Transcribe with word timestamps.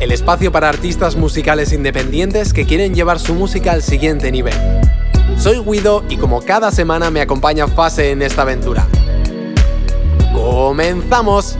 El 0.00 0.12
espacio 0.12 0.52
para 0.52 0.68
artistas 0.68 1.16
musicales 1.16 1.72
independientes 1.72 2.52
que 2.52 2.66
quieren 2.66 2.94
llevar 2.94 3.18
su 3.18 3.34
música 3.34 3.72
al 3.72 3.82
siguiente 3.82 4.30
nivel. 4.30 4.54
Soy 5.38 5.58
Guido 5.60 6.04
y 6.08 6.16
como 6.16 6.42
cada 6.42 6.70
semana 6.70 7.10
me 7.10 7.20
acompaña 7.20 7.66
Fase 7.68 8.10
en 8.10 8.22
esta 8.22 8.42
aventura. 8.42 8.86
¡Comenzamos! 10.34 11.56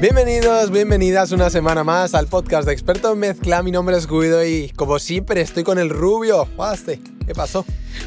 Bienvenidos, 0.00 0.70
bienvenidas 0.70 1.32
una 1.32 1.50
semana 1.50 1.82
más 1.84 2.14
al 2.14 2.26
podcast 2.28 2.66
de 2.66 2.72
Experto 2.72 3.12
en 3.12 3.18
Mezcla. 3.18 3.62
Mi 3.62 3.70
nombre 3.72 3.96
es 3.96 4.06
Guido 4.08 4.44
y 4.44 4.70
como 4.76 4.98
siempre 4.98 5.40
estoy 5.40 5.62
con 5.64 5.78
el 5.78 5.90
rubio. 5.90 6.46
Faste, 6.56 7.00
¿qué 7.26 7.34
pasó? 7.34 7.64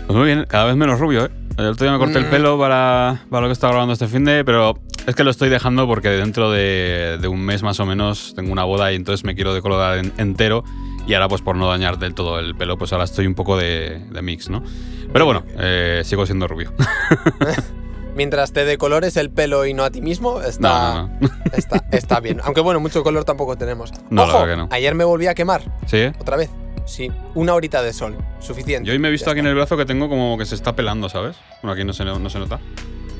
Pues 0.07 0.17
muy 0.17 0.25
bien, 0.25 0.45
cada 0.47 0.65
vez 0.65 0.75
menos 0.75 0.99
rubio, 0.99 1.25
¿eh? 1.25 1.29
El 1.57 1.67
otro 1.67 1.83
día 1.85 1.91
me 1.91 1.99
corté 1.99 2.17
el 2.17 2.27
Mm. 2.27 2.29
pelo 2.29 2.57
para, 2.57 3.25
para 3.29 3.41
lo 3.41 3.47
que 3.49 3.53
estaba 3.53 3.73
grabando 3.73 3.93
este 3.93 4.07
fin 4.07 4.23
de, 4.23 4.43
pero 4.45 4.73
es 5.07 5.15
que 5.15 5.23
lo 5.23 5.31
estoy 5.31 5.49
dejando 5.49 5.87
porque 5.87 6.09
dentro 6.09 6.51
de, 6.51 7.17
de 7.21 7.27
un 7.27 7.41
mes 7.41 7.63
más 7.63 7.79
o 7.79 7.85
menos 7.85 8.33
tengo 8.35 8.51
una 8.51 8.63
boda 8.63 8.91
y 8.91 8.95
entonces 8.95 9.23
me 9.25 9.35
quiero 9.35 9.53
decolorar 9.53 9.97
en- 9.97 10.13
entero. 10.17 10.63
Y 11.07 11.15
ahora, 11.15 11.27
pues 11.27 11.41
por 11.41 11.55
no 11.55 11.67
dañar 11.67 11.97
del 11.97 12.13
todo 12.13 12.39
el 12.39 12.55
pelo, 12.55 12.77
pues 12.77 12.93
ahora 12.93 13.05
estoy 13.05 13.25
un 13.25 13.33
poco 13.33 13.57
de, 13.57 14.05
de 14.11 14.21
mix, 14.21 14.49
¿no? 14.49 14.63
Pero 15.11 15.25
bueno, 15.25 15.43
eh, 15.57 16.03
sigo 16.05 16.25
siendo 16.27 16.47
rubio. 16.47 16.71
Mientras 18.15 18.51
te 18.53 18.65
decolores 18.65 19.15
el 19.17 19.29
pelo 19.31 19.65
y 19.65 19.73
no 19.73 19.83
a 19.83 19.89
ti 19.89 20.01
mismo, 20.01 20.41
está, 20.41 20.93
No, 20.93 21.07
no, 21.07 21.17
no. 21.21 21.29
Está, 21.53 21.83
está 21.91 22.19
bien. 22.19 22.39
Aunque 22.43 22.61
bueno, 22.61 22.79
mucho 22.79 23.03
color 23.03 23.23
tampoco 23.23 23.57
tenemos. 23.57 23.91
No, 24.09 24.25
la 24.25 24.33
Ojo, 24.33 24.39
verdad 24.45 24.53
que 24.53 24.57
no. 24.61 24.67
ayer 24.71 24.95
me 24.95 25.03
volví 25.03 25.27
a 25.27 25.33
quemar. 25.33 25.63
¿Sí? 25.87 26.03
Otra 26.19 26.37
vez. 26.37 26.49
Sí, 26.85 27.09
una 27.35 27.53
horita 27.53 27.81
de 27.81 27.93
sol. 27.93 28.17
Suficiente. 28.39 28.85
Yo 28.87 28.93
hoy 28.93 28.99
me 28.99 29.07
he 29.07 29.11
visto 29.11 29.27
Ya 29.27 29.31
aquí 29.31 29.39
en 29.39 29.47
el 29.47 29.55
brazo 29.55 29.77
que 29.77 29.85
tengo 29.85 30.07
como 30.09 30.37
que 30.37 30.45
se 30.45 30.55
está 30.55 30.75
pelando, 30.75 31.09
¿sabes? 31.09 31.35
Bueno, 31.61 31.73
aquí 31.73 31.83
no 31.85 31.93
se, 31.93 32.03
no 32.05 32.29
se 32.29 32.39
nota. 32.39 32.59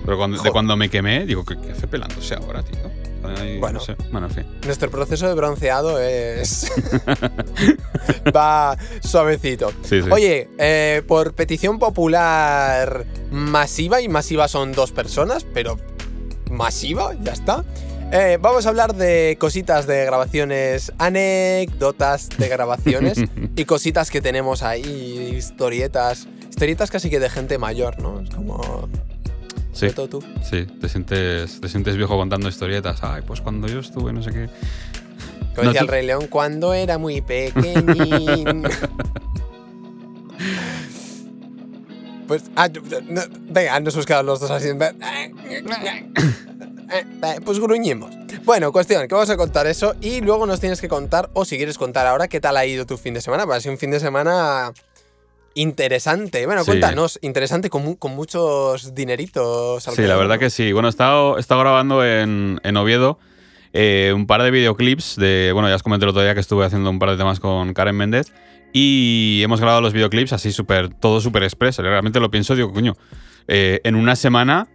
Pero 0.06 0.18
cuando, 0.18 0.42
de 0.42 0.52
cuando 0.52 0.76
me 0.76 0.90
quemé, 0.90 1.26
digo, 1.26 1.46
¿qué, 1.46 1.58
qué 1.60 1.72
hace 1.72 1.88
pelándose 1.88 2.36
ahora, 2.36 2.64
tío? 2.64 2.80
Bueno. 3.60 3.80
no 3.80 3.86
sé. 3.86 3.96
bueno, 4.12 4.28
en 4.28 4.34
fin. 4.34 4.46
Nuestro 4.66 4.90
proceso 4.90 5.28
de 5.28 5.36
bronceado 5.36 6.00
es. 6.00 6.72
Va 8.36 8.78
suavecito. 9.04 9.72
Sí, 9.84 10.02
sí. 10.02 10.10
Oye, 10.12 10.50
eh, 10.58 11.04
por 11.08 11.34
petición 11.34 11.78
popular 11.80 13.06
masiva, 13.32 14.02
y 14.02 14.10
masiva 14.10 14.48
son 14.48 14.72
dos 14.72 14.92
personas, 14.92 15.46
pero 15.54 15.78
masiva, 16.50 17.14
ya 17.22 17.34
está. 17.34 17.64
eh, 18.12 18.38
vamos 18.42 18.66
a 18.66 18.70
hablar 18.70 18.96
de 18.96 19.38
cositas 19.40 19.86
de 19.88 20.04
grabaciones, 20.06 20.92
anécdotas 20.98 22.30
de 22.30 22.50
grabaciones 22.50 23.20
y 23.56 23.66
cositas 23.66 24.10
que 24.10 24.22
tenemos 24.22 24.64
ahí, 24.64 25.36
historietas. 25.38 26.28
Historietas 26.50 26.92
casi 26.92 27.10
que 27.10 27.20
de 27.20 27.30
gente 27.30 27.58
mayor, 27.60 28.00
¿no? 28.00 28.20
Es 28.22 28.30
como. 28.32 28.90
Sí. 29.74 29.90
sobre 29.90 29.94
todo 29.94 30.08
tú. 30.08 30.24
Sí, 30.44 30.66
te 30.66 30.90
sientes, 30.90 31.62
te 31.62 31.70
sientes 31.70 31.98
viejo 31.98 32.18
contando 32.18 32.50
historietas. 32.50 33.04
Ay, 33.04 33.24
pues 33.26 33.42
cuando 33.42 33.68
yo 33.68 33.80
estuve, 33.80 34.14
no 34.14 34.22
sé 34.22 34.32
qué. 34.32 34.50
Como 35.56 35.68
decía 35.68 35.82
el 35.82 35.88
Rey 35.88 36.06
León, 36.06 36.28
cuando 36.28 36.74
era 36.74 36.98
muy 36.98 37.22
pequeñín. 37.22 38.64
pues, 42.28 42.44
ah, 42.56 42.68
no, 42.68 43.22
venga, 43.50 43.80
nos 43.80 43.94
hemos 43.94 44.06
quedado 44.06 44.24
los 44.24 44.40
dos 44.40 44.52
así. 44.52 44.70
Pues 47.46 47.60
gruñimos. 47.60 48.12
Bueno, 48.44 48.72
cuestión, 48.72 49.08
que 49.08 49.14
vamos 49.14 49.30
a 49.30 49.38
contar 49.38 49.68
eso 49.68 49.96
y 50.02 50.22
luego 50.22 50.46
nos 50.46 50.60
tienes 50.60 50.82
que 50.82 50.90
contar, 50.90 51.30
o 51.34 51.46
si 51.46 51.58
quieres 51.58 51.78
contar 51.78 52.08
ahora, 52.08 52.28
qué 52.28 52.40
tal 52.40 52.58
ha 52.58 52.66
ido 52.66 52.86
tu 52.86 52.98
fin 52.98 53.14
de 53.14 53.22
semana. 53.22 53.46
Va 53.46 53.56
a 53.56 53.62
ser 53.62 53.72
un 53.72 53.78
fin 53.78 53.92
de 53.92 54.00
semana 54.00 54.74
interesante. 55.56 56.46
Bueno, 56.46 56.62
Sí. 56.64 56.68
cuéntanos, 56.72 57.20
interesante 57.22 57.70
con, 57.70 57.96
con 57.96 58.16
muchos 58.16 58.94
dineritos. 58.96 59.84
Sí, 59.84 60.02
la 60.04 60.16
verdad 60.16 60.40
que 60.40 60.50
sí. 60.50 60.72
Bueno, 60.72 60.88
he 60.88 60.92
estado, 60.92 61.38
he 61.38 61.40
estado 61.40 61.62
grabando 61.62 62.06
en, 62.06 62.60
en 62.64 62.78
Oviedo 62.78 63.20
eh, 63.74 64.12
un 64.16 64.28
par 64.28 64.44
de 64.44 64.52
videoclips 64.52 65.16
de. 65.16 65.52
Bueno, 65.54 65.70
ya 65.70 65.76
os 65.76 65.84
comenté 65.84 66.06
el 66.06 66.10
otro 66.10 66.22
día 66.22 66.34
que 66.34 66.40
estuve 66.42 66.66
haciendo 66.66 66.90
un 66.90 67.00
par 67.00 67.10
de 67.12 67.18
temas 67.18 67.40
con 67.40 67.74
Karen 67.74 67.96
Méndez. 67.96 68.34
Y 68.74 69.42
hemos 69.44 69.60
grabado 69.60 69.82
los 69.82 69.92
videoclips 69.94 70.32
así 70.34 70.52
súper, 70.54 70.94
todo 70.94 71.20
súper 71.20 71.44
express. 71.44 71.78
Realmente 71.78 72.20
lo 72.22 72.32
pienso, 72.32 72.56
digo, 72.56 72.72
coño, 72.72 72.96
eh, 73.50 73.82
en 73.84 73.96
una 73.96 74.16
semana 74.16 74.68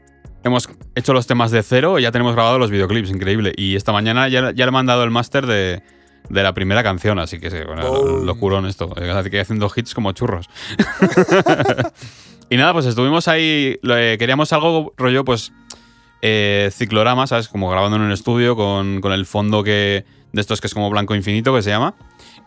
hemos 0.45 0.69
hecho 0.95 1.13
los 1.15 1.27
temas 1.27 1.51
de 1.51 1.63
cero 1.63 1.99
y 1.99 2.03
ya 2.03 2.13
tenemos 2.13 2.35
grabado 2.35 2.59
los 2.59 2.71
videoclips, 2.71 3.11
increíble. 3.11 3.53
Y 3.57 3.75
esta 3.75 3.93
mañana 3.93 4.29
ya, 4.29 4.53
ya 4.53 4.65
le 4.67 4.69
he 4.69 4.71
mandado 4.71 5.03
el 5.03 5.11
máster 5.11 5.47
de, 5.47 5.83
de 6.29 6.43
la 6.43 6.55
primera 6.55 6.83
canción, 6.83 7.19
así 7.19 7.39
que 7.39 7.51
sí, 7.51 7.59
bueno, 7.67 8.59
en 8.59 8.67
esto. 8.67 8.93
Así 8.97 9.31
que 9.31 9.41
haciendo 9.41 9.71
hits 9.75 9.95
como 9.95 10.13
churros. 10.13 10.49
y 12.51 12.57
nada, 12.57 12.73
pues 12.73 12.87
estuvimos 12.87 13.29
ahí, 13.29 13.79
eh, 13.83 14.17
queríamos 14.19 14.53
algo 14.53 14.93
rollo, 14.97 15.25
pues, 15.25 15.53
eh, 16.23 16.71
ciclorama, 16.73 17.27
¿sabes? 17.27 17.49
Como 17.49 17.71
grabando 17.71 17.97
en 17.97 18.03
un 18.03 18.13
estudio 18.13 18.57
con, 18.57 19.01
con 19.01 19.13
el 19.13 19.27
fondo 19.27 19.63
que 19.63 20.05
de 20.33 20.41
estos 20.41 20.61
que 20.61 20.67
es 20.67 20.75
como 20.75 20.91
blanco 20.91 21.15
infinito, 21.15 21.55
que 21.55 21.63
se 21.63 21.71
llama. 21.71 21.95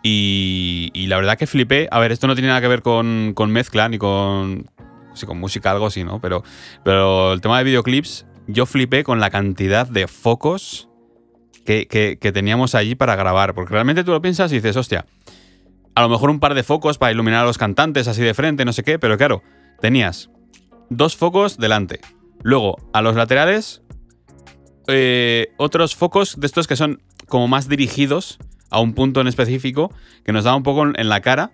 Y, 0.03 0.91
y 0.93 1.07
la 1.07 1.17
verdad 1.17 1.37
que 1.37 1.47
flipé. 1.47 1.87
A 1.91 1.99
ver, 1.99 2.11
esto 2.11 2.27
no 2.27 2.35
tiene 2.35 2.49
nada 2.49 2.61
que 2.61 2.67
ver 2.67 2.81
con, 2.81 3.33
con 3.35 3.51
mezcla 3.51 3.89
ni 3.89 3.97
con, 3.97 4.69
sí, 5.13 5.25
con 5.25 5.39
música, 5.39 5.71
algo 5.71 5.87
así, 5.87 6.03
¿no? 6.03 6.19
Pero, 6.21 6.43
pero 6.83 7.33
el 7.33 7.41
tema 7.41 7.57
de 7.57 7.63
videoclips, 7.65 8.25
yo 8.47 8.65
flipé 8.65 9.03
con 9.03 9.19
la 9.19 9.29
cantidad 9.29 9.87
de 9.87 10.07
focos 10.07 10.88
que, 11.69 12.31
teníamos 12.33 12.75
allí 12.75 12.95
para 12.95 13.15
grabar. 13.15 13.53
Porque 13.53 13.73
realmente 13.73 14.03
tú 14.03 14.11
lo 14.11 14.21
piensas 14.21 14.51
y 14.51 14.55
dices, 14.55 14.75
hostia, 14.75 15.05
a 15.95 16.01
lo 16.01 16.09
mejor 16.09 16.29
un 16.29 16.39
par 16.39 16.53
de 16.53 16.63
focos 16.63 16.97
para 16.97 17.11
iluminar 17.11 17.43
a 17.43 17.45
los 17.45 17.57
cantantes 17.57 18.07
así 18.07 18.21
de 18.21 18.33
frente, 18.33 18.65
no 18.65 18.73
sé 18.73 18.83
qué, 18.83 18.97
pero 18.99 19.17
claro, 19.17 19.43
tenías 19.79 20.29
dos 20.89 21.15
focos 21.15 21.57
delante. 21.57 21.99
Luego, 22.41 22.77
a 22.93 23.01
los 23.01 23.15
laterales, 23.15 23.81
eh, 24.87 25.53
otros 25.57 25.95
focos 25.95 26.39
de 26.39 26.47
estos 26.47 26.67
que 26.67 26.75
son 26.75 27.01
como 27.27 27.47
más 27.47 27.69
dirigidos 27.69 28.39
a 28.71 28.79
un 28.79 28.93
punto 28.93 29.21
en 29.21 29.27
específico, 29.27 29.93
que 30.23 30.31
nos 30.31 30.45
da 30.45 30.55
un 30.55 30.63
poco 30.63 30.83
en 30.83 31.09
la 31.09 31.21
cara. 31.21 31.51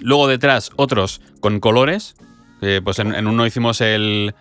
Luego 0.00 0.28
detrás, 0.28 0.70
otros 0.76 1.20
con 1.40 1.60
colores. 1.60 2.14
pues 2.84 2.98
en, 2.98 3.14
en 3.14 3.26
uno 3.26 3.46
hicimos 3.46 3.80
el, 3.80 4.34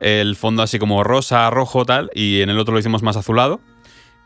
el 0.00 0.36
fondo 0.36 0.62
así 0.62 0.78
como 0.78 1.02
rosa, 1.04 1.48
rojo, 1.50 1.84
tal, 1.84 2.10
y 2.14 2.42
en 2.42 2.50
el 2.50 2.58
otro 2.58 2.74
lo 2.74 2.80
hicimos 2.80 3.02
más 3.02 3.16
azulado. 3.16 3.60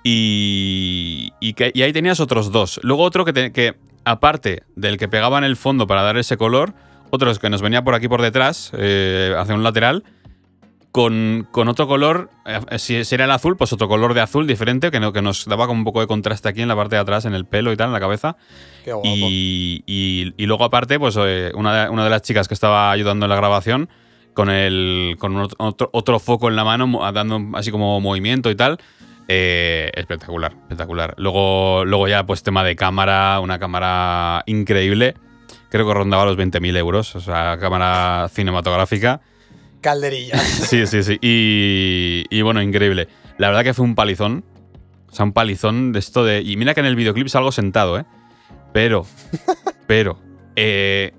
Y, 0.03 1.33
y, 1.41 1.53
que- 1.55 1.73
y 1.75 1.83
ahí 1.83 1.93
tenías 1.93 2.21
otros 2.21 2.51
dos. 2.53 2.81
Luego 2.83 3.03
otro 3.03 3.25
que, 3.25 3.33
te- 3.33 3.53
que, 3.53 3.75
aparte 4.05 4.63
del 4.77 4.97
que 4.97 5.09
pegaba 5.09 5.39
en 5.39 5.45
el 5.45 5.57
fondo 5.57 5.87
para 5.87 6.03
dar 6.03 6.17
ese 6.17 6.37
color, 6.37 6.73
otros 7.11 7.39
que 7.39 7.51
nos 7.51 7.63
venía 7.63 7.83
por 7.85 7.95
aquí 7.95 8.09
por 8.09 8.23
detrás, 8.23 8.73
eh, 8.77 9.35
hacia 9.37 9.55
un 9.55 9.63
lateral, 9.63 10.05
con, 10.93 11.47
con 11.53 11.69
otro 11.69 11.87
color, 11.87 12.31
eh, 12.47 12.79
si, 12.79 13.05
si 13.05 13.15
era 13.15 13.25
el 13.25 13.31
azul, 13.31 13.57
pues 13.57 13.73
otro 13.73 13.87
color 13.89 14.13
de 14.15 14.21
azul 14.23 14.47
diferente, 14.47 14.91
que, 14.91 14.99
no, 15.01 15.13
que 15.13 15.23
nos 15.23 15.45
daba 15.47 15.67
como 15.67 15.79
un 15.81 15.85
poco 15.85 16.01
de 16.01 16.07
contraste 16.09 16.49
aquí 16.49 16.63
en 16.63 16.69
la 16.69 16.75
parte 16.77 16.97
de 16.97 17.03
atrás, 17.03 17.25
en 17.27 17.35
el 17.35 17.45
pelo 17.45 17.73
y 17.73 17.77
tal, 17.77 17.89
en 17.89 17.93
la 17.93 18.01
cabeza. 18.01 18.37
Qué 18.85 18.93
guapo. 18.93 19.07
Y, 19.09 19.85
y- 19.87 20.35
y 20.37 20.47
luego 20.47 20.65
aparte, 20.65 20.99
pues 20.99 21.17
eh, 21.21 21.53
una, 21.55 21.85
de, 21.85 21.91
una 21.91 22.05
de 22.05 22.11
las 22.11 22.23
chicas 22.23 22.49
que 22.49 22.55
estaba 22.55 22.91
ayudando 22.91 23.27
en 23.27 23.31
la 23.31 23.37
grabación, 23.37 23.89
con, 24.35 24.49
el, 24.51 25.17
con 25.19 25.37
otro, 25.59 25.91
otro- 25.93 26.19
foco 26.19 26.49
en 26.49 26.57
la 26.57 26.65
mano, 26.65 27.01
dando 27.13 27.41
así 27.57 27.71
como 27.71 28.01
movimiento 28.01 28.51
y 28.51 28.55
tal, 28.57 28.79
Eh, 29.33 29.93
espectacular, 29.95 30.51
espectacular. 30.63 31.15
Luego, 31.17 31.85
luego 31.85 32.09
ya, 32.09 32.27
pues 32.27 32.43
tema 32.43 32.65
de 32.65 32.75
cámara, 32.75 33.39
una 33.39 33.61
cámara 33.61 34.43
increíble. 34.47 35.15
Creo 35.69 35.87
que 35.87 35.95
rondaba 35.95 36.25
los 36.25 36.37
20.000 36.37 36.77
euros, 36.77 37.15
o 37.15 37.21
sea, 37.21 37.57
cámara 37.61 38.29
cinematográfica. 38.33 39.21
Calderillas. 39.81 40.43
Sí, 40.69 40.85
sí, 40.85 41.05
sí. 41.05 41.17
Y, 41.23 42.25
y 42.29 42.43
bueno, 42.43 42.61
increíble. 42.61 43.07
La 43.39 43.47
verdad 43.47 43.63
que 43.63 43.73
fue 43.73 43.85
un 43.85 43.95
palizón. 43.95 44.43
O 45.09 45.15
sea, 45.15 45.25
un 45.27 45.33
palizón 45.33 45.93
de 45.93 46.01
esto 46.01 46.25
de... 46.25 46.43
Y 46.43 46.57
mira 46.57 46.75
que 46.75 46.81
en 46.81 46.87
el 46.87 46.97
videoclip 46.97 47.29
salgo 47.29 47.53
sentado, 47.53 48.01
¿eh? 48.01 48.07
Pero, 48.73 49.07
pero, 49.87 50.19
eh, 50.57 51.15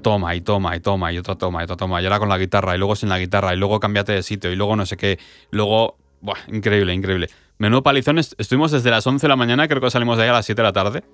toma 0.00 0.34
y 0.34 0.40
toma 0.40 0.76
y 0.76 0.80
toma 0.80 1.12
y 1.12 1.18
otra 1.18 1.34
toma 1.34 1.60
y 1.60 1.64
otra 1.64 1.76
toma. 1.76 2.00
Y 2.00 2.06
ahora 2.06 2.20
con 2.20 2.30
la 2.30 2.38
guitarra 2.38 2.74
y 2.74 2.78
luego 2.78 2.96
sin 2.96 3.10
la 3.10 3.18
guitarra 3.18 3.52
y 3.52 3.58
luego 3.58 3.80
cámbiate 3.80 4.12
de 4.12 4.22
sitio 4.22 4.50
y 4.50 4.56
luego 4.56 4.76
no 4.76 4.86
sé 4.86 4.96
qué. 4.96 5.18
Luego, 5.50 5.98
buah, 6.22 6.38
increíble, 6.48 6.94
increíble. 6.94 7.28
Menudo 7.60 7.82
palizón. 7.84 8.18
est- 8.18 8.32
Estuvimos 8.38 8.72
desde 8.72 8.90
las 8.90 9.06
11 9.06 9.22
de 9.24 9.28
la 9.28 9.36
mañana, 9.36 9.68
creo 9.68 9.80
que 9.80 9.90
salimos 9.90 10.16
de 10.18 10.24
ahí 10.24 10.30
a 10.30 10.32
las 10.32 10.46
7 10.46 10.60
de 10.60 10.66
la 10.66 10.72
tarde. 10.72 11.04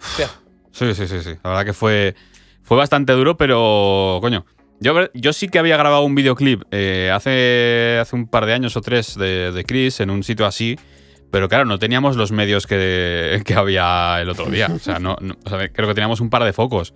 Hostia. 0.00 0.28
Sí, 0.70 0.94
sí, 0.94 1.08
sí, 1.08 1.20
sí. 1.22 1.30
La 1.42 1.50
verdad 1.50 1.64
que 1.64 1.72
fue, 1.72 2.14
fue 2.62 2.76
bastante 2.76 3.12
duro, 3.14 3.36
pero 3.36 4.18
coño. 4.20 4.44
Yo, 4.78 4.94
yo 5.14 5.32
sí 5.32 5.48
que 5.48 5.58
había 5.58 5.78
grabado 5.78 6.02
un 6.02 6.14
videoclip 6.14 6.64
eh, 6.70 7.10
hace, 7.12 7.98
hace 7.98 8.14
un 8.14 8.28
par 8.28 8.44
de 8.44 8.52
años 8.52 8.76
o 8.76 8.82
tres 8.82 9.16
de, 9.16 9.50
de 9.52 9.64
Chris 9.64 10.00
en 10.00 10.10
un 10.10 10.22
sitio 10.22 10.44
así, 10.44 10.78
pero 11.30 11.48
claro, 11.48 11.64
no 11.64 11.78
teníamos 11.78 12.14
los 12.16 12.30
medios 12.30 12.66
que, 12.66 13.40
que 13.46 13.54
había 13.54 14.20
el 14.20 14.28
otro 14.28 14.46
día. 14.50 14.68
O 14.70 14.78
sea, 14.78 14.98
no, 14.98 15.16
no- 15.22 15.34
o 15.44 15.48
sea, 15.48 15.66
creo 15.72 15.88
que 15.88 15.94
teníamos 15.94 16.20
un 16.20 16.28
par 16.28 16.44
de 16.44 16.52
focos. 16.52 16.92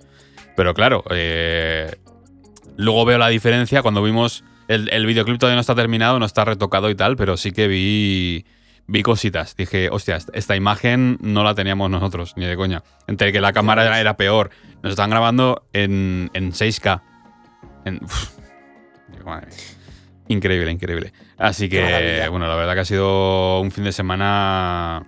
Pero 0.57 0.75
claro, 0.75 1.03
eh, 1.11 1.97
luego 2.77 3.07
veo 3.07 3.17
la 3.17 3.29
diferencia 3.29 3.81
cuando 3.81 4.03
vimos 4.03 4.45
el, 4.75 4.89
el 4.93 5.07
videoclip 5.07 5.39
todavía 5.39 5.57
no 5.57 5.61
está 5.61 5.75
terminado, 5.75 6.19
no 6.19 6.27
está 6.27 6.45
retocado 6.45 6.89
y 6.91 6.95
tal, 6.95 7.17
pero 7.17 7.37
sí 7.37 7.53
que 7.53 7.67
vi, 7.69 8.45
vi 8.87 9.03
cositas. 9.03 9.57
Dije, 9.57 9.89
hostia, 9.91 10.19
esta- 10.33 10.57
imagen 10.57 11.19
no 11.21 11.45
la 11.45 11.55
teníamos 11.55 11.91
nosotros, 11.91 12.35
ni 12.37 12.47
de 12.47 12.57
coña. 12.57 12.83
Entre 13.07 13.33
que 13.33 13.41
la 13.41 13.53
cámara 13.53 13.85
era, 13.85 14.01
era 14.01 14.17
peor. 14.17 14.51
Nos 14.83 14.91
estaban 14.91 15.11
grabando 15.11 15.67
en, 15.73 16.31
en 16.35 16.53
6K. 16.53 17.03
En- 17.85 18.01
uf. 18.03 18.31
Digo, 19.13 19.25
madre 19.25 19.49
mía. 19.49 19.57
Increíble, 20.29 20.71
increíble. 20.71 21.13
Así 21.37 21.69
que, 21.69 21.83
maravilla. 21.83 22.29
bueno, 22.29 22.47
la 22.47 22.55
verdad 22.55 22.75
que 22.75 22.81
ha 22.81 22.85
sido 22.85 23.61
un 23.61 23.73
fin 23.73 23.83
de 23.85 23.93
semana 23.93 25.07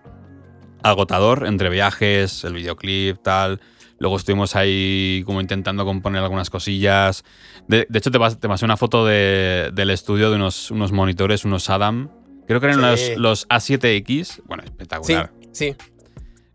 agotador 0.82 1.46
entre 1.46 1.68
viajes, 1.70 2.42
el 2.44 2.54
videoclip, 2.54 3.22
tal. 3.22 3.60
Luego 4.02 4.16
estuvimos 4.16 4.56
ahí 4.56 5.22
como 5.26 5.40
intentando 5.40 5.84
componer 5.84 6.20
algunas 6.24 6.50
cosillas. 6.50 7.22
De, 7.68 7.86
de 7.88 7.98
hecho, 8.00 8.10
te, 8.10 8.18
pas- 8.18 8.36
te 8.36 8.48
pasé 8.48 8.64
una 8.64 8.76
foto 8.76 9.06
de- 9.06 9.70
del 9.72 9.90
estudio 9.90 10.28
de 10.28 10.34
unos, 10.34 10.72
unos 10.72 10.90
monitores, 10.90 11.44
unos 11.44 11.70
Adam. 11.70 12.10
Creo 12.48 12.58
que 12.60 12.66
eran 12.66 12.96
Sí. 12.98 13.10
los, 13.14 13.46
los 13.46 13.48
A7X. 13.48 14.42
Bueno, 14.46 14.64
espectacular. 14.64 15.30
sí. 15.52 15.76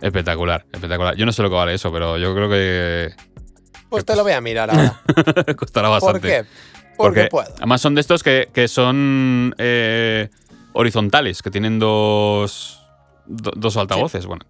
Espectacular, 0.01 0.65
espectacular. 0.73 1.15
Yo 1.15 1.25
no 1.25 1.31
sé 1.31 1.41
lo 1.41 1.49
que 1.49 1.55
vale 1.55 1.73
eso, 1.73 1.89
pero 1.89 2.17
yo 2.17 2.35
creo 2.35 2.49
que 2.49 3.13
Pues 3.87 4.03
te 4.03 4.13
lo 4.17 4.23
voy 4.23 4.33
a 4.33 4.41
mirar 4.41 4.69
ahora. 4.69 5.01
costará 5.55 5.87
¿Por 5.87 6.01
bastante. 6.01 6.27
qué? 6.27 6.45
Porque 6.97 7.27
puedo. 7.31 7.47
Además 7.55 7.79
son 7.79 7.95
de 7.95 8.01
estos 8.01 8.23
que, 8.23 8.49
que 8.53 8.67
son 8.67 9.55
eh, 9.57 10.27
horizontales, 10.73 11.41
que 11.41 11.49
tienen 11.49 11.79
dos, 11.79 12.81
do- 13.25 13.53
dos 13.55 13.77
altavoces. 13.77 14.25
Bueno, 14.25 14.45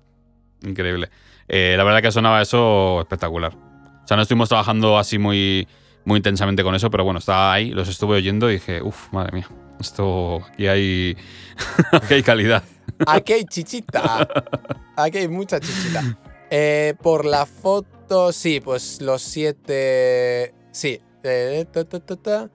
increíble. 0.64 1.12
Eh, 1.48 1.76
la 1.78 1.84
verdad 1.84 2.02
que 2.02 2.12
sonaba 2.12 2.42
eso 2.42 3.02
espectacular. 3.02 3.54
O 3.56 4.08
sea, 4.08 4.16
no 4.18 4.24
estuvimos 4.24 4.50
trabajando 4.50 4.98
así 4.98 5.18
muy, 5.18 5.68
muy 6.06 6.18
intensamente 6.18 6.64
con 6.64 6.76
eso, 6.76 6.90
pero 6.90 7.04
bueno, 7.04 7.20
estaba 7.20 7.54
ahí, 7.54 7.72
los 7.72 7.88
estuve 7.90 8.18
oyendo 8.18 8.50
y 8.50 8.54
dije, 8.54 8.82
uff, 8.82 9.12
madre 9.12 9.32
mía, 9.34 9.50
esto 9.80 10.42
aquí 10.54 10.68
hay, 10.68 11.18
aquí 11.92 12.14
hay 12.16 12.24
calidad. 12.24 12.64
Aquí 13.06 13.34
hay 13.34 13.46
chichita. 13.46 14.28
Aquí 14.96 15.18
hay 15.20 15.28
mucha 15.28 15.60
chichita. 15.60 16.18
Eh, 16.50 16.96
por 17.02 17.26
la 17.26 17.46
foto, 17.46 18.32
sí, 18.32 18.62
pues 18.62 19.02
los 19.02 19.22
siete. 19.22 20.54
Sí. 20.72 21.02
eh, 21.24 21.66
ta, 21.72 21.84
ta, 21.84 22.00
ta, 22.00 22.16
ta. 22.16 22.50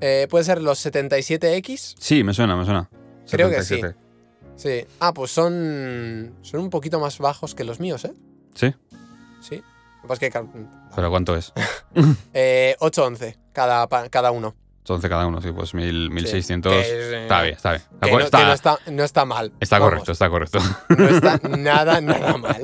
Eh, 0.00 0.26
Puede 0.28 0.44
ser 0.44 0.60
los 0.62 0.84
77X. 0.84 1.94
Sí, 1.98 2.22
me 2.24 2.34
suena, 2.34 2.56
me 2.56 2.64
suena. 2.64 2.88
Creo 3.30 3.48
que 3.50 3.62
sí. 3.62 3.76
77. 3.76 3.96
Sí. 4.56 4.86
Ah, 5.00 5.12
pues 5.14 5.30
son. 5.30 6.34
Son 6.42 6.60
un 6.60 6.70
poquito 6.70 6.98
más 7.00 7.18
bajos 7.18 7.54
que 7.54 7.64
los 7.64 7.78
míos, 7.80 8.04
¿eh? 8.04 8.12
Sí, 8.54 8.74
Sí. 9.40 9.56
Lo 9.96 10.02
que 10.02 10.08
pasa 10.08 10.14
es 10.14 10.18
que. 10.20 10.30
cal- 10.30 10.48
pero 10.94 11.10
¿cuánto 11.10 11.36
es? 11.36 11.52
Eh, 12.34 12.76
8-11 12.80 13.36
cada, 13.52 13.86
cada 14.10 14.30
uno. 14.30 14.54
11 14.88 15.08
cada 15.10 15.26
uno, 15.26 15.42
sí, 15.42 15.52
pues 15.52 15.74
mil- 15.74 16.10
1600. 16.10 16.72
que 16.72 16.80
es, 16.80 16.86
eh, 16.88 17.22
está 17.24 17.42
bien, 17.42 17.54
está 17.56 17.70
bien. 17.72 17.82
Que 18.00 18.10
no, 18.10 18.20
está- 18.20 18.38
que 18.38 18.44
no 18.46 18.52
está, 18.52 18.78
no 18.90 19.04
está 19.04 19.24
mal. 19.26 19.52
está 19.60 19.78
Vamos, 19.78 19.90
correcto, 19.90 20.12
está 20.12 20.30
correcto. 20.30 20.58
No 20.96 21.08
está 21.08 21.38
nada, 21.58 22.00
nada 22.00 22.36
mal. 22.38 22.62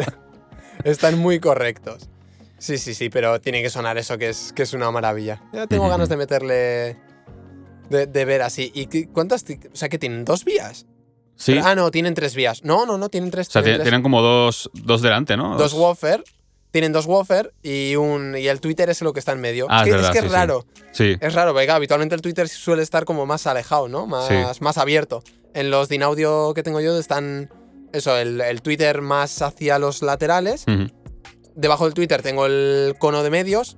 Están 0.85 1.19
muy 1.19 1.39
correctos. 1.39 2.09
Sí, 2.59 2.79
sí, 2.79 2.95
sí, 2.95 3.11
pero 3.11 3.41
tiene 3.43 3.61
que 3.63 3.69
sonar 3.69 3.99
eso, 3.99 4.17
que 4.17 4.31
es, 4.31 4.55
que 4.55 4.63
es 4.63 4.73
una 4.73 4.91
maravilla. 4.91 5.43
Ya 5.53 5.67
tengo 5.67 5.87
ganas 5.89 6.09
de 6.09 6.17
meterle. 6.17 6.97
De, 7.91 8.07
de 8.07 8.25
ver 8.25 8.41
así. 8.41 8.73
¿Y 8.75 9.05
cuántas? 9.07 9.45
O 9.45 9.77
sea, 9.77 9.91
que 9.91 9.99
tienen 9.99 10.25
dos 10.25 10.47
vías. 10.47 10.87
Sí, 11.37 11.53
Pero- 11.55 11.67
ah, 11.67 11.75
no, 11.75 11.91
tienen 11.91 12.15
tres 12.15 12.35
vías. 12.35 12.63
No, 12.65 12.87
no, 12.87 12.97
no, 12.99 13.09
tienen 13.09 13.31
tres. 13.31 13.49
o 13.49 13.51
sea, 13.51 13.63
tienen 13.63 14.03
como 14.03 14.23
dos, 14.23 14.71
dos 14.75 15.03
delante, 15.03 15.37
¿no? 15.37 15.57
dos 15.57 15.73
woofer. 15.73 16.23
Tienen 16.71 16.93
dos 16.93 17.07
woofer 17.07 17.55
y 17.63 17.95
un. 17.95 18.37
Y 18.37 18.49
el 18.49 18.61
Twitter 18.61 18.91
es 18.91 19.01
lo 19.03 19.13
que 19.13 19.21
está 19.21 19.31
en 19.33 19.41
medio. 19.41 19.67
Ah, 19.71 19.79
es 19.79 19.85
que 19.85 19.91
es, 19.91 19.97
verdad, 19.97 20.13
que 20.13 20.19
sí, 20.21 20.27
es 20.27 20.33
raro. 20.33 20.67
Sí, 20.93 21.17
Es 21.21 21.35
raro, 21.35 21.55
venga, 21.55 21.77
habitualmente 21.77 22.17
el 22.17 22.21
Twitter 22.21 22.49
suele 22.49 22.83
estar 22.83 23.05
como 23.05 23.27
más 23.27 23.47
alejado, 23.47 23.89
¿no? 23.89 24.07
Más, 24.09 24.61
más 24.61 24.77
abierto. 24.79 25.23
En 25.55 25.71
los 25.71 25.89
Dinaudio 25.89 26.53
que 26.53 26.63
tengo 26.65 26.81
yo 26.81 26.99
están. 26.99 27.49
Eso, 27.93 28.17
el, 28.17 28.41
el 28.41 28.61
Twitter 28.61 29.03
más 29.03 29.41
hacia 29.41 29.79
los 29.79 30.03
laterales. 30.03 30.65
Debajo 31.55 31.85
del 31.85 31.95
Twitter 31.95 32.23
tengo 32.23 32.47
el 32.47 32.97
cono 32.99 33.23
de 33.23 33.31
medios. 33.31 33.77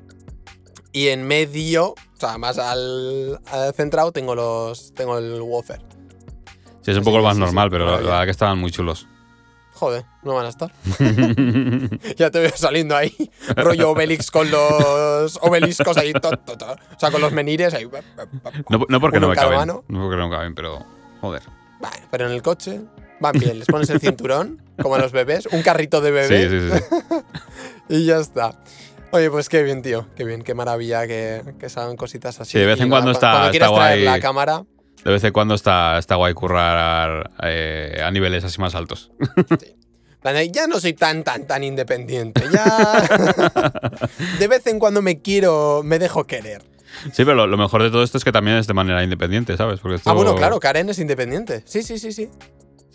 Y 0.92 1.08
en 1.08 1.26
medio, 1.26 1.88
o 1.90 1.94
sea, 2.18 2.38
más 2.38 2.56
al, 2.56 3.38
al 3.46 3.74
centrado, 3.74 4.12
tengo 4.12 4.34
los. 4.34 4.94
Tengo 4.94 5.18
el 5.18 5.42
woofer. 5.42 5.82
Sí, 6.86 6.92
es 6.92 6.98
un 6.98 7.02
poco 7.02 7.16
lo 7.18 7.24
más 7.24 7.36
normal, 7.36 7.68
pero 7.68 7.84
la, 7.90 7.96
verdad 7.96 8.24
que 8.26 8.30
estaban 8.30 8.58
muy 8.58 8.70
chulos. 8.70 9.08
Joder, 9.72 10.04
no 10.22 10.34
van 10.34 10.46
a 10.46 10.50
estar. 10.50 10.70
ya 12.16 12.30
te 12.30 12.38
veo 12.38 12.52
saliendo 12.54 12.94
ahí. 12.96 13.12
Rollo 13.56 13.90
Obelix 13.90 14.30
con 14.30 14.48
los 14.48 15.36
obeliscos 15.42 15.96
ahí. 15.96 16.12
to, 16.12 16.30
to, 16.30 16.56
to. 16.56 16.64
O 16.64 16.76
sea, 16.96 17.10
con 17.10 17.20
los 17.20 17.32
menires 17.32 17.74
ahí. 17.74 17.88
No, 18.70 18.86
no 18.88 19.00
porque 19.00 19.18
no 19.18 19.26
me 19.26 19.34
caben. 19.34 19.58
mano. 19.58 19.82
No 19.88 20.02
porque 20.02 20.16
no 20.16 20.28
me 20.28 20.36
caben, 20.36 20.54
pero. 20.54 20.86
Joder. 21.20 21.42
Bueno, 21.80 22.06
pero 22.08 22.26
en 22.26 22.32
el 22.34 22.42
coche 22.42 22.82
van 23.18 23.32
bien. 23.32 23.58
Les 23.58 23.66
pones 23.66 23.90
el 23.90 23.98
cinturón, 23.98 24.62
como 24.80 24.94
a 24.94 24.98
los 25.00 25.10
bebés. 25.10 25.46
Un 25.46 25.62
carrito 25.62 26.00
de 26.00 26.12
bebé. 26.12 26.48
sí, 26.48 26.70
sí. 26.70 26.78
sí. 26.78 27.16
Y 27.88 28.04
ya 28.04 28.18
está. 28.18 28.60
Oye, 29.10 29.28
pues 29.28 29.48
qué 29.48 29.64
bien, 29.64 29.82
tío. 29.82 30.06
Qué 30.14 30.22
bien, 30.24 30.42
qué 30.42 30.54
maravilla 30.54 31.08
que, 31.08 31.42
que 31.58 31.68
salgan 31.68 31.96
cositas 31.96 32.40
así. 32.40 32.52
Sí, 32.52 32.58
de 32.60 32.66
vez 32.66 32.80
en 32.80 32.90
cuando 32.90 33.10
está- 33.10 33.32
Cuando 33.32 33.46
está 33.48 33.50
quieras 33.50 33.72
traer 33.74 34.04
la 34.04 34.20
cámara, 34.20 34.64
De 35.06 35.12
vez 35.12 35.22
en 35.22 35.32
cuando 35.32 35.54
está, 35.54 35.98
está 35.98 36.16
guay 36.16 36.34
currar 36.34 37.30
eh, 37.44 38.02
a 38.04 38.10
niveles 38.10 38.42
así 38.42 38.60
más 38.60 38.74
altos. 38.74 39.12
ya 40.52 40.66
no 40.66 40.80
soy 40.80 40.94
tan, 40.94 41.22
tan, 41.22 41.46
tan 41.46 41.62
independiente. 41.62 42.42
Ya. 42.52 43.02
de 44.40 44.48
vez 44.48 44.66
en 44.66 44.80
cuando 44.80 45.02
me 45.02 45.22
quiero, 45.22 45.82
me 45.84 46.00
dejo 46.00 46.24
querer. 46.24 46.62
Sí, 47.12 47.24
pero 47.24 47.34
lo, 47.34 47.46
lo 47.46 47.56
mejor 47.56 47.84
de 47.84 47.90
todo 47.90 48.02
esto 48.02 48.18
es 48.18 48.24
que 48.24 48.32
también 48.32 48.56
es 48.56 48.66
de 48.66 48.74
manera 48.74 49.04
independiente, 49.04 49.56
¿sabes? 49.56 49.78
Porque 49.78 49.94
esto- 49.94 50.10
Ah, 50.10 50.14
bueno, 50.14 50.34
claro, 50.34 50.58
Karen 50.58 50.88
es 50.88 50.98
independiente. 50.98 51.62
Sí, 51.66 51.84
sí, 51.84 52.00
sí, 52.00 52.10
sí. 52.10 52.28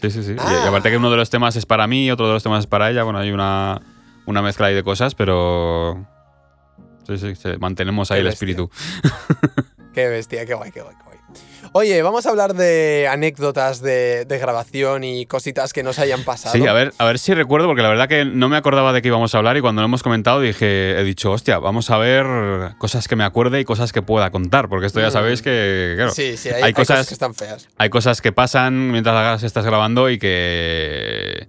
Sí, 0.02 0.12
sí, 0.12 0.22
sí. 0.22 0.32
Y- 0.34 0.36
Ah. 0.38 0.64
Y, 0.66 0.68
aparte 0.68 0.90
que 0.90 0.98
uno 0.98 1.12
de 1.12 1.16
los 1.18 1.30
temas 1.30 1.56
es 1.56 1.66
para 1.66 1.88
mí, 1.88 2.12
otro 2.12 2.28
de 2.28 2.34
los 2.34 2.44
temas 2.44 2.60
es 2.60 2.68
para 2.68 2.90
ella. 2.90 3.04
Bueno, 3.04 3.20
hay 3.20 3.32
una, 3.32 3.82
una 4.26 4.42
mezcla 4.42 4.68
ahí 4.68 4.76
de 4.76 4.84
cosas, 4.84 5.16
pero. 5.16 6.06
Sí, 7.08 7.18
sí, 7.18 7.36
sí, 7.36 7.50
mantenemos 7.60 8.12
ahí 8.12 8.18
Qué 8.18 8.22
el 8.22 8.28
espíritu. 8.28 8.70
Qué 9.94 10.08
bestia, 10.10 10.46
qué 10.46 10.54
guay, 10.56 10.72
qué 10.72 10.82
guay, 10.82 10.96
qué 10.98 11.04
guay. 11.06 11.11
Oye, 11.74 12.02
vamos 12.02 12.26
a 12.26 12.30
hablar 12.32 12.54
de 12.54 13.08
anécdotas 13.10 13.82
de, 13.82 14.26
de 14.26 14.38
grabación 14.40 15.04
y 15.04 15.26
cositas 15.26 15.72
que 15.74 15.84
nos 15.84 16.00
hayan 16.00 16.24
pasado. 16.24 16.54
Sí, 16.56 16.68
a 16.68 16.74
ver, 16.74 16.94
a 16.98 17.06
ver 17.06 17.18
si 17.20 17.34
recuerdo, 17.34 17.68
porque 17.68 17.82
la 17.82 17.90
verdad 17.90 18.10
que 18.10 18.26
no 18.26 18.50
me 18.50 18.58
acordaba 18.58 18.92
de 18.94 19.02
qué 19.02 19.08
íbamos 19.08 19.34
a 19.34 19.38
hablar 19.38 19.56
y 19.58 19.62
cuando 19.62 19.82
lo 19.82 19.86
hemos 19.86 20.04
comentado 20.04 20.42
dije, 20.42 21.00
he 21.00 21.04
dicho, 21.04 21.32
hostia, 21.32 21.60
vamos 21.60 21.90
a 21.90 21.98
ver 21.98 22.26
cosas 22.78 23.08
que 23.08 23.16
me 23.16 23.24
acuerde 23.24 23.60
y 23.60 23.64
cosas 23.66 23.94
que 23.94 24.02
pueda 24.02 24.32
contar, 24.32 24.68
porque 24.70 24.88
esto 24.88 25.00
ya 25.00 25.08
Mm. 25.08 25.12
sabéis 25.12 25.42
que, 25.42 25.94
claro, 25.96 26.12
Sí, 26.12 26.36
sí, 26.36 26.50
hay, 26.50 26.56
hay 26.56 26.64
hay 26.64 26.74
cosas, 26.74 26.98
cosas- 26.98 27.08
que 27.08 27.14
están 27.14 27.36
feas. 27.36 27.68
hay 27.78 27.90
cosas 27.90 28.22
que 28.22 28.32
pasan 28.32 28.92
mientras 28.92 29.16
las 29.16 29.44
estás 29.44 29.64
grabando 29.66 30.10
y 30.10 30.18
que 30.20 31.48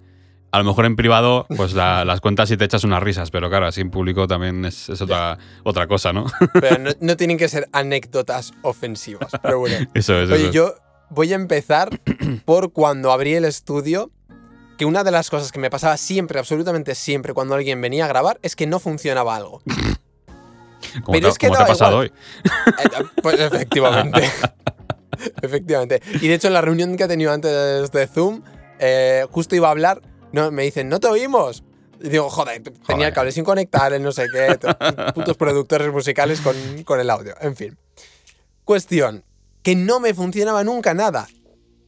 a 0.52 0.58
lo 0.58 0.64
mejor 0.64 0.84
en 0.84 0.94
privado 0.96 1.46
pues 1.56 1.72
la- 1.72 2.04
las 2.04 2.20
cuentas 2.20 2.50
y 2.50 2.56
te 2.56 2.64
echas 2.64 2.84
unas 2.84 3.02
risas, 3.02 3.30
pero 3.30 3.48
claro, 3.48 3.66
así 3.66 3.80
en 3.80 3.90
público 3.90 4.28
también 4.28 4.64
es, 4.64 4.88
es 4.90 5.00
otra, 5.00 5.38
otra 5.64 5.86
cosa, 5.86 6.12
¿no? 6.12 6.26
Pero 6.52 6.78
no, 6.78 6.90
no 7.00 7.16
tienen 7.16 7.38
que 7.38 7.48
ser 7.48 7.68
anécdotas 7.72 8.52
ofensivas. 8.62 9.32
Pero 9.42 9.58
bueno. 9.58 9.86
Eso 9.94 10.14
es. 10.20 10.30
Oye, 10.30 10.42
eso 10.44 10.52
yo 10.52 10.74
voy 11.10 11.32
a 11.32 11.36
empezar 11.36 11.88
por 12.44 12.72
cuando 12.72 13.10
abrí 13.12 13.34
el 13.34 13.44
estudio. 13.44 14.10
Que 14.78 14.86
una 14.86 15.04
de 15.04 15.10
las 15.10 15.30
cosas 15.30 15.52
que 15.52 15.58
me 15.60 15.70
pasaba 15.70 15.96
siempre, 15.96 16.38
absolutamente 16.38 16.94
siempre, 16.94 17.34
cuando 17.34 17.54
alguien 17.54 17.80
venía 17.80 18.06
a 18.06 18.08
grabar, 18.08 18.38
es 18.42 18.56
que 18.56 18.66
no 18.66 18.78
funcionaba 18.80 19.36
algo. 19.36 19.62
¿Cómo 21.04 21.12
pero 21.12 21.26
te, 21.26 21.28
es 21.28 21.38
que 21.38 21.46
cómo 21.48 21.58
te 21.58 21.62
ha 21.62 21.66
pasado 21.66 22.04
igual. 22.04 22.12
hoy? 22.44 23.02
Eh, 23.02 23.04
Pues 23.22 23.38
efectivamente. 23.40 24.22
Efectivamente. 25.42 26.02
Y 26.20 26.28
de 26.28 26.34
hecho, 26.34 26.48
en 26.48 26.54
la 26.54 26.60
reunión 26.62 26.96
que 26.96 27.04
he 27.04 27.08
tenido 27.08 27.32
antes 27.32 27.90
de 27.90 28.06
Zoom, 28.06 28.42
eh, 28.80 29.26
justo 29.30 29.54
iba 29.54 29.68
a 29.68 29.70
hablar, 29.70 30.02
no, 30.32 30.50
me 30.50 30.62
dicen, 30.64 30.88
¿no 30.88 30.98
te 31.00 31.08
oímos? 31.08 31.62
Y 32.00 32.08
digo, 32.08 32.28
joder, 32.30 32.62
tenía 32.86 33.08
el 33.08 33.14
cable 33.14 33.30
sin 33.32 33.44
conectar, 33.44 33.92
el 33.92 34.02
no 34.02 34.10
sé 34.12 34.26
qué, 34.32 34.56
to- 34.58 34.76
putos 35.14 35.36
productores 35.36 35.92
musicales 35.92 36.40
con, 36.40 36.56
con 36.84 36.98
el 36.98 37.08
audio. 37.10 37.34
En 37.40 37.54
fin. 37.54 37.78
Cuestión, 38.64 39.24
que 39.62 39.74
no 39.76 40.00
me 40.00 40.14
funcionaba 40.14 40.64
nunca 40.64 40.94
nada. 40.94 41.28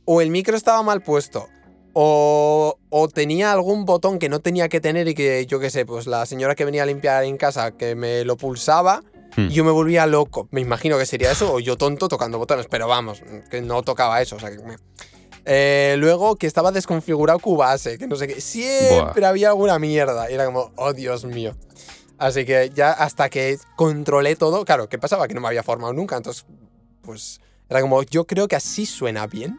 O 0.05 0.21
el 0.21 0.31
micro 0.31 0.57
estaba 0.57 0.83
mal 0.83 1.01
puesto, 1.03 1.49
o, 1.95 2.79
o 2.91 3.09
tenía 3.09 3.53
algún 3.53 3.85
botón 3.87 4.19
que 4.19 4.29
no 4.29 4.41
tenía 4.41 4.69
que 4.69 4.81
tener 4.81 5.09
y 5.09 5.15
que, 5.15 5.47
yo 5.47 5.59
qué 5.61 5.71
sé, 5.71 5.87
pues 5.87 6.07
la 6.07 6.27
señora 6.27 6.55
que 6.55 6.65
venía 6.65 6.83
a 6.83 6.87
limpiar 6.87 7.25
en 7.25 7.37
casa 7.39 7.71
que 7.73 7.95
me 7.95 8.25
lo 8.25 8.37
pulsaba 8.37 9.03
Hmm. 9.37 9.49
y 9.51 9.55
yo 9.55 9.65
me 9.65 9.73
volvía 9.73 10.07
loco. 10.07 10.47
Me 10.53 10.61
imagino 10.61 10.97
que 10.97 11.07
sería 11.07 11.33
eso, 11.33 11.55
o 11.55 11.59
yo 11.59 11.77
tonto 11.77 12.07
tocando 12.07 12.39
botones, 12.39 12.67
pero 12.71 12.87
vamos, 12.87 13.21
que 13.51 13.61
no 13.63 13.83
tocaba 13.83 14.23
eso. 14.23 14.37
O 14.37 14.39
sea, 14.39 14.49
que 14.51 14.59
me- 14.59 14.77
Eh, 15.47 15.97
luego 15.99 16.37
que 16.37 16.47
estaba 16.47 16.73
desconfigurado 16.73 17.39
Cubase, 17.39 17.99
que 17.99 18.07
no 18.07 18.17
sé 18.17 18.27
qué. 18.27 18.41
Siempre 18.41 19.27
había 19.27 19.49
alguna 19.49 19.79
mierda. 19.79 20.31
Y 20.31 20.35
era 20.35 20.47
como, 20.47 20.73
oh 20.77 20.93
Dios 20.93 21.25
mío. 21.25 21.55
Así 22.19 22.45
que 22.45 22.71
ya 22.75 22.93
hasta 22.93 23.29
que 23.29 23.59
controlé 23.77 24.37
todo, 24.37 24.65
claro, 24.65 24.89
¿qué 24.89 24.99
pasaba? 24.99 25.29
Que 25.29 25.35
no 25.35 25.41
me 25.41 25.49
había 25.49 25.63
formado 25.63 25.93
nunca. 25.93 26.17
Entonces, 26.17 26.47
pues 27.03 27.41
era 27.69 27.81
como, 27.81 28.03
yo 28.03 28.27
creo 28.27 28.49
que 28.49 28.57
así 28.57 28.87
suena 28.87 29.27
bien. 29.27 29.59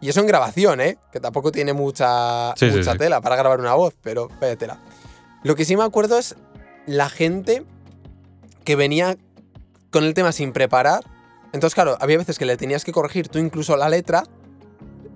Y 0.00 0.10
eso 0.10 0.20
en 0.20 0.26
grabación, 0.26 0.80
¿eh? 0.80 0.98
Que 1.10 1.20
tampoco 1.20 1.50
tiene 1.50 1.72
mucha, 1.72 2.54
Sí, 2.56 2.70
sí, 2.70 2.76
mucha 2.76 2.92
sí. 2.92 2.98
tela 2.98 3.20
para 3.20 3.36
grabar 3.36 3.60
una 3.60 3.74
voz, 3.74 3.94
pero 4.02 4.28
vaya 4.40 4.56
tela. 4.56 4.78
Lo 5.42 5.56
que 5.56 5.64
sí 5.64 5.74
me 5.76 5.82
acuerdo 5.84 6.18
es 6.18 6.36
la 6.86 7.08
gente 7.08 7.64
que 8.64 8.76
venía 8.76 9.16
con 9.90 10.04
el 10.04 10.12
tema 10.14 10.32
sin 10.32 10.52
preparar. 10.52 11.02
Entonces, 11.52 11.74
claro, 11.74 11.96
había 11.98 12.18
veces 12.18 12.38
que 12.38 12.44
le 12.44 12.56
tenías 12.58 12.84
que 12.84 12.92
corregir 12.92 13.28
tú 13.28 13.38
incluso 13.38 13.74
la 13.76 13.88
letra 13.88 14.24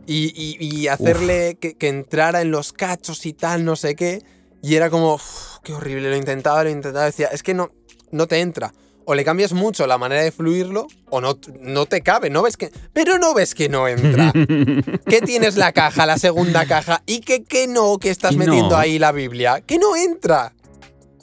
y, 0.06 0.32
y- 0.34 0.56
y 0.82 0.88
hacerle 0.88 1.56
que, 1.61 1.75
que 1.75 1.88
entrara 1.88 2.40
en 2.42 2.50
los 2.50 2.73
cachos 2.73 3.25
y 3.26 3.32
tal, 3.32 3.64
no 3.64 3.76
sé 3.76 3.94
qué. 3.94 4.23
Y 4.62 4.76
era 4.76 4.88
como, 4.90 5.14
"Uf, 5.14 5.58
qué 5.62 5.73
horrible, 5.75 6.11
lo 6.11 6.16
intentaba, 6.16 6.64
lo 6.64 6.70
intentaba. 6.70 7.04
Decía, 7.06 7.26
es 7.28 7.42
que 7.42 7.54
no, 7.54 7.70
no 8.11 8.26
te 8.26 8.40
entra. 8.40 8.73
O 9.06 9.14
le 9.14 9.23
cambias 9.23 9.52
mucho 9.52 9.87
la 9.87 9.99
manera 9.99 10.23
de 10.23 10.32
fluirlo, 10.32 10.87
o 11.11 11.20
no, 11.20 11.38
no 11.61 11.84
te 11.84 12.00
cabe, 12.00 12.30
no 12.30 12.40
ves 12.42 12.56
que. 12.56 12.70
Pero 12.94 13.18
no 13.18 13.34
ves 13.34 13.54
que 13.54 13.68
no 13.68 13.87
entra. 13.87 14.32
que 15.06 15.20
tienes 15.20 15.56
la 15.56 15.73
caja, 15.73 16.06
la 16.06 16.16
segunda 16.16 16.64
caja, 16.64 17.02
y 17.04 17.20
que, 17.20 17.44
que 17.44 17.66
no, 17.66 17.99
que 17.99 18.08
estás 18.08 18.32
Y 18.32 18.38
no. 18.38 18.46
metiendo 18.46 18.78
ahí 18.78 18.99
la 18.99 19.12
Biblia. 19.12 19.61
Que 19.61 19.76
no 19.78 19.94
entra. 19.94 20.54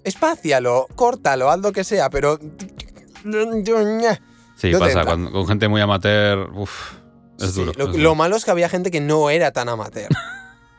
Espácialo, 0.04 0.88
córtalo, 0.96 1.50
haz 1.50 1.60
lo 1.60 1.72
que 1.72 1.84
sea, 1.84 2.10
pero. 2.12 2.40
Sí, 4.56 4.72
pasa. 4.74 5.04
cuando- 5.06 5.32
con 5.32 5.48
gente 5.48 5.68
muy 5.68 5.82
amateur, 5.82 6.52
uf, 6.54 6.94
es 7.44 7.54
Sí, 7.54 7.60
duro. 7.60 7.74
Lo, 7.76 7.84
es 7.86 7.90
lo 7.90 7.94
duro. 7.98 8.16
malo 8.16 8.36
es 8.36 8.46
que 8.46 8.52
había 8.52 8.70
gente 8.70 8.92
que 8.92 9.02
no 9.02 9.30
era 9.30 9.52
tan 9.52 9.70
amateur. 9.70 10.10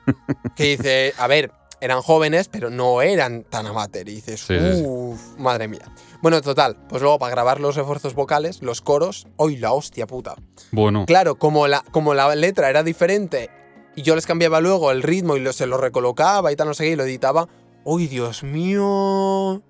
que 0.57 0.64
dice, 0.76 1.14
a 1.19 1.26
ver, 1.26 1.52
eran 1.81 2.00
jóvenes, 2.02 2.49
pero 2.49 2.71
no 2.71 3.02
eran 3.02 3.45
tan 3.45 3.66
amateur. 3.66 4.09
Y 4.09 4.14
dices, 4.16 4.40
Sí, 4.40 4.59
sí, 4.59 4.76
sí. 4.78 4.83
uff, 4.87 5.21
madre 5.38 5.69
mía. 5.69 5.92
Bueno, 6.23 6.40
total, 6.40 6.76
pues 6.88 7.02
luego 7.02 7.19
para 7.19 7.31
grabar 7.33 7.61
los 7.61 7.75
refuerzos 7.76 8.14
vocales, 8.14 8.62
los 8.62 8.81
coros, 8.81 9.26
¡hoy 9.37 9.57
la 9.57 9.73
hostia 9.73 10.07
puta! 10.07 10.37
Bueno, 10.71 11.04
Claro, 11.07 11.35
como 11.37 11.66
la, 11.66 11.83
como 11.90 12.14
la 12.14 12.33
letra 12.37 12.71
era 12.71 12.83
diferente 12.85 13.50
y 13.97 14.02
yo 14.02 14.14
les 14.14 14.25
cambiaba 14.26 14.61
luego 14.61 14.90
el 14.92 15.02
ritmo 15.02 15.37
y 15.37 15.40
lo- 15.40 15.52
se 15.52 15.66
lo 15.66 15.78
recolocaba 15.78 16.52
y 16.52 16.57
tal, 16.57 16.69
no 16.69 16.75
sé 16.75 16.85
qué, 16.85 16.90
y 16.90 16.97
lo 16.97 17.02
editaba, 17.04 17.49
¡Uy, 17.85 18.07
Dios 18.07 18.45
mío! 18.45 19.62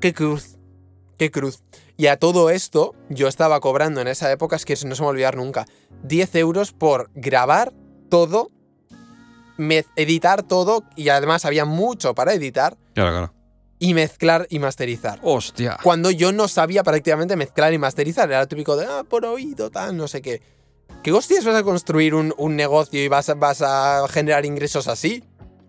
¡Qué 0.00 0.14
cruz! 0.14 0.56
¡Qué 1.18 1.30
cruz! 1.30 1.62
Y 2.00 2.06
a 2.06 2.16
todo 2.16 2.48
esto, 2.48 2.94
yo 3.10 3.28
estaba 3.28 3.60
cobrando 3.60 4.00
en 4.00 4.08
esa 4.08 4.32
época, 4.32 4.56
es 4.56 4.64
que 4.64 4.72
no 4.86 4.94
se 4.94 5.02
me 5.02 5.04
va 5.04 5.08
a 5.08 5.10
olvidar 5.10 5.36
nunca, 5.36 5.66
10 6.04 6.34
euros 6.36 6.72
por 6.72 7.10
grabar 7.12 7.74
todo, 8.08 8.50
editar 9.96 10.42
todo, 10.42 10.82
y 10.96 11.10
además 11.10 11.44
había 11.44 11.66
mucho 11.66 12.14
para 12.14 12.32
editar, 12.32 12.78
claro, 12.94 13.10
claro. 13.10 13.34
y 13.78 13.92
mezclar 13.92 14.46
y 14.48 14.60
masterizar. 14.60 15.20
Hostia. 15.22 15.76
Cuando 15.82 16.10
yo 16.10 16.32
no 16.32 16.48
sabía 16.48 16.82
prácticamente 16.82 17.36
mezclar 17.36 17.74
y 17.74 17.76
masterizar, 17.76 18.30
era 18.30 18.40
lo 18.40 18.48
típico 18.48 18.78
de, 18.78 18.86
ah, 18.86 19.04
por 19.06 19.26
oído, 19.26 19.70
tal, 19.70 19.94
no 19.94 20.08
sé 20.08 20.22
qué. 20.22 20.40
¿Qué 21.02 21.12
hostias 21.12 21.44
vas 21.44 21.56
a 21.56 21.64
construir 21.64 22.14
un, 22.14 22.32
un 22.38 22.56
negocio 22.56 23.04
y 23.04 23.08
vas 23.08 23.28
a, 23.28 23.34
vas 23.34 23.60
a 23.60 24.08
generar 24.08 24.46
ingresos 24.46 24.88
así? 24.88 25.22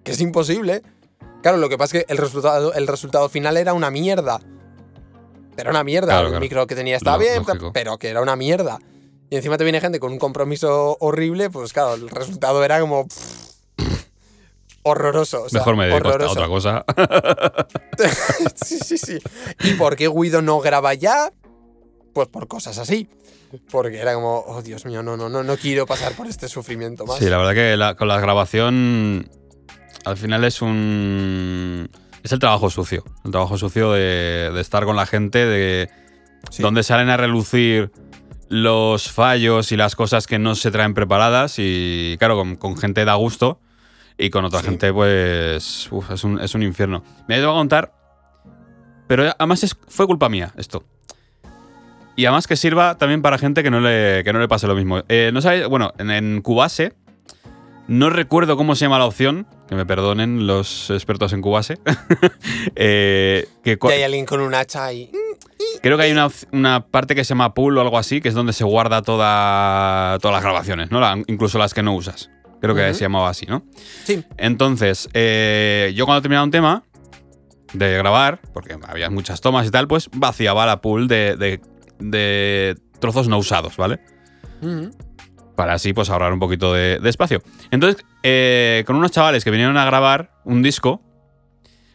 Que 0.06 0.14
es 0.14 0.22
imposible. 0.22 0.82
Claro, 1.44 1.58
lo 1.58 1.68
que 1.68 1.78
pasa 1.78 1.98
es 1.98 2.06
que 2.06 2.14
el 2.14 2.18
resultado, 2.18 2.74
el 2.74 2.88
resultado 2.88 3.28
final 3.28 3.58
era 3.58 3.74
una 3.74 3.92
mierda. 3.92 4.40
Era 5.58 5.70
una 5.70 5.84
mierda. 5.84 6.08
Claro, 6.08 6.22
el 6.28 6.32
claro. 6.32 6.42
micro 6.42 6.68
que 6.68 6.76
tenía 6.76 6.98
estaba 6.98 7.18
bien, 7.18 7.44
lógico. 7.46 7.72
pero 7.74 7.98
que 7.98 8.10
era 8.10 8.22
una 8.22 8.36
mierda. 8.36 8.80
Y 9.30 9.36
encima 9.36 9.58
te 9.58 9.64
viene 9.64 9.80
gente 9.80 10.00
con 10.00 10.12
un 10.12 10.20
compromiso 10.20 10.98
horrible, 11.00 11.50
pues 11.50 11.72
claro, 11.74 11.94
el 11.96 12.10
resultado 12.10 12.64
era 12.64 12.80
como... 12.82 13.08
pff, 13.08 13.52
horroroso. 14.84 15.44
o 15.44 15.50
sea, 15.50 15.60
Mejor 15.60 15.76
me 15.78 15.88
dedico 15.88 16.08
a 16.10 16.32
otra 16.32 16.48
cosa. 16.48 16.84
sí, 18.66 18.78
sí, 18.84 18.98
sí. 18.98 19.20
¿Y 19.64 19.74
por 19.76 19.96
qué 19.96 20.08
Guido 20.08 20.42
no 20.42 20.60
graba 20.60 20.94
ya? 20.94 21.32
Pues 22.14 22.28
por 22.28 22.48
cosas 22.48 22.78
así. 22.78 23.08
Porque 23.70 24.00
era 24.00 24.14
como, 24.14 24.44
oh 24.48 24.62
Dios 24.62 24.86
mío, 24.86 25.04
no, 25.04 25.18
no, 25.18 25.28
no, 25.30 25.44
no 25.44 25.58
quiero 25.58 25.86
pasar 25.86 26.14
por 26.14 26.28
este 26.28 26.48
sufrimiento 26.48 27.06
más. 27.06 27.20
Sí, 27.20 27.26
la 27.26 27.38
verdad 27.38 27.54
que 27.54 27.76
la- 27.78 27.96
con 27.96 28.08
la 28.08 28.20
grabación 28.20 29.30
al 30.06 30.18
final 30.18 30.44
es 30.46 30.62
un... 30.62 31.90
Es 32.24 32.32
el 32.32 32.40
trabajo 32.40 32.70
sucio. 32.70 33.04
El 33.26 33.32
trabajo 33.32 33.58
sucio 33.58 33.92
de, 33.94 34.52
de 34.54 34.62
estar 34.62 34.86
con 34.86 34.96
la 34.96 35.06
gente, 35.06 35.46
de 35.46 35.90
Sí. 36.50 36.62
donde 36.64 36.82
salen 36.84 37.10
a 37.10 37.18
relucir 37.18 37.92
los 38.50 39.10
fallos 39.12 39.72
y 39.72 39.78
las 39.78 39.96
cosas 39.96 40.26
que 40.28 40.40
no 40.40 40.56
se 40.56 40.72
traen 40.72 40.94
preparadas 40.94 41.56
y 41.60 42.16
claro, 42.20 42.36
con, 42.36 42.56
con 42.56 42.76
gente 42.78 43.06
da 43.06 43.14
gusto 43.16 43.60
y 44.18 44.30
con 44.32 44.44
otra 44.46 44.60
Sí. 44.62 44.66
gente 44.66 44.92
pues 44.92 45.88
uf, 45.92 46.10
es, 46.12 46.24
un, 46.24 46.40
es 46.40 46.54
un 46.56 46.64
infierno. 46.64 47.04
Me 47.28 47.38
ido 47.38 47.50
a 47.52 47.54
contar, 47.54 47.94
pero 49.08 49.32
además 49.38 49.64
es- 49.64 49.78
fue 49.88 50.08
culpa 50.08 50.30
mía 50.30 50.52
esto. 50.58 50.84
Y 52.16 52.26
además 52.26 52.46
que 52.48 52.56
sirva 52.58 52.98
también 52.98 53.22
para 53.22 53.38
gente 53.38 53.64
que 53.64 53.72
no 53.72 53.80
le, 53.80 54.24
que 54.24 54.34
no 54.34 54.40
le 54.40 54.48
pase 54.48 54.68
lo 54.68 54.76
mismo. 54.76 55.02
Eh, 55.08 55.32
no 55.34 55.42
sabéis, 55.42 55.68
bueno, 55.68 55.94
en, 55.98 56.12
en 56.12 56.42
Cubase, 56.42 56.94
no 57.92 58.10
recuerdo 58.10 58.56
cómo 58.58 58.76
se 58.76 58.86
llama 58.86 58.98
la 59.00 59.06
opción, 59.06 59.46
que 59.68 59.76
me 59.76 59.86
perdonen 59.86 60.48
los 60.48 60.90
expertos 60.90 61.34
en 61.34 61.42
Cubase, 61.42 61.78
eh, 62.76 63.48
que 63.64 63.78
hay 63.94 64.04
alguien 64.04 64.26
con 64.26 64.42
un 64.42 64.54
hacha 64.54 64.86
ahí. 64.86 65.12
Creo 65.82 65.98
que 65.98 66.04
hay 66.04 66.12
una, 66.12 66.30
una 66.52 66.86
parte 66.88 67.16
que 67.16 67.24
se 67.24 67.30
llama 67.30 67.54
pool 67.54 67.78
o 67.78 67.82
algo 67.82 67.98
así, 67.98 68.22
que 68.22 68.30
es 68.30 68.34
donde 68.36 68.54
se 68.54 68.64
guarda 68.64 69.02
toda, 69.02 70.18
todas 70.20 70.34
las 70.36 70.44
grabaciones, 70.44 70.92
¿no? 70.92 71.00
La- 71.00 71.22
incluso 71.28 71.58
las 71.58 71.74
que 71.74 71.84
no 71.84 71.94
usas. 71.96 72.30
Creo 72.62 72.76
que 72.76 72.94
se 72.94 73.02
llamaba 73.02 73.30
así, 73.30 73.46
¿no? 73.48 73.64
Sí. 74.04 74.24
Entonces, 74.38 75.10
eh, 75.14 75.92
yo 75.96 76.06
cuando 76.06 76.22
terminaba 76.22 76.44
un 76.46 76.52
tema 76.52 76.84
de 77.74 77.98
grabar, 77.98 78.40
porque 78.54 78.78
había 78.88 79.10
muchas 79.10 79.42
tomas 79.42 79.66
y 79.68 79.72
tal, 79.72 79.88
pues 79.88 80.10
vaciaba 80.14 80.66
la 80.68 80.80
pool 80.82 81.08
de, 81.08 81.36
de- 81.38 81.60
de 82.00 82.78
trozos 83.00 83.28
no 83.28 83.38
usados, 83.40 83.78
¿vale? 83.78 84.00
Para 85.56 85.74
así, 85.74 85.94
pues 85.94 86.10
ahorrar 86.10 86.34
un 86.34 86.40
poquito 86.40 86.74
de, 86.74 87.00
de 87.00 87.10
espacio. 87.10 87.42
Entonces, 87.72 88.04
eh, 88.24 88.84
con 88.88 88.96
unos 88.96 89.12
chavales 89.12 89.44
que 89.44 89.52
vinieron 89.52 89.78
a 89.78 89.86
grabar 89.86 90.32
un 90.46 90.62
disco, 90.64 91.02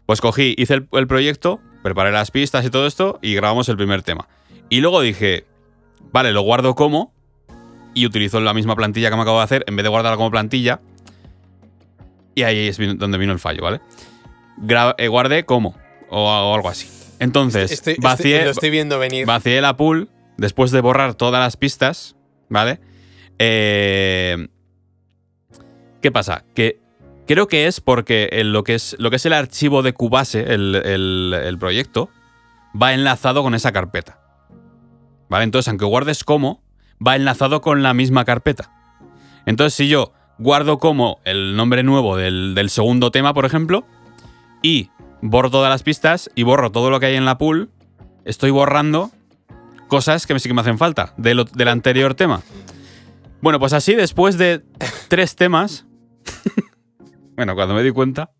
pues 0.07 0.21
cogí, 0.21 0.55
hice 0.59 0.75
el, 0.75 0.89
el 0.93 1.07
proyecto, 1.07 1.61
preparé 1.83 2.13
las 2.13 2.31
pistas 2.31 2.65
y 2.65 2.71
todo 2.71 2.87
esto, 2.87 3.19
y 3.23 3.35
grabamos 3.35 3.69
el 3.69 3.77
primer 3.77 4.03
tema. 4.03 4.29
Y 4.69 4.81
luego 4.81 5.01
dije, 5.01 5.47
vale, 6.13 6.33
lo 6.33 6.43
guardo 6.43 6.75
como, 6.75 7.13
y 7.95 8.05
utilizo 8.07 8.41
la 8.41 8.53
misma 8.55 8.77
plantilla 8.77 9.09
que 9.11 9.17
me 9.17 9.23
acabo 9.23 9.39
de 9.39 9.45
hacer, 9.45 9.65
en 9.67 9.75
vez 9.77 9.83
de 9.85 9.89
guardarla 9.89 10.17
como 10.17 10.31
plantilla. 10.31 10.81
Y 12.35 12.43
ahí 12.43 12.69
es 12.69 12.77
donde 12.99 13.17
vino 13.19 13.33
el 13.33 13.39
fallo, 13.39 13.63
¿vale? 13.63 13.81
Gra- 14.59 14.95
eh, 14.99 15.09
guardé 15.09 15.45
como, 15.45 15.75
o, 16.11 16.21
o 16.29 16.55
algo 16.55 16.69
así. 16.69 16.89
Entonces, 17.19 17.73
Estoy, 17.73 17.93
estoy- 17.95 18.03
vacié, 18.05 18.45
lo 18.45 18.51
estoy 18.51 18.69
viendo 18.71 18.99
venir. 18.99 19.27
Vacié 19.27 19.61
la 19.63 19.77
pool 19.77 20.11
después 20.37 20.71
de 20.71 20.83
borrar 20.83 21.15
todas 21.15 21.41
las 21.41 21.57
pistas, 21.57 22.15
¿vale? 22.51 22.79
Eh, 23.39 24.49
¿Qué 26.01 26.13
pasa? 26.13 26.45
Que 26.55 26.81
creo 27.27 27.49
que 27.49 27.67
es 27.67 27.81
porque 27.81 28.29
lo, 28.45 28.65
que 28.65 28.75
es, 28.75 28.97
lo 28.99 29.11
que 29.11 29.17
es 29.17 29.27
el 29.27 29.33
archivo 29.33 29.83
de 29.83 29.93
Cubase, 29.93 30.53
el, 30.55 30.75
el- 30.75 31.57
proyecto, 31.59 32.11
va 32.81 32.95
enlazado 32.95 33.43
con 33.43 33.55
esa 33.55 33.73
carpeta. 33.73 34.21
¿Vale? 35.29 35.45
Entonces, 35.45 35.69
aunque 35.69 35.85
guardes 35.85 36.23
como, 36.23 36.63
va 37.05 37.17
enlazado 37.17 37.61
con 37.61 37.83
la 37.83 37.95
misma 37.95 38.25
carpeta. 38.25 38.71
Entonces, 39.47 39.75
si 39.75 39.89
yo 39.89 40.13
guardo 40.39 40.79
como 40.79 41.19
el 41.25 41.57
nombre 41.57 41.83
nuevo 41.83 42.17
del, 42.17 42.55
del 42.55 42.71
segundo 42.71 43.11
tema, 43.11 43.35
por 43.35 43.45
ejemplo, 43.45 43.85
y 44.63 44.91
borro 45.23 45.51
todas 45.51 45.71
las 45.71 45.83
pistas 45.83 46.31
y 46.35 46.43
borro 46.45 46.71
todo 46.71 46.91
lo 46.91 47.01
que 47.01 47.07
hay 47.07 47.17
en 47.17 47.25
la 47.25 47.39
pool, 47.39 47.71
estoy 48.25 48.51
borrando 48.51 49.11
cosas 49.89 50.27
que 50.27 50.39
sí 50.39 50.49
que 50.49 50.55
me 50.55 50.61
hacen 50.61 50.79
falta 50.79 51.15
del 51.17 51.69
anterior 51.69 52.15
tema. 52.15 52.43
Bueno, 53.47 53.61
pues 53.61 53.75
así, 53.75 53.95
después 53.95 54.39
de 54.39 54.65
tres 55.07 55.37
temas, 55.37 55.87
bueno, 57.37 57.55
cuando 57.55 57.75
me 57.77 57.85
di 57.85 57.93
cuenta, 57.93 58.33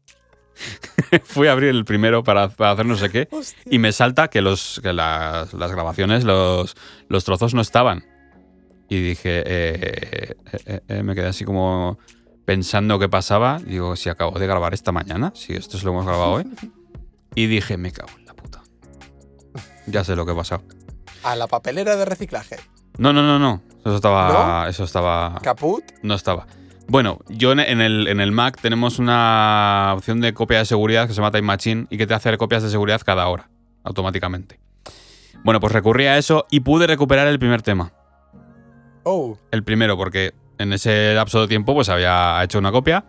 fui 1.23 1.47
a 1.47 1.53
abrir 1.53 1.69
el 1.69 1.85
primero 1.85 2.25
para, 2.25 2.49
para 2.49 2.73
hacer 2.73 2.87
no 2.87 2.97
sé 2.97 3.09
qué, 3.11 3.29
Hostia. 3.31 3.63
y 3.71 3.79
me 3.79 3.93
salta 3.93 4.27
que, 4.27 4.41
los, 4.41 4.81
que 4.83 4.93
las, 4.93 5.55
las 5.55 5.71
grabaciones, 5.71 6.25
los, 6.25 6.75
los 7.09 7.25
trozos 7.25 7.55
no 7.55 7.61
estaban. 7.61 8.05
y 8.89 9.01
dije, 9.01 9.45
eh, 9.47 10.35
eh, 10.67 10.81
eh, 10.89 11.03
me 11.05 11.15
quedé 11.15 11.29
así 11.29 11.45
como 11.45 12.01
pensando 12.45 12.99
qué 12.99 13.09
pasaba. 13.09 13.61
Digo, 13.65 13.95
si 13.95 14.09
acabo 14.09 14.37
de 14.41 14.49
grabar 14.49 14.75
esta 14.75 14.91
mañana, 14.91 15.31
si 15.37 15.53
esto 15.53 15.79
se 15.79 15.85
lo 15.85 15.93
hemos 15.93 16.05
grabado 16.05 16.33
hoy. 16.33 16.47
Y 17.37 17.47
dije, 17.47 17.77
me 17.77 17.93
cago 17.93 18.11
en 18.19 18.27
la 18.27 18.35
puta. 18.35 18.61
Ya 19.87 20.03
sé 20.03 20.17
lo 20.17 20.27
que 20.27 20.33
ha 20.33 20.37
pasado. 20.37 20.65
A 21.23 21.37
la 21.37 21.47
papelera 21.47 21.95
de 21.95 22.07
reciclaje. 22.07 22.57
No, 22.99 23.13
no, 23.13 23.23
no, 23.23 23.39
no. 23.39 23.63
Eso 23.85 23.97
estaba. 23.97 24.69
Eso 24.69 24.85
estaba. 24.85 25.39
Caput. 25.43 25.85
No 26.03 26.15
estaba. 26.15 26.47
Bueno, 26.89 27.19
yo 27.29 27.53
en 27.53 27.59
el, 27.61 28.07
en 28.09 28.21
el 28.21 28.33
Mac 28.33 28.59
tenemos 28.61 28.99
una 29.01 29.93
opción 29.97 30.21
de 30.21 30.33
copia 30.35 30.59
de 30.59 30.65
seguridad 30.67 31.07
que 31.07 31.15
se 31.15 31.17
llama 31.21 31.31
Time 31.33 31.43
Machine 31.43 31.87
y 31.91 31.99
que 31.99 32.07
te 32.07 32.15
hace 32.15 32.37
copias 32.39 32.63
de 32.63 32.71
seguridad 32.71 33.01
cada 33.05 33.27
hora, 33.29 33.49
automáticamente. 33.83 34.61
Bueno, 35.43 35.59
pues 35.61 35.73
recurrí 35.73 36.07
a 36.07 36.17
eso 36.17 36.47
y 36.51 36.61
pude 36.61 36.87
recuperar 36.87 37.27
el 37.27 37.39
primer 37.41 37.63
tema. 37.63 37.93
Oh, 39.03 39.37
El 39.51 39.63
primero, 39.65 39.97
porque 39.97 40.33
en 40.59 40.73
ese 40.73 41.15
lapso 41.15 41.41
de 41.41 41.49
tiempo 41.49 41.75
pues 41.75 41.89
había 41.89 42.43
hecho 42.43 42.59
una 42.59 42.73
copia 42.73 43.05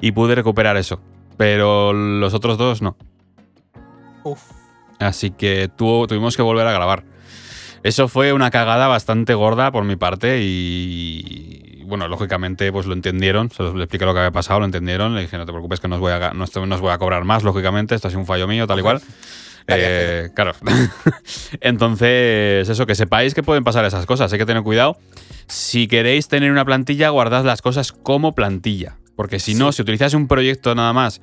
y 0.00 0.12
pude 0.12 0.34
recuperar 0.34 0.76
eso. 0.76 1.00
Pero 1.36 1.92
los 1.92 2.34
otros 2.34 2.58
dos 2.58 2.82
no. 2.82 2.96
uff. 4.24 4.42
Así 4.98 5.30
que 5.30 5.68
tuvo- 5.68 6.06
tuvimos 6.06 6.34
que 6.36 6.42
volver 6.42 6.66
a 6.66 6.72
grabar. 6.72 7.04
Eso 7.82 8.08
fue 8.08 8.32
una 8.32 8.50
cagada 8.50 8.88
bastante 8.88 9.34
gorda 9.34 9.70
por 9.70 9.84
mi 9.84 9.96
parte 9.96 10.40
y, 10.42 11.82
bueno, 11.86 12.08
lógicamente 12.08 12.70
pues 12.72 12.86
lo 12.86 12.92
entendieron, 12.94 13.50
se 13.50 13.62
los 13.62 13.74
expliqué 13.76 14.04
lo 14.04 14.12
que 14.12 14.20
había 14.20 14.30
pasado, 14.32 14.60
lo 14.60 14.66
entendieron, 14.66 15.14
le 15.14 15.22
dije 15.22 15.38
no 15.38 15.46
te 15.46 15.52
preocupes 15.52 15.80
que 15.80 15.88
no 15.88 15.94
os 15.96 16.00
voy 16.00 16.12
a, 16.12 16.32
no 16.32 16.44
os- 16.44 16.54
no 16.56 16.74
os 16.74 16.80
voy 16.80 16.90
a 16.92 16.98
cobrar 16.98 17.24
más, 17.24 17.44
lógicamente, 17.44 17.94
esto 17.94 18.08
ha 18.08 18.10
sido 18.10 18.20
un 18.20 18.26
fallo 18.26 18.46
mío, 18.48 18.66
tal 18.66 18.78
y 18.80 18.82
cual. 18.82 19.00
Eh, 19.70 20.30
claro. 20.34 20.52
Entonces, 21.60 22.68
eso, 22.68 22.86
que 22.86 22.94
sepáis 22.94 23.34
que 23.34 23.42
pueden 23.42 23.64
pasar 23.64 23.84
esas 23.84 24.06
cosas, 24.06 24.32
hay 24.32 24.38
que 24.38 24.46
tener 24.46 24.62
cuidado. 24.62 24.96
Si 25.46 25.88
queréis 25.88 26.28
tener 26.28 26.50
una 26.50 26.64
plantilla, 26.64 27.10
guardad 27.10 27.44
las 27.44 27.62
cosas 27.62 27.92
como 27.92 28.34
plantilla. 28.34 28.96
Porque 29.16 29.38
si 29.40 29.54
no, 29.54 29.72
si 29.72 29.82
utilizáis 29.82 30.14
un 30.14 30.28
proyecto 30.28 30.74
nada 30.74 30.92
más 30.92 31.20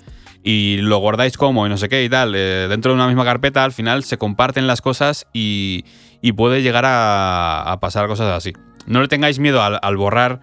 y 0.48 0.78
lo 0.78 1.00
guardáis 1.00 1.38
como 1.38 1.66
y 1.66 1.70
no 1.70 1.78
sé 1.78 1.90
qué 1.90 2.04
y 2.04 2.10
tal, 2.10 2.36
eh, 2.36 2.68
dentro 2.70 2.92
de 2.92 2.96
una 2.98 3.08
misma 3.08 3.26
carpeta, 3.26 3.64
al 3.64 3.72
final 3.72 4.04
se 4.04 4.20
comparten 4.20 4.68
las 4.68 4.80
cosas 4.80 5.26
y, 5.34 5.86
y 6.22 6.34
puede 6.34 6.62
llegar 6.62 6.86
a, 6.86 7.64
a 7.64 7.80
pasar 7.80 8.08
cosas 8.08 8.28
así. 8.32 8.54
No 8.86 9.02
le 9.02 9.08
tengáis 9.08 9.40
miedo 9.40 9.64
al, 9.64 9.80
al 9.82 9.98
borrar 9.98 10.42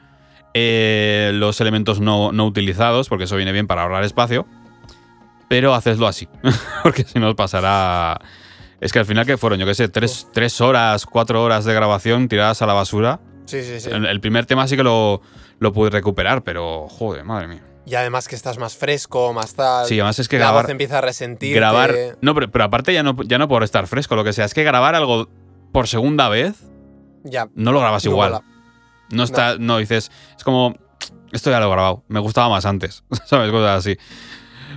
eh, 0.54 1.30
los 1.34 1.60
elementos 1.60 2.00
no, 2.00 2.32
no 2.32 2.46
utilizados, 2.46 3.08
porque 3.08 3.24
eso 3.24 3.36
viene 3.36 3.52
bien 3.52 3.68
para 3.68 3.82
ahorrar 3.84 4.02
espacio, 4.02 4.44
pero 5.48 5.72
hacedlo 5.72 6.08
así, 6.08 6.28
porque 6.82 7.04
si 7.04 7.20
no 7.20 7.28
os 7.28 7.36
pasará... 7.36 8.20
Es 8.80 8.92
que 8.92 8.98
al 8.98 9.06
final 9.06 9.24
que 9.24 9.36
fueron, 9.36 9.60
yo 9.60 9.66
qué 9.66 9.74
sé, 9.74 9.88
tres, 9.88 10.26
tres 10.32 10.60
horas, 10.60 11.06
cuatro 11.06 11.44
horas 11.44 11.64
de 11.64 11.72
grabación 11.72 12.26
tiradas 12.26 12.60
a 12.60 12.66
la 12.66 12.72
basura. 12.72 13.20
Sí, 13.44 13.62
sí, 13.62 13.78
sí. 13.78 13.88
El, 13.88 14.06
el 14.06 14.20
primer 14.20 14.46
tema 14.46 14.66
sí 14.66 14.76
que 14.76 14.82
lo, 14.82 15.22
lo 15.60 15.72
pude 15.72 15.90
recuperar, 15.90 16.42
pero 16.42 16.88
joder, 16.88 17.22
madre 17.22 17.46
mía. 17.46 17.62
Y 17.84 17.96
además 17.96 18.28
que 18.28 18.36
estás 18.36 18.58
más 18.58 18.76
fresco, 18.76 19.32
más 19.32 19.54
tal. 19.54 19.86
Sí, 19.86 19.94
además 19.98 20.18
es 20.20 20.28
que 20.28 20.38
la 20.38 20.46
grabar, 20.46 20.64
voz 20.64 20.70
empieza 20.70 20.98
a 20.98 21.00
resentir. 21.00 21.54
grabar. 21.56 21.92
No, 22.20 22.34
pero, 22.34 22.50
pero 22.50 22.64
aparte 22.64 22.94
ya 22.94 23.02
no, 23.02 23.16
ya 23.24 23.38
no 23.38 23.48
por 23.48 23.64
estar 23.64 23.86
fresco, 23.88 24.14
lo 24.14 24.22
que 24.24 24.32
sea, 24.32 24.44
es 24.44 24.54
que 24.54 24.62
grabar 24.62 24.94
algo 24.94 25.28
por 25.72 25.88
segunda 25.88 26.28
vez 26.28 26.54
Ya. 27.24 27.48
no 27.54 27.72
lo 27.72 27.80
grabas 27.80 28.04
no 28.04 28.10
igual. 28.12 28.30
mola. 28.32 28.44
No 29.10 29.24
está, 29.24 29.56
no. 29.58 29.78
dices, 29.78 30.10
es 30.36 30.44
como, 30.44 30.74
esto 31.32 31.50
ya 31.50 31.58
lo 31.60 31.66
he 31.66 31.70
grabado, 31.70 32.04
me 32.08 32.20
gustaba 32.20 32.48
más 32.48 32.64
antes, 32.66 33.02
¿sabes? 33.26 33.50
Cosas 33.50 33.78
así. 33.80 33.96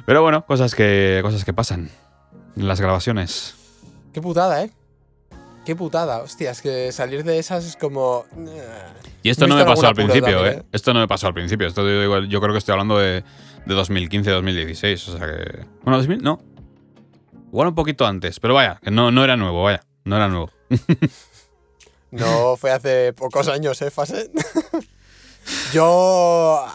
Pero 0.05 0.21
bueno, 0.23 0.45
cosas 0.45 0.73
que, 0.73 1.19
cosas 1.21 1.45
que 1.45 1.53
pasan 1.53 1.89
en 2.57 2.67
las 2.67 2.81
grabaciones. 2.81 3.55
Qué 4.13 4.21
putada, 4.21 4.63
¿eh? 4.63 4.71
Qué 5.65 5.75
putada. 5.75 6.19
Hostia, 6.19 6.51
es 6.51 6.61
que 6.61 6.91
salir 6.91 7.23
de 7.23 7.39
esas 7.39 7.65
es 7.65 7.75
como. 7.75 8.25
Y 9.23 9.29
esto 9.29 9.47
no 9.47 9.55
me 9.55 9.65
pasó 9.65 9.87
al 9.87 9.95
principio, 9.95 10.35
también, 10.35 10.53
¿eh? 10.53 10.57
¿eh? 10.59 10.65
Esto 10.71 10.93
no 10.93 10.99
me 10.99 11.07
pasó 11.07 11.27
al 11.27 11.33
principio. 11.33 11.67
Esto 11.67 11.83
yo, 12.23 12.41
creo 12.41 12.53
que 12.53 12.59
estoy 12.59 12.73
hablando 12.73 12.99
de, 12.99 13.23
de 13.65 13.75
2015-2016. 13.75 14.93
O 14.93 15.17
sea 15.17 15.27
que. 15.27 15.65
Bueno, 15.83 15.97
2000, 15.97 16.21
no. 16.21 16.39
Igual 17.47 17.69
un 17.69 17.75
poquito 17.75 18.05
antes, 18.05 18.39
pero 18.39 18.53
vaya, 18.53 18.79
que 18.83 18.91
no, 18.91 19.11
no 19.11 19.23
era 19.23 19.37
nuevo, 19.37 19.63
vaya. 19.63 19.81
No 20.03 20.15
era 20.15 20.27
nuevo. 20.27 20.51
No 22.11 22.55
fue 22.55 22.71
hace 22.71 23.11
pocos 23.11 23.49
años, 23.49 23.81
¿eh, 23.81 23.91
Fase? 23.91 24.31
Yo. 25.73 26.65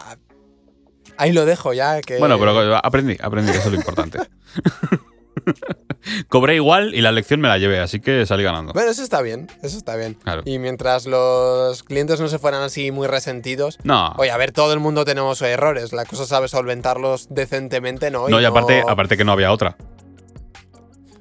Ahí 1.16 1.32
lo 1.32 1.46
dejo 1.46 1.72
ya. 1.72 2.00
Que... 2.00 2.18
Bueno, 2.18 2.38
pero 2.38 2.76
aprendí, 2.76 3.16
aprendí, 3.20 3.52
que 3.52 3.58
eso 3.58 3.68
es 3.68 3.72
lo 3.72 3.78
importante. 3.78 4.18
Cobré 6.28 6.54
igual 6.56 6.94
y 6.94 7.00
la 7.00 7.12
lección 7.12 7.40
me 7.40 7.48
la 7.48 7.58
llevé, 7.58 7.78
así 7.80 8.00
que 8.00 8.24
salí 8.26 8.42
ganando. 8.42 8.72
Bueno, 8.72 8.90
eso 8.90 9.02
está 9.02 9.20
bien. 9.22 9.48
Eso 9.62 9.76
está 9.76 9.96
bien. 9.96 10.14
Claro. 10.14 10.42
Y 10.44 10.58
mientras 10.58 11.06
los 11.06 11.82
clientes 11.82 12.20
no 12.20 12.28
se 12.28 12.38
fueran 12.38 12.62
así 12.62 12.90
muy 12.90 13.06
resentidos. 13.06 13.78
No, 13.84 14.12
Oye, 14.18 14.30
a 14.30 14.36
ver, 14.36 14.52
todo 14.52 14.72
el 14.72 14.80
mundo 14.80 15.04
tenemos 15.04 15.40
errores. 15.42 15.92
La 15.92 16.04
cosa 16.04 16.24
sabe 16.26 16.48
solventarlos 16.48 17.28
decentemente, 17.30 18.10
¿no? 18.10 18.28
no, 18.28 18.40
y 18.40 18.44
aparte, 18.44 18.82
aparte 18.88 19.16
que 19.16 19.24
no 19.24 19.32
había 19.32 19.52
otra. 19.52 19.76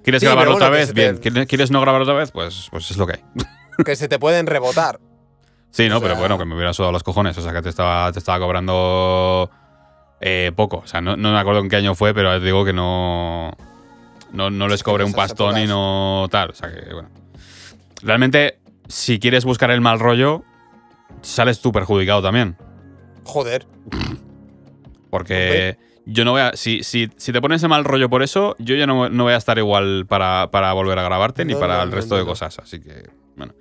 ¿Quieres 0.03 0.21
Sí, 0.21 0.25
grabarlo 0.25 0.53
pero 0.53 0.65
otra 0.65 0.69
vez? 0.69 0.93
Bien. 0.93 1.15
te- 1.19 1.21
¿Quieres- 1.29 1.47
¿Quieres 1.47 1.71
no 1.71 1.81
grabar 1.81 2.01
otra 2.01 2.13
vez? 2.13 2.31
Pues, 2.31 2.67
pues 2.71 2.89
es 2.91 2.97
lo 2.97 3.05
que 3.05 3.13
hay. 3.13 3.23
que 3.85 3.95
se 3.95 4.07
te 4.07 4.17
pueden 4.17 4.47
rebotar. 4.47 4.99
Sí, 5.71 5.87
no, 5.87 5.97
O 5.97 6.01
pero 6.01 6.15
bueno, 6.15 6.37
que 6.39 6.45
me 6.45 6.55
hubiera 6.55 6.73
sudado 6.73 6.91
los 6.91 7.03
cojones. 7.03 7.37
O 7.37 7.41
sea, 7.41 7.53
que 7.53 7.61
te 7.61 7.69
estaba, 7.69 8.11
te 8.11 8.17
estaba 8.19 8.39
cobrando 8.39 9.51
eh, 10.19 10.51
poco. 10.55 10.77
O 10.77 10.87
sea, 10.87 10.99
no, 11.01 11.15
no 11.15 11.31
me 11.31 11.37
acuerdo 11.39 11.59
en 11.59 11.69
qué 11.69 11.75
año 11.75 11.93
fue, 11.95 12.13
pero 12.13 12.39
digo 12.39 12.65
que 12.65 12.73
no. 12.73 13.51
No, 14.31 14.49
no 14.49 14.67
les 14.67 14.83
en 14.85 15.01
un 15.03 15.13
pastón 15.13 15.57
y 15.57 15.65
no 15.67 16.27
tal. 16.29 16.51
O 16.51 16.53
sea, 16.53 16.71
que 16.73 16.93
bueno. 16.93 17.09
Realmente, 18.01 18.59
si 18.87 19.19
quieres 19.19 19.45
buscar 19.45 19.71
el 19.71 19.81
mal 19.81 19.99
rollo, 19.99 20.43
sales 21.21 21.61
tú 21.61 21.71
perjudicado 21.71 22.21
también. 22.21 22.55
Joder. 23.23 23.65
Porque 25.09 25.77
yo 26.05 26.25
no 26.25 26.31
voy 26.31 26.41
a. 26.41 26.51
Si, 26.55 26.83
si, 26.83 27.09
si 27.17 27.31
te 27.33 27.41
pones 27.41 27.63
el 27.63 27.69
mal 27.69 27.83
rollo 27.83 28.09
por 28.09 28.23
eso, 28.23 28.55
yo 28.59 28.75
ya 28.75 28.85
no, 28.85 29.09
no 29.09 29.23
voy 29.23 29.33
a 29.33 29.37
estar 29.37 29.57
igual 29.57 30.05
para, 30.07 30.49
para 30.51 30.71
volver 30.73 30.99
a 30.99 31.03
grabarte 31.03 31.45
ni 31.45 31.55
para 31.55 31.77
no, 31.77 31.83
el 31.83 31.91
resto 31.91 32.15
de 32.15 32.25
cosas. 32.25 32.59
Así 32.59 32.79
que, 32.79 33.09
bueno. 33.35 33.53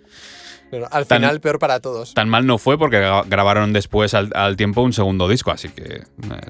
Pero 0.70 0.86
al 0.92 1.06
Tan- 1.06 1.20
final, 1.22 1.40
peor 1.40 1.58
para 1.58 1.80
todos. 1.80 2.12
Tan 2.12 2.28
mal 2.28 2.46
no 2.46 2.58
fue 2.58 2.76
porque 2.78 2.98
gra- 2.98 3.24
grabaron 3.26 3.72
después 3.72 4.12
al, 4.12 4.30
al 4.34 4.56
tiempo 4.56 4.82
un 4.82 4.92
segundo 4.92 5.26
disco, 5.26 5.50
así 5.50 5.70
que 5.70 5.82
eh, 5.94 6.02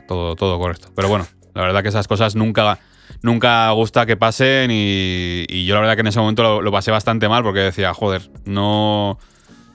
todo, 0.08 0.34
todo 0.34 0.58
correcto. 0.58 0.88
Pero 0.96 1.08
bueno, 1.08 1.26
la 1.54 1.62
verdad 1.62 1.82
que 1.84 1.90
esas 1.90 2.08
cosas 2.08 2.34
nunca, 2.34 2.80
nunca 3.22 3.70
gusta 3.72 4.06
que 4.06 4.16
pasen 4.16 4.70
y, 4.70 5.44
y 5.48 5.66
yo 5.66 5.74
la 5.74 5.80
verdad 5.80 5.94
que 5.94 6.00
en 6.02 6.06
ese 6.08 6.18
momento 6.20 6.42
lo, 6.42 6.62
lo 6.62 6.72
pasé 6.72 6.90
bastante 6.90 7.28
mal 7.28 7.42
porque 7.42 7.60
decía, 7.60 7.92
joder, 7.94 8.30
no, 8.44 9.18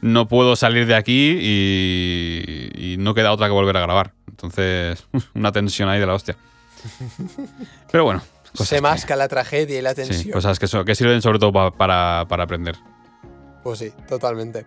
no 0.01 0.27
puedo 0.27 0.55
salir 0.55 0.85
de 0.87 0.95
aquí 0.95 1.37
y, 1.41 2.71
y 2.75 2.97
no 2.97 3.13
queda 3.13 3.31
otra 3.31 3.47
que 3.47 3.53
volver 3.53 3.77
a 3.77 3.81
grabar. 3.81 4.13
Entonces, 4.29 5.03
una 5.35 5.51
tensión 5.51 5.89
ahí 5.89 5.99
de 5.99 6.05
la 6.05 6.13
hostia. 6.15 6.35
Pero 7.91 8.03
bueno. 8.05 8.21
Se 8.53 8.75
que- 8.75 8.81
masca 8.81 9.15
la 9.15 9.27
tragedia 9.27 9.79
y 9.79 9.81
la 9.81 9.91
sí, 9.91 9.95
tensión. 9.95 10.31
cosas 10.33 10.59
que, 10.59 10.67
so- 10.67 10.85
que 10.85 10.93
sirven 10.95 11.21
sobre 11.21 11.39
todo 11.39 11.51
pa- 11.51 11.71
para, 11.71 12.25
para 12.27 12.43
aprender. 12.43 12.75
Pues 13.63 13.79
sí, 13.79 13.91
totalmente. 14.07 14.65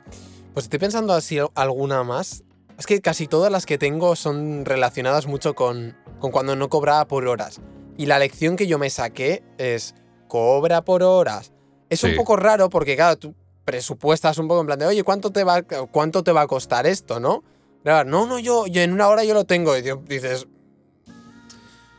Pues 0.55 0.65
estoy 0.67 0.79
pensando 0.81 1.13
así 1.13 1.39
alguna 1.55 2.03
más. 2.03 2.43
Es 2.79 2.87
que 2.87 3.01
casi 3.01 3.27
todas 3.27 3.53
las 3.53 3.65
que 3.65 3.79
tengo 3.79 4.17
son 4.17 4.65
relacionadas 4.65 5.27
mucho 5.27 5.55
con, 5.55 5.97
con 6.19 6.31
cuando 6.33 6.57
no 6.57 6.69
cobraba 6.69 7.07
por 7.07 7.29
horas. 7.29 7.61
Y 7.97 8.07
la 8.07 8.19
lección 8.19 8.57
que 8.57 8.67
yo 8.67 8.79
me 8.79 8.91
saqué 8.91 9.43
es, 9.59 9.95
cobra 10.29 10.83
por 10.85 11.03
horas. 11.03 11.53
Es 11.89 12.03
un 12.05 12.15
poco 12.17 12.37
raro 12.37 12.69
porque, 12.69 12.97
claro, 12.97 13.17
tú 13.17 13.35
presupuestas 13.65 14.39
un 14.39 14.49
poco 14.49 14.61
en 14.61 14.67
plan 14.67 14.79
de, 14.79 14.87
oye, 14.87 15.03
¿cuánto 15.03 15.31
te 15.31 15.45
va, 15.45 15.63
cuánto 15.63 16.23
te 16.23 16.33
va 16.33 16.43
a 16.43 16.47
costar 16.47 16.87
esto, 16.87 17.21
no? 17.21 17.43
Claro, 17.83 18.09
no, 18.09 18.27
no, 18.27 18.39
yo, 18.39 18.67
yo 18.67 18.83
en 18.83 18.93
una 18.93 19.09
hora 19.09 19.25
yo 19.25 19.33
lo 19.35 19.45
tengo. 19.45 19.77
Y 19.77 19.83
dices, 19.83 20.47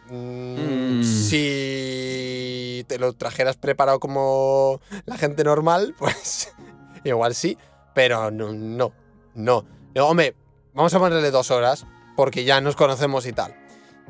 "Mm, 0.09 0.99
Mm. 0.99 1.03
si 1.03 2.85
te 2.87 2.97
lo 2.99 3.13
trajeras 3.13 3.57
preparado 3.57 3.99
como 3.99 4.79
la 5.05 5.17
gente 5.17 5.43
normal, 5.43 5.95
pues 5.99 6.53
igual 7.03 7.35
sí, 7.35 7.57
pero 7.93 8.31
no, 8.31 8.53
no, 8.53 8.93
no. 9.35 9.65
Hombre, 9.99 10.35
vamos 10.73 10.93
a 10.93 10.99
ponerle 10.99 11.31
dos 11.31 11.51
horas 11.51 11.85
porque 12.15 12.43
ya 12.43 12.61
nos 12.61 12.75
conocemos 12.75 13.25
y 13.25 13.33
tal. 13.33 13.55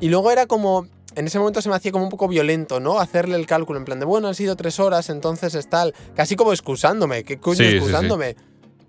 Y 0.00 0.08
luego 0.08 0.30
era 0.30 0.46
como, 0.46 0.86
en 1.14 1.26
ese 1.26 1.38
momento 1.38 1.60
se 1.62 1.68
me 1.68 1.74
hacía 1.76 1.92
como 1.92 2.04
un 2.04 2.10
poco 2.10 2.28
violento, 2.28 2.80
¿no? 2.80 2.98
Hacerle 3.00 3.36
el 3.36 3.46
cálculo 3.46 3.78
en 3.78 3.84
plan 3.84 3.98
de, 3.98 4.04
bueno, 4.06 4.28
han 4.28 4.34
sido 4.34 4.56
tres 4.56 4.78
horas, 4.80 5.08
entonces 5.10 5.54
es 5.54 5.68
tal, 5.68 5.94
casi 6.14 6.36
como 6.36 6.52
excusándome, 6.52 7.24
¿qué 7.24 7.38
coño 7.38 7.56
Sí, 7.56 7.64
sí, 7.64 7.70
sí. 7.70 7.76
excusándome? 7.76 8.36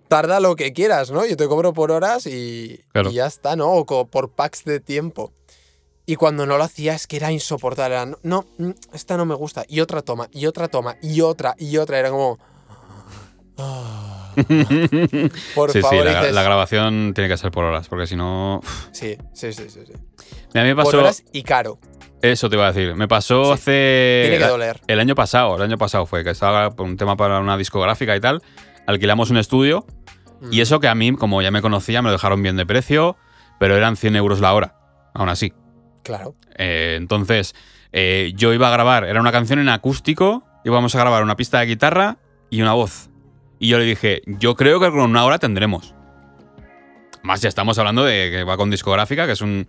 Tarda 0.08 0.40
lo 0.40 0.56
que 0.56 0.74
quieras, 0.74 1.12
¿no? 1.12 1.26
Yo 1.26 1.38
te 1.38 1.48
cobro 1.48 1.72
por 1.74 1.92
horas 1.92 2.26
y, 2.26 2.82
Claro. 2.92 3.12
y 3.12 3.14
ya 3.14 3.28
está, 3.28 3.56
¿no? 3.56 3.70
O 3.72 3.86
por 4.08 4.32
packs 4.32 4.64
de 4.66 4.80
tiempo. 4.80 5.34
Y 6.08 6.16
cuando 6.16 6.48
no 6.48 6.58
lo 6.58 6.64
hacía 6.64 6.96
es 6.96 7.06
que 7.06 7.18
era 7.18 7.32
insoportable. 7.32 7.94
Era, 7.96 8.06
no, 8.08 8.18
no, 8.24 8.46
mm, 8.58 8.72
esta 8.94 9.16
no 9.18 9.26
me 9.28 9.36
gusta. 9.36 9.64
Y 9.68 9.80
otra 9.82 10.02
toma, 10.02 10.28
y 10.32 10.48
otra 10.48 10.68
toma, 10.68 10.96
y 11.04 11.22
otra, 11.22 11.54
y 11.60 11.78
otra. 11.78 12.00
Era 12.00 12.10
como... 12.10 12.40
ah, 13.60 14.34
por 15.56 15.72
sí, 15.72 15.82
favor, 15.82 16.00
sí, 16.00 16.04
la, 16.06 16.22
dices- 16.24 16.32
la 16.34 16.44
grabación 16.44 17.14
tiene 17.14 17.30
que 17.30 17.38
ser 17.38 17.52
por 17.52 17.64
horas, 17.66 17.88
porque 17.88 18.08
si 18.08 18.16
no. 18.16 18.62
Sí, 18.92 19.18
sí, 19.34 19.54
sí, 19.54 19.70
sí. 19.70 19.82
sí. 19.86 19.94
A 20.58 20.64
mí 20.64 20.70
me 20.70 20.76
Por 20.76 20.86
pasó. 20.86 20.98
horas 21.00 21.24
y 21.32 21.44
caro. 21.44 21.78
Eso 22.22 22.50
te 22.50 22.56
iba 22.56 22.68
a 22.68 22.72
decir. 22.72 22.96
Me 22.96 23.08
pasó 23.08 23.46
Sí. 23.46 23.52
hace. 23.54 24.22
Tiene 24.30 24.38
que 24.44 24.50
doler. 24.50 24.82
El 24.88 25.00
año 25.00 25.16
pasado, 25.16 25.56
el 25.56 25.62
año 25.62 25.78
pasado 25.78 26.06
fue 26.06 26.24
que 26.24 26.32
estaba 26.32 26.72
por 26.72 26.86
un 26.86 26.98
tema 26.98 27.16
para 27.16 27.40
una 27.40 27.58
discográfica 27.58 28.16
y 28.16 28.20
tal. 28.20 28.42
Alquilamos 28.88 29.30
un 29.30 29.38
estudio 29.38 29.86
Mm. 30.42 30.54
Y 30.54 30.62
eso 30.62 30.80
que 30.80 30.88
a 30.88 30.96
mí, 30.96 31.14
como 31.16 31.42
ya 31.42 31.52
me 31.52 31.62
conocía, 31.62 32.02
me 32.02 32.08
lo 32.08 32.14
dejaron 32.14 32.42
bien 32.42 32.56
de 32.56 32.66
precio, 32.66 33.18
pero 33.60 33.76
eran 33.76 33.98
100 33.98 34.16
euros 34.16 34.40
la 34.40 34.54
hora, 34.54 34.76
aún 35.14 35.28
así. 35.28 35.52
Claro. 36.02 36.34
Eh, 36.58 36.96
entonces, 36.98 37.54
eh, 37.92 38.32
yo 38.36 38.54
iba 38.54 38.70
a 38.70 38.72
grabar, 38.72 39.04
era 39.04 39.20
una 39.20 39.34
canción 39.34 39.60
en 39.60 39.68
acústico, 39.68 40.46
íbamos 40.64 40.96
a 40.96 41.00
grabar 41.00 41.24
una 41.24 41.36
pista 41.36 41.60
de 41.60 41.66
guitarra 41.66 42.20
y 42.50 42.62
una 42.62 42.72
voz. 42.72 43.10
Y 43.60 43.68
yo 43.68 43.80
le 43.80 43.84
dije, 43.84 44.22
yo 44.26 44.56
creo 44.56 44.80
que 44.80 44.90
con 44.90 45.02
una 45.02 45.26
hora 45.26 45.40
tendremos. 45.40 45.94
Más 47.22 47.42
ya 47.42 47.50
estamos 47.50 47.78
hablando 47.78 48.06
de 48.06 48.30
que 48.32 48.44
va 48.46 48.56
con 48.56 48.72
discográfica, 48.72 49.26
que 49.26 49.34
es 49.34 49.42
un... 49.42 49.68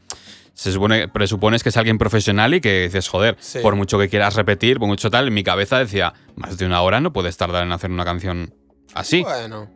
Se 0.61 0.73
supone, 0.73 1.09
presupones 1.09 1.63
que 1.63 1.71
es 1.71 1.77
alguien 1.79 1.97
profesional 1.97 2.53
y 2.53 2.61
que 2.61 2.83
dices, 2.83 3.09
joder, 3.09 3.35
Sí. 3.41 3.61
por 3.63 3.77
mucho 3.77 3.99
que 3.99 4.11
quieras 4.11 4.35
repetir, 4.35 4.79
por 4.79 4.89
mucho 4.89 5.11
tal, 5.11 5.29
en 5.29 5.33
mi 5.33 5.43
cabeza 5.43 5.79
decía, 5.79 6.13
más 6.37 6.59
de 6.59 6.67
una 6.67 6.83
hora 6.83 7.01
no 7.01 7.15
puedes 7.15 7.35
tardar 7.39 7.65
en 7.65 7.73
hacer 7.73 7.91
una 7.91 8.05
canción 8.05 8.53
así. 8.93 9.23
Bueno, 9.23 9.71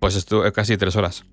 Pues 0.00 0.16
estuve 0.16 0.50
casi 0.50 0.76
tres 0.76 0.96
horas. 0.96 1.24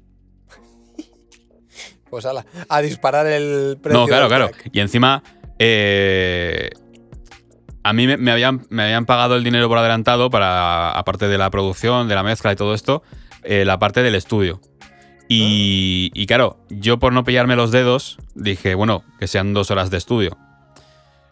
pues 2.11 2.25
ala, 2.27 2.45
a 2.69 2.81
disparar 2.81 3.25
el 3.25 3.79
precio. 3.81 3.99
No, 4.01 4.05
claro, 4.07 4.27
claro. 4.27 4.49
track. 4.49 4.69
Y 4.71 4.79
encima, 4.81 5.23
eh, 5.57 6.69
a 7.83 7.91
mí 7.93 8.05
me, 8.05 8.17
me 8.17 8.31
habían, 8.31 8.67
me 8.69 8.83
habían 8.83 9.07
pagado 9.07 9.35
el 9.35 9.43
dinero 9.43 9.67
por 9.67 9.79
adelantado 9.79 10.29
para, 10.29 10.91
aparte 10.91 11.27
de 11.27 11.39
la 11.39 11.49
producción, 11.49 12.07
de 12.07 12.13
la 12.13 12.21
mezcla 12.21 12.51
y 12.51 12.55
todo 12.55 12.75
esto, 12.75 13.01
eh, 13.41 13.65
la 13.65 13.79
parte 13.79 14.03
del 14.03 14.13
estudio. 14.13 14.61
Y, 15.27 16.11
y 16.13 16.27
claro, 16.27 16.57
yo 16.69 16.99
por 16.99 17.13
no 17.13 17.23
pillarme 17.23 17.55
los 17.55 17.71
dedos, 17.71 18.17
dije, 18.35 18.75
bueno, 18.75 19.03
que 19.19 19.27
sean 19.27 19.53
dos 19.53 19.71
horas 19.71 19.89
de 19.89 19.97
estudio. 19.97 20.37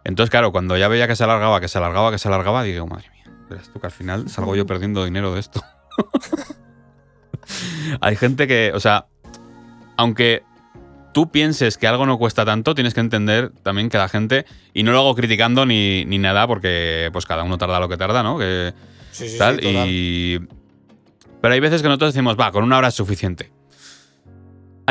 Entonces, 0.03 0.31
claro, 0.31 0.51
cuando 0.51 0.77
ya 0.77 0.87
veía 0.87 1.07
que 1.07 1.15
se 1.15 1.23
alargaba, 1.23 1.61
que 1.61 1.67
se 1.67 1.77
alargaba, 1.77 2.11
que 2.11 2.17
se 2.17 2.27
alargaba, 2.27 2.63
digo, 2.63 2.87
madre 2.87 3.09
mía, 3.11 3.31
verás 3.49 3.71
tú 3.71 3.79
que 3.79 3.87
al 3.87 3.91
final 3.91 4.29
salgo 4.29 4.55
yo 4.55 4.65
perdiendo 4.65 5.05
dinero 5.05 5.33
de 5.33 5.39
esto. 5.39 5.63
Hay 8.01 8.15
gente 8.15 8.47
que, 8.47 8.71
o 8.73 8.79
sea, 8.79 9.05
aunque 9.97 10.43
tú 11.13 11.29
pienses 11.29 11.77
que 11.77 11.87
algo 11.87 12.05
no 12.05 12.17
cuesta 12.17 12.45
tanto, 12.45 12.73
tienes 12.73 12.93
que 12.93 13.01
entender 13.01 13.51
también 13.61 13.89
que 13.89 13.97
la 13.97 14.09
gente, 14.09 14.45
y 14.73 14.83
no 14.83 14.91
lo 14.91 14.99
hago 14.99 15.15
criticando 15.15 15.65
ni, 15.65 16.05
ni 16.05 16.17
nada, 16.17 16.47
porque 16.47 17.09
pues 17.11 17.25
cada 17.25 17.43
uno 17.43 17.57
tarda 17.57 17.79
lo 17.79 17.89
que 17.89 17.97
tarda, 17.97 18.23
¿no? 18.23 18.39
Que 18.39 18.73
Sí, 19.11 19.27
sí, 19.27 19.37
tal, 19.37 19.59
sí, 19.59 19.67
y... 19.67 20.39
Pero 21.41 21.53
hay 21.53 21.59
veces 21.59 21.81
que 21.81 21.87
nosotros 21.87 22.13
decimos, 22.13 22.39
va, 22.39 22.51
con 22.51 22.63
una 22.63 22.77
hora 22.77 22.89
es 22.89 22.93
suficiente. 22.93 23.51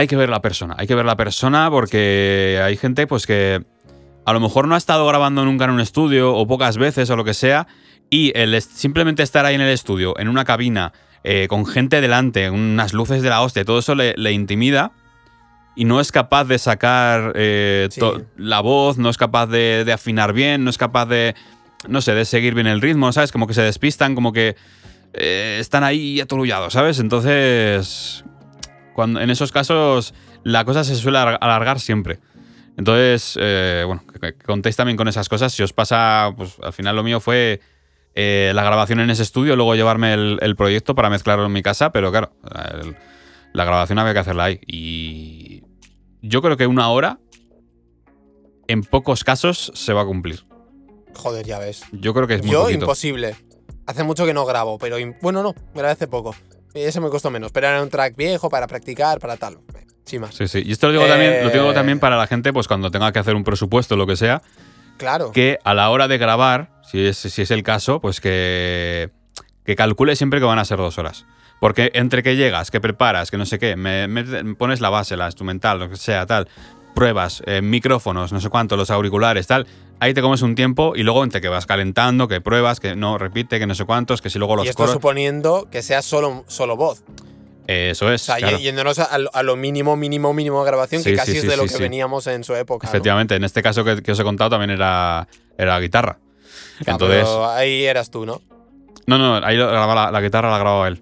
Hay 0.01 0.07
que 0.07 0.17
ver 0.17 0.31
la 0.31 0.41
persona, 0.41 0.75
hay 0.79 0.87
que 0.87 0.95
ver 0.95 1.05
la 1.05 1.15
persona 1.17 1.71
porque 1.71 2.59
hay 2.65 2.75
gente 2.79 3.07
pues 3.07 3.27
que 3.27 3.63
a 4.25 4.33
lo 4.33 4.41
mejor 4.41 4.67
no 4.67 4.75
ha 4.75 4.79
estado 4.79 5.07
grabando 5.07 5.45
nunca 5.45 5.67
en 5.67 5.73
un 5.73 5.81
estudio 5.81 6.35
o 6.35 6.47
pocas 6.47 6.79
veces 6.79 7.11
o 7.11 7.17
lo 7.17 7.25
que 7.25 7.35
sea 7.35 7.67
y 8.09 8.33
el 8.35 8.63
simplemente 8.63 9.23
estar 9.23 9.45
ahí 9.45 9.57
en 9.57 9.61
el 9.61 9.69
estudio, 9.69 10.19
en 10.19 10.29
una 10.29 10.47
cabina, 10.47 10.95
eh, 11.23 11.49
con 11.51 11.67
gente 11.67 12.01
delante, 12.01 12.49
unas 12.49 12.95
luces 12.95 13.21
de 13.21 13.29
la 13.29 13.43
hostia, 13.43 13.63
todo 13.67 13.81
eso 13.81 13.95
le, 13.95 14.15
le 14.17 14.33
intimida 14.33 14.93
y 15.77 15.85
no 15.85 16.01
es 16.01 16.13
capaz 16.13 16.45
de 16.45 16.59
sacar 16.59 17.33
eh, 17.35 17.89
Sí. 17.91 18.01
la 18.39 18.61
voz, 18.61 18.97
no 18.97 19.11
es 19.11 19.19
capaz 19.19 19.49
de, 19.49 19.85
de 19.85 19.93
afinar 19.93 20.33
bien, 20.33 20.65
no 20.65 20.71
es 20.71 20.79
capaz 20.79 21.05
de, 21.05 21.35
no 21.89 22.01
sé, 22.01 22.15
de 22.15 22.25
seguir 22.25 22.55
bien 22.55 22.69
el 22.69 22.81
ritmo, 22.81 23.13
¿sabes? 23.13 23.33
Como 23.33 23.47
que 23.47 23.53
se 23.53 23.61
despistan, 23.63 24.15
como 24.15 24.33
que 24.33 24.57
eh, 25.13 25.59
están 25.61 25.85
ahí 25.85 26.21
aturullados, 26.23 26.73
¿sabes? 26.73 27.01
Entonces, 27.01 28.25
cuando, 28.95 29.21
en 29.21 29.31
esos 29.31 29.53
casos 29.53 30.15
la 30.45 30.65
cosa 30.65 30.85
se 30.85 30.95
suele 30.97 31.19
alar- 31.19 31.39
alargar 31.41 31.81
siempre. 31.81 32.19
Entonces, 32.77 33.37
eh, 33.41 33.85
bueno, 33.87 34.03
que, 34.13 34.19
que 34.21 34.45
contéis 34.45 34.77
también 34.77 34.97
con 34.97 35.07
esas 35.09 35.29
cosas. 35.29 35.53
Si 35.53 35.63
os 35.63 35.73
pasa, 35.73 36.33
pues 36.37 36.57
al 36.63 36.73
final 36.73 36.97
lo 36.97 37.03
mío 37.03 37.21
fue 37.21 37.61
eh, 38.15 38.53
la 38.55 38.63
grabación 38.65 39.01
en 39.01 39.11
ese 39.11 39.23
estudio, 39.23 39.55
luego 39.57 39.75
llevarme 39.75 40.15
el, 40.15 40.39
el 40.41 40.57
proyecto 40.57 40.95
para 40.95 41.11
mezclarlo 41.11 41.47
en 41.47 41.53
mi 41.53 41.63
casa, 41.63 41.91
pero 41.93 42.11
claro, 42.11 42.33
el- 42.83 42.97
la 43.53 43.65
grabación 43.65 43.99
había 43.99 44.13
que 44.13 44.19
hacerla 44.21 44.45
ahí. 44.45 44.61
Y 44.67 45.63
yo 46.23 46.41
creo 46.41 46.57
que 46.57 46.67
una 46.67 46.89
hora, 46.89 47.19
en 48.69 48.83
pocos 48.83 49.25
casos, 49.25 49.73
se 49.75 49.93
va 49.93 50.03
a 50.03 50.07
cumplir. 50.07 50.45
Joder, 51.17 51.45
ya 51.45 51.59
ves. 51.59 51.83
Yo 51.93 52.15
creo 52.15 52.27
que 52.29 52.35
es 52.35 52.43
muy 52.43 52.53
Yo, 52.53 52.63
poquito. 52.63 52.85
imposible. 52.85 53.35
Hace 53.87 54.05
mucho 54.05 54.25
que 54.25 54.33
no 54.33 54.47
grabo, 54.47 54.79
pero. 54.79 54.97
Bueno, 55.21 55.43
no, 55.43 55.55
grabé 55.75 55.91
hace 55.93 56.07
poco. 56.07 56.35
Y 56.75 56.81
ese 56.81 57.01
me 57.01 57.09
costó 57.09 57.31
menos. 57.31 57.53
Pero 57.53 57.69
era 57.69 57.83
un 57.83 57.89
track 57.91 58.17
viejo 58.17 58.49
para 58.49 58.67
practicar, 58.67 59.19
para 59.19 59.37
tal. 59.37 59.59
Sin 60.05 60.21
más. 60.21 60.35
Sí, 60.35 60.49
sí. 60.49 60.63
Y 60.65 60.73
esto 60.73 60.87
lo 60.89 60.93
digo, 60.95 61.07
también, 61.07 61.45
lo 61.45 61.51
digo 61.51 61.71
Eh. 61.71 61.75
también 61.75 61.99
para 62.01 62.17
la 62.17 62.27
gente, 62.27 62.53
pues 62.53 62.67
cuando 62.69 62.91
tenga 62.91 63.13
que 63.13 63.19
hacer 63.19 63.35
un 63.35 63.45
presupuesto 63.45 63.97
lo 63.97 64.07
que 64.07 64.17
sea, 64.17 64.43
Claro. 64.97 65.31
que 65.33 65.59
a 65.65 65.75
la 65.75 65.89
hora 65.91 66.09
de 66.09 66.19
grabar, 66.19 66.71
si 66.91 67.07
es, 67.07 67.17
si 67.17 67.43
es 67.43 67.51
el 67.51 67.63
caso, 67.63 68.01
pues 68.01 68.21
que, 68.21 69.11
que 69.65 69.77
calcule 69.77 70.17
siempre 70.17 70.41
que 70.41 70.47
van 70.47 70.59
a 70.59 70.65
ser 70.65 70.79
dos 70.79 70.99
horas. 70.99 71.27
Porque 71.61 71.91
entre 71.95 72.23
que 72.23 72.37
llegas, 72.37 72.71
que 72.71 72.81
preparas, 72.81 73.31
que 73.31 73.37
no 73.37 73.45
sé 73.47 73.59
qué, 73.59 73.77
me, 73.77 74.09
me- 74.09 74.55
pones 74.55 74.81
la 74.81 74.89
base, 74.91 75.17
la 75.17 75.27
instrumental, 75.27 75.79
lo 75.79 75.91
que 75.91 75.97
sea, 75.97 76.25
tal, 76.27 76.49
pruebas, 76.95 77.43
eh, 77.47 77.61
micrófonos, 77.63 78.33
no 78.33 78.41
sé 78.41 78.49
cuánto, 78.49 78.77
los 78.77 78.91
auriculares, 78.91 79.47
tal, 79.47 79.67
ahí 80.01 80.15
te 80.15 80.23
comes 80.23 80.43
un 80.43 80.55
tiempo 80.55 80.95
y 80.97 81.03
luego 81.03 81.23
entre 81.25 81.41
que 81.41 81.49
vas 81.49 81.67
calentando, 81.67 82.27
que 82.29 82.41
pruebas, 82.41 82.81
que 82.81 82.97
no 82.97 83.19
repite, 83.19 83.59
que 83.59 83.67
no 83.67 83.75
sé 83.75 83.85
cuántos, 83.85 84.21
que 84.23 84.31
si 84.31 84.39
luego 84.39 84.57
los 84.57 84.67
y 84.67 84.69
esto 84.71 84.79
coros. 84.83 84.95
suponiendo 84.95 85.69
que 85.71 85.83
sea 85.83 86.03
solo, 86.03 86.45
solo 86.49 86.77
voz. 86.77 87.05
Eso 87.67 88.13
es. 88.13 88.23
O 88.23 88.25
sea, 88.25 88.37
claro. 88.39 88.59
yéndonos 88.59 88.99
a, 88.99 89.17
lo- 89.19 89.31
a 89.33 89.43
lo 89.45 89.55
mínimo, 89.55 89.95
mínimo, 89.97 90.33
mínimo 90.35 90.61
de 90.65 90.67
grabación, 90.67 91.03
Sí, 91.05 91.11
que 91.11 91.17
casi 91.17 91.33
sí, 91.33 91.37
es 91.39 91.43
sí, 91.45 91.49
de 91.49 91.57
lo 91.57 91.67
que 91.67 91.77
veníamos 91.77 92.27
en 92.27 92.43
su 92.43 92.55
época. 92.57 92.87
¿no? 92.87 92.91
Efectivamente, 92.91 93.37
en 93.37 93.45
este 93.45 93.63
caso 93.63 93.85
que, 93.85 94.03
que 94.03 94.11
os 94.13 94.19
he 94.19 94.25
contado 94.25 94.51
también 94.51 94.71
era, 94.71 95.29
era 95.57 95.79
guitarra. 95.79 96.19
Ah, 96.81 96.83
Entonces. 96.93 97.23
pero 97.25 97.49
ahí 97.49 97.85
eras 97.85 98.11
tú, 98.11 98.27
¿no? 98.27 98.41
No, 99.07 99.19
no, 99.19 99.37
ahí 99.47 99.57
grababa 99.57 99.95
la, 99.95 100.11
la 100.11 100.21
guitarra 100.21 100.51
la 100.51 100.59
grababa 100.59 100.89
él. 100.89 101.01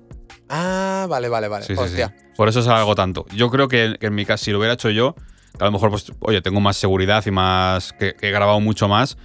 Ah, 0.51 1.07
vale, 1.09 1.29
vale, 1.29 1.49
vale. 1.49 1.67
Hostia. 1.77 2.15
Por 2.37 2.49
eso 2.49 2.63
se 2.63 2.69
alargó 2.69 2.95
tanto. 2.95 3.25
Yo 3.35 3.49
creo 3.51 3.69
que, 3.69 3.97
que 3.99 4.07
en 4.07 4.15
mi 4.15 4.25
caso, 4.27 4.45
si 4.45 4.51
lo 4.51 4.59
hubiera 4.59 4.75
hecho 4.75 4.91
yo, 4.91 5.15
a 5.61 5.65
lo 5.65 5.73
mejor, 5.73 5.91
pues, 5.91 6.13
oye, 6.21 6.41
tengo 6.43 6.61
más 6.61 6.77
seguridad 6.77 7.25
y 7.27 7.31
más. 7.31 7.93
que, 7.93 8.15
que 8.15 8.29
he 8.29 8.31
grabado 8.33 8.61
mucho 8.61 8.89
más. 8.89 9.17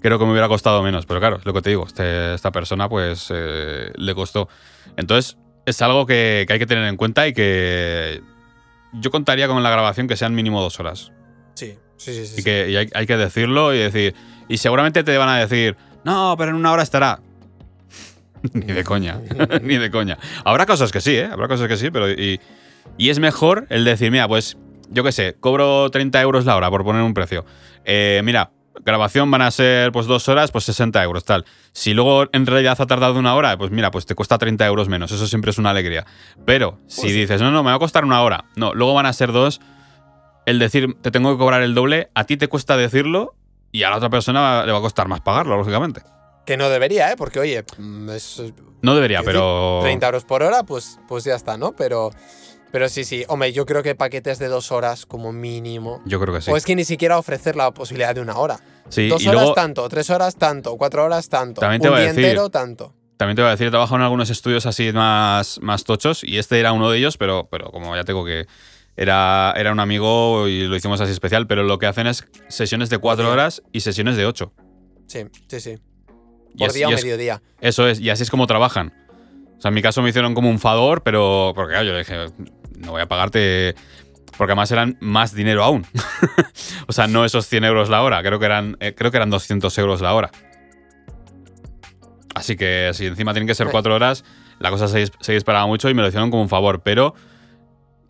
Creo 0.00 0.18
que 0.18 0.24
me 0.24 0.30
hubiera 0.32 0.48
costado 0.48 0.82
menos. 0.82 1.06
Pero 1.06 1.20
claro, 1.20 1.36
es 1.38 1.46
lo 1.46 1.52
que 1.52 1.62
te 1.62 1.70
digo. 1.70 1.86
este- 1.86 2.34
esta 2.34 2.52
persona, 2.52 2.88
pues, 2.88 3.28
eh, 3.34 3.92
le 3.96 4.14
costó. 4.14 4.48
Entonces, 4.96 5.36
es 5.66 5.82
algo 5.82 6.06
que, 6.06 6.44
que 6.46 6.52
hay 6.54 6.58
que 6.58 6.66
tener 6.66 6.84
en 6.84 6.96
cuenta 6.96 7.26
y 7.26 7.32
que. 7.32 8.22
Yo 8.94 9.10
contaría 9.10 9.48
con 9.48 9.62
la 9.62 9.70
grabación 9.70 10.08
que 10.08 10.16
sean 10.16 10.34
mínimo 10.34 10.62
dos 10.62 10.80
horas. 10.80 11.12
Sí, 11.54 11.76
sí, 11.96 12.14
sí. 12.14 12.26
sí, 12.26 12.32
Y 12.34 12.36
sí. 12.38 12.42
que 12.44 12.70
y 12.70 12.76
hay, 12.76 12.88
hay 12.94 13.06
que 13.06 13.16
decirlo 13.16 13.74
y 13.74 13.78
decir. 13.78 14.14
Y 14.48 14.56
seguramente 14.58 15.04
te 15.04 15.16
van 15.18 15.28
a 15.28 15.36
decir, 15.38 15.76
no, 16.04 16.34
pero 16.38 16.50
en 16.50 16.56
una 16.56 16.72
hora 16.72 16.82
estará. 16.82 17.20
ni 18.52 18.72
de 18.72 18.84
coña, 18.84 19.20
ni 19.62 19.76
de 19.78 19.90
coña. 19.90 20.16
Habrá 20.44 20.64
cosas 20.64 20.92
que 20.92 21.00
sí, 21.00 21.16
¿eh? 21.16 21.28
Habrá 21.30 21.48
cosas 21.48 21.68
que 21.68 21.76
sí, 21.76 21.90
pero. 21.90 22.10
Y, 22.10 22.40
y 22.96 23.10
es 23.10 23.18
mejor 23.18 23.66
el 23.68 23.84
decir, 23.84 24.10
mira, 24.10 24.26
pues, 24.28 24.56
yo 24.90 25.04
qué 25.04 25.12
sé, 25.12 25.36
cobro 25.40 25.90
30 25.90 26.20
euros 26.20 26.44
la 26.44 26.56
hora 26.56 26.70
por 26.70 26.84
poner 26.84 27.02
un 27.02 27.14
precio. 27.14 27.44
Eh, 27.84 28.20
mira, 28.24 28.50
grabación 28.84 29.30
van 29.30 29.42
a 29.42 29.50
ser 29.50 29.92
pues 29.92 30.06
dos 30.06 30.28
horas, 30.28 30.50
pues 30.50 30.64
60 30.64 31.02
euros, 31.02 31.24
tal. 31.24 31.44
Si 31.72 31.94
luego 31.94 32.26
en 32.32 32.46
realidad 32.46 32.76
ha 32.78 32.86
tardado 32.86 33.18
una 33.18 33.34
hora, 33.34 33.56
pues 33.56 33.70
mira, 33.70 33.90
pues 33.90 34.06
te 34.06 34.14
cuesta 34.14 34.38
30 34.38 34.66
euros 34.66 34.88
menos. 34.88 35.10
Eso 35.12 35.26
siempre 35.26 35.50
es 35.50 35.58
una 35.58 35.70
alegría. 35.70 36.06
Pero 36.44 36.78
si 36.86 37.02
Pues 37.02 37.12
dices, 37.14 37.40
no, 37.42 37.50
no, 37.50 37.62
me 37.62 37.70
va 37.70 37.76
a 37.76 37.78
costar 37.80 38.04
una 38.04 38.22
hora. 38.22 38.44
No, 38.56 38.74
luego 38.74 38.94
van 38.94 39.06
a 39.06 39.12
ser 39.12 39.32
dos. 39.32 39.60
El 40.46 40.58
decir, 40.58 40.96
te 41.02 41.10
tengo 41.10 41.32
que 41.32 41.38
cobrar 41.38 41.62
el 41.62 41.74
doble, 41.74 42.10
a 42.14 42.24
ti 42.24 42.36
te 42.36 42.48
cuesta 42.48 42.76
decirlo 42.76 43.34
y 43.70 43.82
a 43.82 43.90
la 43.90 43.96
otra 43.96 44.08
persona 44.08 44.64
le 44.64 44.72
va 44.72 44.78
a 44.78 44.82
costar 44.82 45.06
más 45.08 45.20
pagarlo, 45.20 45.56
lógicamente. 45.56 46.02
Que 46.46 46.56
no 46.56 46.70
debería, 46.70 47.12
¿eh? 47.12 47.16
Porque, 47.18 47.38
oye, 47.38 47.62
mm, 47.76 48.08
es 48.08 48.42
No 48.80 48.94
debería, 48.94 49.22
pero. 49.22 49.80
30 49.82 50.06
euros 50.06 50.24
por 50.24 50.42
hora, 50.42 50.62
pues, 50.62 50.98
pues 51.06 51.24
ya 51.24 51.34
está, 51.34 51.58
¿no? 51.58 51.72
Pero, 51.72 52.10
pero 52.72 52.88
sí, 52.88 53.04
sí. 53.04 53.24
Hombre, 53.28 53.52
yo 53.52 53.64
creo 53.66 53.82
que 53.82 53.94
paquetes 53.94 54.38
de 54.38 54.48
dos 54.48 54.72
horas 54.72 55.06
como 55.06 55.32
mínimo. 55.32 56.00
Yo 56.04 56.20
creo 56.20 56.34
que 56.34 56.40
sí. 56.42 56.50
O 56.50 56.56
es 56.56 56.64
que 56.64 56.74
ni 56.76 56.84
siquiera 56.84 57.18
ofrecer 57.18 57.56
la 57.56 57.72
posibilidad 57.72 58.14
de 58.14 58.20
una 58.20 58.36
hora. 58.36 58.58
sí, 58.88 59.08
dos 59.08 59.22
y 59.22 59.28
horas 59.28 59.40
luego 59.42 59.54
tanto, 59.54 59.88
tres 59.88 60.08
horas 60.10 60.36
tanto, 60.36 60.76
cuatro 60.76 61.04
horas 61.04 61.28
tanto. 61.28 61.60
También 61.60 61.80
te 61.82 61.88
un 61.88 61.94
voy 61.94 62.02
a 62.02 62.06
decir- 62.06 62.24
entero 62.24 62.48
tanto. 62.50 62.94
también 63.16 63.36
te 63.36 63.42
voy 63.42 63.48
a 63.48 63.52
decir, 63.52 63.66
he 63.66 63.70
trabajado 63.70 63.96
en 63.96 64.02
algunos 64.02 64.30
estudios 64.30 64.64
así 64.66 64.92
más, 64.92 65.58
más 65.62 65.84
tochos 65.84 66.22
y 66.24 66.38
este 66.38 66.58
era 66.60 66.72
uno 66.72 66.90
de 66.90 66.98
ellos, 66.98 67.16
pero, 67.16 67.48
pero 67.50 67.70
como 67.70 67.94
ya 67.96 68.04
tengo 68.04 68.24
que. 68.24 68.46
Era, 68.96 69.54
era 69.56 69.70
un 69.70 69.78
amigo 69.78 70.48
y 70.48 70.66
lo 70.66 70.74
hicimos 70.74 71.00
así 71.00 71.12
especial, 71.12 71.46
pero 71.46 71.62
lo 71.62 71.78
que 71.78 71.86
hacen 71.86 72.08
es 72.08 72.24
sesiones 72.48 72.90
de 72.90 72.98
cuatro 72.98 73.30
horas 73.30 73.62
y 73.72 73.80
sesiones 73.80 74.16
de 74.16 74.26
ocho. 74.26 74.52
Sí, 75.06 75.20
sí, 75.48 75.60
sí. 75.60 75.78
Por 76.58 76.68
es- 76.68 76.74
día 76.74 76.88
o 76.88 76.90
y 76.90 76.94
es- 76.94 77.04
mediodía. 77.04 77.40
Eso 77.60 77.86
es, 77.86 78.00
y 78.00 78.10
así 78.10 78.24
es 78.24 78.30
como 78.30 78.46
trabajan. 78.48 78.92
O 79.56 79.60
sea, 79.60 79.68
en 79.68 79.74
mi 79.74 79.82
caso 79.82 80.02
me 80.02 80.08
hicieron 80.10 80.34
como 80.34 80.50
un 80.50 80.58
favor, 80.58 81.02
pero. 81.02 81.52
Porque 81.54 81.72
claro, 81.74 81.84
yo 81.86 81.92
le 81.92 81.98
dije, 81.98 82.16
no 82.78 82.92
voy 82.92 83.02
a 83.02 83.06
pagarte. 83.06 83.74
Porque 84.36 84.52
además 84.52 84.70
eran 84.70 84.96
más 85.00 85.34
dinero 85.34 85.64
aún. 85.64 85.84
o 86.86 86.92
sea, 86.92 87.06
no 87.08 87.24
esos 87.24 87.46
100 87.46 87.64
euros 87.64 87.88
la 87.88 88.02
hora, 88.02 88.22
creo 88.22 88.38
que 88.38 88.46
eran, 88.46 88.76
eh, 88.80 88.94
creo 88.96 89.10
que 89.10 89.16
eran 89.16 89.30
200 89.30 89.76
euros 89.78 90.00
la 90.00 90.14
hora. 90.14 90.30
Así 92.34 92.56
que 92.56 92.90
si 92.94 93.06
encima 93.06 93.32
tienen 93.32 93.48
que 93.48 93.54
ser 93.54 93.68
cuatro 93.70 93.94
horas, 93.94 94.24
la 94.60 94.70
cosa 94.70 94.86
se, 94.86 95.08
se 95.20 95.32
disparaba 95.32 95.66
mucho 95.66 95.88
y 95.90 95.94
me 95.94 96.02
lo 96.02 96.08
hicieron 96.08 96.30
como 96.30 96.42
un 96.42 96.48
favor. 96.48 96.82
Pero. 96.82 97.14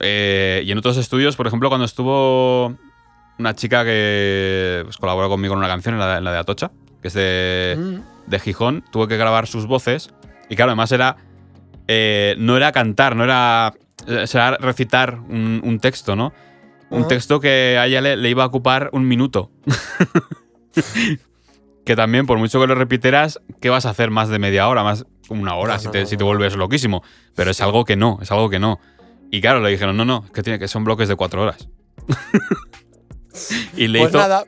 eh, 0.00 0.62
y 0.66 0.70
en 0.70 0.78
otros 0.78 0.96
estudios, 0.98 1.34
por 1.36 1.46
ejemplo, 1.46 1.68
cuando 1.70 1.84
estuvo 1.86 2.76
una 3.38 3.54
chica 3.54 3.84
que 3.84 4.82
pues, 4.84 4.96
colaboró 4.98 5.28
conmigo 5.28 5.54
en 5.54 5.58
una 5.58 5.68
canción, 5.68 5.94
en 5.94 6.00
la, 6.00 6.18
en 6.18 6.24
la 6.24 6.32
de 6.32 6.38
Atocha, 6.38 6.70
que 7.00 7.08
es 7.08 7.14
de 7.14 7.76
Mm. 7.78 8.30
de 8.30 8.38
Gijón, 8.40 8.84
tuve 8.92 9.08
que 9.08 9.16
grabar 9.16 9.46
sus 9.46 9.66
voces. 9.66 10.10
Y 10.50 10.56
claro, 10.56 10.72
además 10.72 10.92
era 10.92 11.16
eh, 11.86 12.34
no 12.38 12.56
era 12.56 12.70
cantar, 12.72 13.16
no 13.16 13.24
era, 13.24 13.72
será 14.26 14.56
recitar 14.58 15.18
un, 15.28 15.60
un 15.64 15.78
texto, 15.80 16.16
¿no? 16.16 16.32
Un 16.90 17.00
Ajá. 17.00 17.08
texto 17.08 17.40
que 17.40 17.76
a 17.78 17.86
ella 17.86 18.00
le, 18.00 18.16
le 18.16 18.30
iba 18.30 18.44
a 18.44 18.46
ocupar 18.46 18.88
un 18.92 19.06
minuto. 19.06 19.50
que 21.84 21.96
también, 21.96 22.26
por 22.26 22.38
mucho 22.38 22.60
que 22.60 22.66
lo 22.66 22.74
repitieras, 22.74 23.40
¿qué 23.60 23.70
vas 23.70 23.86
a 23.86 23.90
hacer 23.90 24.10
más 24.10 24.28
de 24.28 24.38
media 24.38 24.68
hora? 24.68 24.82
Más 24.82 25.06
una 25.28 25.54
hora 25.54 25.74
No, 25.74 25.80
si, 25.80 25.88
te, 25.90 26.00
no, 26.00 26.06
si 26.06 26.16
te 26.16 26.24
no. 26.24 26.26
vuelves 26.26 26.56
loquísimo. 26.56 27.02
Pero 27.34 27.50
es 27.50 27.60
algo 27.60 27.84
que 27.84 27.96
no, 27.96 28.18
es 28.22 28.30
algo 28.30 28.50
que 28.50 28.58
no. 28.58 28.80
Y 29.30 29.40
claro, 29.40 29.60
le 29.60 29.70
dijeron, 29.70 29.96
no, 29.96 30.04
no, 30.04 30.24
es 30.24 30.30
que, 30.32 30.42
tiene, 30.42 30.58
que 30.58 30.68
son 30.68 30.84
bloques 30.84 31.08
de 31.08 31.16
cuatro 31.16 31.42
horas. 31.42 31.68
y 33.76 33.88
le 33.88 34.00
Pues 34.00 34.10
hizo, 34.10 34.18
nada, 34.18 34.44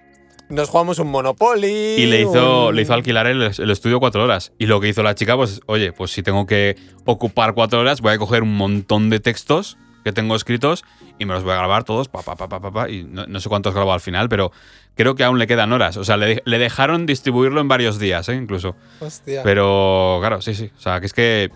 nos 0.51 0.69
jugamos 0.69 0.99
un 0.99 1.09
Monopoly. 1.11 1.67
y 1.97 2.07
le 2.07 2.21
hizo, 2.23 2.69
un- 2.69 2.77
le 2.77 2.83
hizo 2.83 2.93
alquilar 2.95 3.27
el, 3.27 3.43
el 3.43 3.71
estudio 3.71 3.99
cuatro 4.01 4.23
horas. 4.25 4.53
Y 4.59 4.67
lo 4.67 4.81
que 4.81 4.89
hizo 4.89 5.03
la 5.03 5.15
chica, 5.15 5.37
pues, 5.37 5.61
oye, 5.67 5.93
pues 5.93 6.11
si 6.11 6.23
tengo 6.23 6.47
que 6.47 6.77
ocupar 7.07 7.55
cuatro 7.55 7.81
horas, 7.81 8.01
voy 8.01 8.13
a 8.13 8.19
coger 8.19 8.43
un 8.43 8.57
montón 8.57 9.09
de 9.11 9.21
textos 9.21 9.79
que 10.05 10.13
tengo 10.13 10.35
escritos 10.35 10.85
y 11.19 11.25
me 11.27 11.35
los 11.35 11.43
voy 11.45 11.53
a 11.53 11.57
grabar 11.57 11.85
todos, 11.85 12.09
pa, 12.09 12.23
pa, 12.23 12.35
pa, 12.35 12.49
pa, 12.49 12.59
pa, 12.61 12.71
pa, 12.71 12.89
y 12.89 13.05
no, 13.05 13.27
no 13.27 13.39
sé 13.41 13.49
cuántos 13.51 13.75
grabó 13.75 13.93
al 13.93 14.01
final, 14.01 14.29
pero 14.31 14.51
creo 14.97 15.15
que 15.15 15.25
aún 15.25 15.39
le 15.39 15.47
quedan 15.47 15.73
horas. 15.73 15.97
O 15.99 16.05
sea, 16.05 16.17
le, 16.17 16.43
le 16.47 16.59
dejaron 16.59 17.05
distribuirlo 17.07 17.61
en 17.61 17.69
varios 17.69 17.99
días, 17.99 18.29
¿eh? 18.31 18.35
incluso. 18.35 18.75
Hostia. 19.01 19.43
Pero, 19.45 20.17
claro, 20.21 20.41
sí, 20.41 20.55
sí. 20.55 20.71
O 20.77 20.81
sea, 20.81 21.01
que 21.01 21.07
es 21.07 21.13
que 21.13 21.51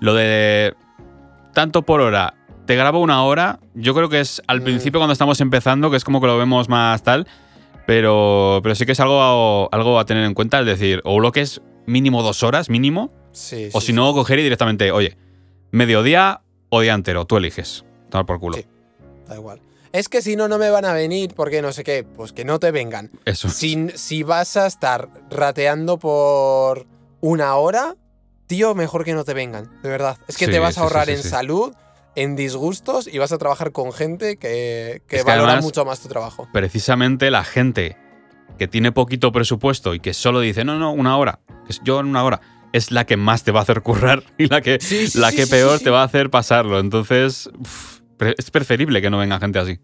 lo 0.00 0.14
de 0.14 0.74
tanto 1.52 1.82
por 1.82 2.00
hora, 2.00 2.34
te 2.66 2.76
grabo 2.76 3.00
una 3.00 3.24
hora, 3.24 3.58
yo 3.74 3.94
creo 3.94 4.08
que 4.08 4.20
es 4.20 4.42
al 4.46 4.60
Mm. 4.60 4.64
principio 4.64 5.00
cuando 5.00 5.12
estamos 5.12 5.40
empezando, 5.40 5.90
que 5.90 5.96
es 5.96 6.04
como 6.04 6.20
que 6.20 6.28
lo 6.28 6.38
vemos 6.38 6.68
más 6.68 7.02
tal, 7.02 7.26
pero, 7.88 8.60
pero 8.62 8.74
sí 8.74 8.84
que 8.84 8.92
es 8.92 9.00
algo, 9.00 9.72
algo 9.72 9.98
a 9.98 10.04
tener 10.04 10.22
en 10.24 10.34
cuenta, 10.34 10.60
es 10.60 10.66
decir, 10.66 11.00
o 11.04 11.16
bloques 11.16 11.62
mínimo 11.86 12.22
dos 12.22 12.42
horas, 12.42 12.68
mínimo, 12.68 13.10
Sí, 13.32 13.70
o 13.72 13.80
sí, 13.80 13.86
si 13.86 13.92
no, 13.94 14.12
coger 14.12 14.38
y 14.40 14.42
directamente, 14.42 14.90
oye, 14.92 15.16
mediodía 15.70 16.42
o 16.68 16.82
día 16.82 16.92
entero, 16.92 17.24
tú 17.24 17.38
eliges. 17.38 17.86
Tomar 18.10 18.26
por 18.26 18.40
culo. 18.40 18.58
Sí. 18.58 18.66
Da 19.26 19.36
igual. 19.36 19.62
Es 19.92 20.10
que 20.10 20.20
si 20.20 20.36
no, 20.36 20.48
no 20.48 20.58
me 20.58 20.68
van 20.68 20.84
a 20.84 20.92
venir 20.92 21.32
porque 21.34 21.62
no 21.62 21.72
sé 21.72 21.82
qué. 21.82 22.04
Pues 22.04 22.34
que 22.34 22.44
no 22.44 22.58
te 22.60 22.72
vengan. 22.72 23.10
Eso. 23.24 23.48
Si, 23.48 23.88
si 23.94 24.22
vas 24.22 24.58
a 24.58 24.66
estar 24.66 25.08
rateando 25.30 25.98
por 25.98 26.86
una 27.22 27.54
hora, 27.56 27.96
tío, 28.46 28.74
mejor 28.74 29.02
que 29.06 29.14
no 29.14 29.24
te 29.24 29.32
vengan. 29.32 29.80
De 29.82 29.88
verdad. 29.88 30.18
Es 30.28 30.36
que 30.36 30.44
Sí, 30.44 30.50
te 30.50 30.58
vas 30.58 30.76
a 30.76 30.82
ahorrar 30.82 31.06
sí, 31.06 31.16
sí, 31.16 31.22
en 31.22 31.30
salud, 31.30 31.72
en 32.22 32.36
disgustos 32.36 33.06
y 33.06 33.18
vas 33.18 33.32
a 33.32 33.38
trabajar 33.38 33.72
con 33.72 33.92
gente 33.92 34.36
que, 34.36 35.02
que 35.06 35.16
Es 35.16 35.22
que 35.24 35.28
valora 35.30 35.52
además- 35.52 35.64
mucho 35.64 35.84
más 35.84 36.00
tu 36.00 36.08
trabajo. 36.08 36.48
precisamente 36.52 37.30
la 37.30 37.44
gente 37.44 37.96
que 38.58 38.66
tiene 38.68 38.90
poquito 38.92 39.30
presupuesto 39.32 39.94
y 39.94 40.00
que 40.00 40.14
solo 40.14 40.40
dice, 40.40 40.64
no, 40.64 40.78
no, 40.78 40.92
una 40.92 41.16
hora, 41.16 41.40
yo 41.84 42.00
en 42.00 42.06
una 42.06 42.24
hora, 42.24 42.40
es 42.72 42.90
la 42.90 43.06
que 43.06 43.16
más 43.16 43.44
te 43.44 43.52
va 43.52 43.60
a 43.60 43.62
hacer 43.62 43.82
currar 43.82 44.22
y 44.38 44.46
la 44.48 44.60
que, 44.60 44.78
Sí, 44.80 45.06
sí, 45.08 45.18
la 45.18 45.30
que 45.32 45.44
sí, 45.46 45.50
peor 45.50 45.78
te 45.80 45.90
va 45.90 46.02
a 46.02 46.04
hacer 46.04 46.28
pasarlo. 46.28 46.80
Entonces, 46.80 47.48
uf, 47.58 48.00
es 48.36 48.50
preferible 48.50 49.00
que 49.00 49.10
no 49.10 49.18
venga 49.18 49.38
gente 49.38 49.58
así. 49.58 49.78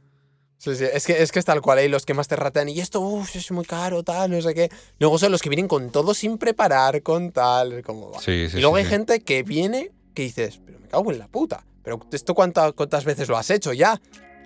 Sí, 0.58 0.74
sí, 0.76 0.84
es 0.92 1.06
que, 1.06 1.22
es 1.22 1.30
que 1.30 1.38
es 1.38 1.44
tal 1.44 1.60
cual, 1.60 1.78
hay 1.78 1.88
los 1.88 2.04
que 2.06 2.14
más 2.14 2.26
te 2.26 2.36
ratean 2.36 2.68
y 2.70 2.80
esto, 2.80 3.22
es 3.34 3.50
muy 3.52 3.64
caro, 3.64 4.02
tal, 4.02 4.30
no 4.30 4.40
sé 4.42 4.54
qué. 4.54 4.70
Luego 4.98 5.18
son 5.18 5.30
los 5.30 5.40
que 5.42 5.50
vienen 5.50 5.68
con 5.68 5.90
todo 5.90 6.14
sin 6.14 6.36
preparar, 6.38 7.02
con 7.02 7.32
tal, 7.32 7.82
como 7.82 8.10
va. 8.12 8.18
Sí, 8.20 8.48
sí, 8.48 8.58
y 8.58 8.60
luego 8.60 8.76
hay 8.76 8.84
gente 8.86 9.20
que 9.20 9.42
viene 9.42 9.92
que 10.14 10.22
dices, 10.22 10.60
pero 10.64 10.78
me 10.80 10.88
cago 10.88 11.12
en 11.12 11.18
la 11.18 11.28
puta. 11.28 11.64
Pero 11.84 12.00
esto 12.10 12.34
cuánta- 12.34 12.72
cuántas 12.72 13.04
veces 13.04 13.28
lo 13.28 13.36
has 13.36 13.50
hecho 13.50 13.72
ya. 13.72 14.00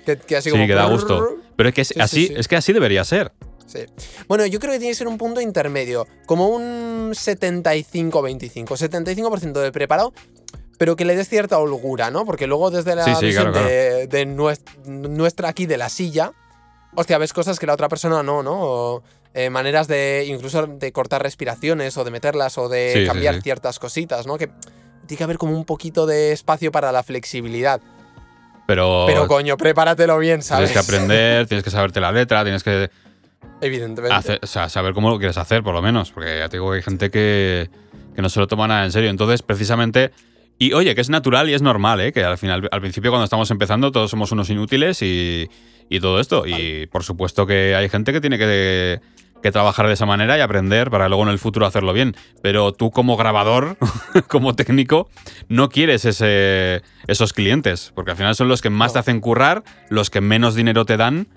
Que, 0.04 0.18
que 0.18 0.36
así 0.36 0.50
Sí, 0.50 0.54
como 0.54 0.66
que 0.66 0.74
da 0.74 0.86
gusto. 0.86 1.36
Pero 1.56 1.68
es 1.70 1.74
que 1.74 1.80
es, 1.82 1.88
Sí, 1.88 1.94
sí, 1.94 2.00
así, 2.00 2.26
sí. 2.28 2.34
es 2.36 2.48
que 2.48 2.56
así 2.56 2.72
debería 2.72 3.04
ser. 3.04 3.32
Sí. 3.66 3.80
Bueno, 4.28 4.46
yo 4.46 4.58
creo 4.60 4.72
que 4.72 4.78
tiene 4.78 4.92
que 4.92 4.96
ser 4.98 5.08
un 5.08 5.18
punto 5.18 5.40
intermedio, 5.42 6.06
como 6.26 6.48
un 6.48 7.12
75-25. 7.14 8.76
75% 8.76 9.60
de 9.60 9.72
preparado, 9.72 10.12
pero 10.78 10.96
que 10.96 11.04
le 11.04 11.16
des 11.16 11.28
cierta 11.28 11.58
holgura, 11.58 12.10
¿no? 12.10 12.24
Porque 12.24 12.46
luego 12.46 12.70
desde 12.70 12.94
la 12.94 13.04
visión 13.04 13.52
claro, 13.52 13.66
de, 13.68 14.06
de 14.06 14.26
nues- 14.26 14.62
nuestra 14.86 15.48
aquí 15.48 15.66
de 15.66 15.76
la 15.76 15.88
silla, 15.88 16.32
hostia, 16.94 17.18
ves 17.18 17.32
cosas 17.32 17.58
que 17.58 17.66
la 17.66 17.74
otra 17.74 17.88
persona 17.88 18.22
no, 18.22 18.42
¿no? 18.42 18.56
O, 18.60 19.02
eh, 19.34 19.50
maneras 19.50 19.86
de 19.88 20.24
incluso 20.28 20.66
de 20.66 20.92
cortar 20.92 21.22
respiraciones 21.22 21.96
o 21.98 22.04
de 22.04 22.10
meterlas 22.10 22.56
o 22.58 22.68
de 22.68 22.92
Sí, 22.94 23.00
sí, 23.00 23.06
cambiar 23.06 23.34
sí. 23.36 23.40
ciertas 23.42 23.78
cositas, 23.78 24.26
¿no? 24.26 24.38
Que 24.38 24.50
tiene 25.08 25.18
que 25.18 25.24
haber 25.24 25.38
como 25.38 25.56
un 25.56 25.64
poquito 25.64 26.06
de 26.06 26.30
espacio 26.30 26.70
para 26.70 26.92
la 26.92 27.02
flexibilidad. 27.02 27.80
Pero, 28.66 29.04
Pero 29.08 29.26
coño, 29.26 29.56
prepáratelo 29.56 30.18
bien, 30.18 30.42
¿sabes? 30.42 30.70
tienes 30.70 30.86
que 30.86 30.92
aprender, 30.94 31.46
tienes 31.46 31.64
que 31.64 31.70
saberte 31.70 32.00
la 32.00 32.12
letra, 32.12 32.44
tienes 32.44 32.62
que 32.62 32.90
Evidentemente. 33.60 34.14
hacer- 34.14 34.40
o 34.42 34.46
sea, 34.46 34.68
saber 34.68 34.92
cómo 34.92 35.10
lo 35.10 35.18
quieres 35.18 35.38
hacer, 35.38 35.62
por 35.62 35.74
lo 35.74 35.82
menos. 35.82 36.12
Porque 36.12 36.38
ya 36.38 36.48
te 36.48 36.58
digo 36.58 36.70
que 36.70 36.76
hay 36.76 36.82
gente 36.82 37.10
que, 37.10 37.70
que 38.14 38.22
no 38.22 38.28
se 38.28 38.38
lo 38.40 38.46
toma 38.46 38.68
nada 38.68 38.84
en 38.84 38.92
serio. 38.92 39.10
Entonces, 39.10 39.42
precisamente. 39.42 40.10
Y 40.58 40.72
oye, 40.74 40.94
que 40.94 41.00
es 41.00 41.08
natural 41.08 41.48
y 41.48 41.54
es 41.54 41.62
normal, 41.62 42.00
¿eh? 42.00 42.12
Que 42.12 42.24
al 42.24 42.36
final, 42.36 42.68
al 42.70 42.80
principio, 42.80 43.10
cuando 43.10 43.24
estamos 43.24 43.50
empezando, 43.50 43.90
todos 43.92 44.10
somos 44.10 44.32
unos 44.32 44.50
inútiles 44.50 45.00
y, 45.02 45.48
y 45.88 46.00
todo 46.00 46.20
esto. 46.20 46.44
Y 46.46 46.86
por 46.88 47.04
supuesto 47.04 47.46
que 47.46 47.74
hay 47.74 47.88
gente 47.88 48.12
que 48.12 48.20
tiene 48.20 48.36
que, 48.38 49.00
que 49.42 49.52
trabajar 49.52 49.86
de 49.86 49.94
esa 49.94 50.06
manera 50.06 50.36
y 50.36 50.40
aprender 50.40 50.90
para 50.90 51.08
luego 51.08 51.22
en 51.22 51.28
el 51.30 51.38
futuro 51.38 51.66
hacerlo 51.66 51.92
bien. 51.92 52.16
Pero 52.42 52.72
tú, 52.72 52.90
como 52.90 53.16
grabador, 53.16 53.76
como 54.28 54.54
técnico, 54.54 55.08
no 55.48 55.68
quieres 55.68 56.04
ese, 56.04 56.82
esos 57.06 57.32
clientes. 57.32 57.92
Porque 57.94 58.12
al 58.12 58.16
final 58.16 58.34
son 58.34 58.48
los 58.48 58.62
que 58.62 58.70
más 58.70 58.92
te 58.92 58.98
hacen 58.98 59.20
currar, 59.20 59.62
los 59.88 60.10
que 60.10 60.20
menos 60.20 60.54
dinero 60.54 60.84
te 60.84 60.96
dan. 60.96 61.28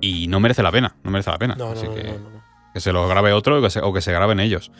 Y 0.00 0.28
no 0.28 0.40
merece 0.40 0.62
la 0.62 0.72
pena, 0.72 0.96
no 1.02 1.10
merece 1.10 1.30
la 1.30 1.38
pena. 1.38 1.54
No, 1.56 1.72
Así 1.72 1.86
no, 1.86 1.94
que, 1.94 2.04
no, 2.04 2.40
que 2.72 2.80
se 2.80 2.92
lo 2.92 3.06
grabe 3.08 3.32
otro 3.32 3.58
o 3.58 3.62
que 3.62 3.70
se, 3.70 3.80
o 3.80 3.92
que 3.92 4.00
se 4.00 4.12
graben 4.12 4.40
ellos. 4.40 4.70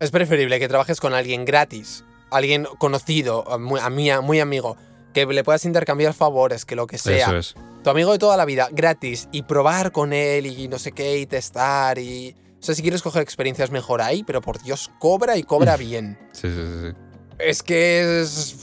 Es 0.00 0.10
preferible 0.10 0.58
que 0.58 0.68
trabajes 0.68 1.00
con 1.00 1.14
alguien 1.14 1.44
gratis, 1.44 2.04
alguien 2.30 2.66
conocido, 2.78 3.44
muy, 3.58 3.80
muy 4.22 4.40
amigo, 4.40 4.76
que 5.12 5.26
le 5.26 5.44
puedas 5.44 5.64
intercambiar 5.64 6.14
favores, 6.14 6.64
que 6.64 6.76
lo 6.76 6.86
que 6.86 6.98
sea. 6.98 7.26
Eso 7.28 7.36
es. 7.36 7.54
Tu 7.84 7.90
amigo 7.90 8.12
de 8.12 8.18
toda 8.18 8.36
la 8.36 8.44
vida, 8.44 8.68
gratis, 8.72 9.28
y 9.32 9.42
probar 9.42 9.92
con 9.92 10.12
él 10.12 10.46
y 10.46 10.68
no 10.68 10.78
sé 10.78 10.92
qué, 10.92 11.18
y 11.18 11.26
testar 11.26 11.98
y... 11.98 12.34
O 12.60 12.64
sea, 12.64 12.74
si 12.76 12.82
quieres 12.82 13.02
coger 13.02 13.22
experiencias 13.22 13.72
mejor 13.72 14.00
ahí, 14.02 14.22
pero 14.22 14.40
por 14.40 14.62
Dios, 14.62 14.90
cobra 15.00 15.36
y 15.36 15.42
cobra 15.42 15.76
bien. 15.78 16.16
Sí, 16.32 16.48
sí, 16.48 16.62
sí. 16.82 16.94
Es 17.38 17.62
que 17.64 18.20
es, 18.22 18.56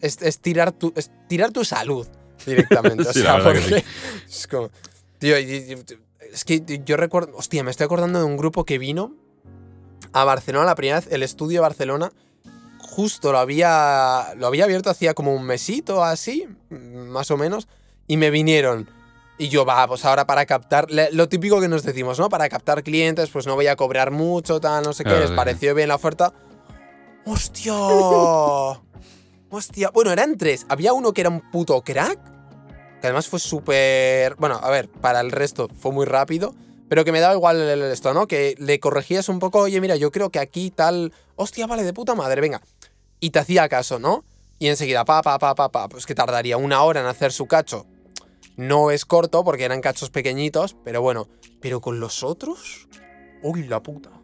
es, 0.00 0.22
es 0.22 0.38
tirar, 0.38 0.70
tu, 0.70 0.92
es 0.94 1.10
tirar 1.28 1.50
tu 1.50 1.64
salud 1.64 2.06
directamente. 2.46 3.02
O 3.08 3.12
Sí, 3.12 3.22
sea, 3.22 3.38
que 3.38 3.42
porque 3.42 3.84
es 4.28 4.46
como. 4.46 4.70
Tío, 5.18 5.36
es 5.36 6.44
que 6.44 6.62
yo 6.84 6.96
recuerdo. 6.96 7.32
Hostia, 7.36 7.64
me 7.64 7.72
estoy 7.72 7.86
acordando 7.86 8.20
de 8.20 8.24
un 8.24 8.36
grupo 8.36 8.64
que 8.64 8.78
vino 8.78 9.16
a 10.12 10.22
Barcelona 10.24 10.64
la 10.66 10.76
primera 10.76 11.00
vez, 11.00 11.08
el 11.10 11.24
estudio 11.24 11.56
de 11.58 11.62
Barcelona. 11.62 12.12
Justo 13.00 13.32
lo 13.32 13.38
había, 13.38 14.34
lo 14.36 14.46
había 14.46 14.64
abierto 14.64 14.90
hacía 14.90 15.14
como 15.14 15.34
un 15.34 15.42
mesito 15.44 16.04
así, 16.04 16.46
más 16.68 17.30
o 17.30 17.38
menos, 17.38 17.66
y 18.06 18.18
me 18.18 18.28
vinieron. 18.28 18.90
Y 19.38 19.48
yo, 19.48 19.64
va, 19.64 19.88
pues 19.88 20.04
ahora 20.04 20.26
para 20.26 20.44
captar, 20.44 20.86
lo 20.90 21.26
típico 21.26 21.62
que 21.62 21.68
nos 21.68 21.82
decimos, 21.82 22.18
¿no? 22.18 22.28
Para 22.28 22.46
captar 22.50 22.82
clientes, 22.82 23.30
pues 23.30 23.46
no 23.46 23.54
voy 23.54 23.68
a 23.68 23.76
cobrar 23.76 24.10
mucho, 24.10 24.60
tal, 24.60 24.84
no 24.84 24.92
sé 24.92 25.04
qué, 25.04 25.08
Claro, 25.08 25.20
les 25.22 25.30
sí, 25.30 25.34
pareció 25.34 25.74
bien 25.74 25.88
la 25.88 25.94
oferta. 25.94 26.34
¡Hostia! 27.24 27.72
¡Hostia! 29.50 29.90
Bueno, 29.94 30.12
eran 30.12 30.36
tres. 30.36 30.66
Había 30.68 30.92
uno 30.92 31.14
que 31.14 31.22
era 31.22 31.30
un 31.30 31.50
puto 31.50 31.80
crack, 31.80 32.18
que 33.00 33.06
además 33.06 33.28
fue 33.28 33.38
súper... 33.38 34.34
Bueno, 34.34 34.60
a 34.62 34.68
ver, 34.68 34.90
para 34.90 35.20
el 35.20 35.32
resto 35.32 35.68
fue 35.74 35.90
muy 35.90 36.04
rápido, 36.04 36.54
pero 36.90 37.06
que 37.06 37.12
me 37.12 37.20
daba 37.20 37.32
igual 37.32 37.62
esto, 37.80 38.12
¿no? 38.12 38.26
Que 38.26 38.56
le 38.58 38.78
corregías 38.78 39.30
un 39.30 39.38
poco, 39.38 39.60
oye, 39.60 39.80
mira, 39.80 39.96
yo 39.96 40.12
creo 40.12 40.28
que 40.28 40.38
aquí 40.38 40.70
tal... 40.70 41.14
¡Hostia, 41.36 41.66
vale, 41.66 41.82
de 41.82 41.94
puta 41.94 42.14
madre, 42.14 42.42
venga! 42.42 42.60
Y 43.20 43.30
te 43.30 43.38
hacía 43.38 43.68
caso, 43.68 43.98
¿no? 43.98 44.24
Y 44.58 44.68
enseguida, 44.68 45.04
pa, 45.04 45.22
pa, 45.22 45.38
pa, 45.38 45.54
pa, 45.54 45.70
pa, 45.70 45.88
pues 45.88 46.06
que 46.06 46.14
tardaría 46.14 46.56
una 46.56 46.82
hora 46.82 47.00
en 47.00 47.06
hacer 47.06 47.32
su 47.32 47.46
cacho. 47.46 47.86
No 48.56 48.90
es 48.90 49.04
corto 49.04 49.44
porque 49.44 49.64
eran 49.64 49.80
cachos 49.80 50.10
pequeñitos, 50.10 50.76
pero 50.84 51.00
bueno. 51.02 51.28
Pero 51.60 51.80
con 51.80 52.00
los 52.00 52.22
otros... 52.22 52.88
¡Uy, 53.42 53.64
la 53.68 53.82
puta! 53.82 54.10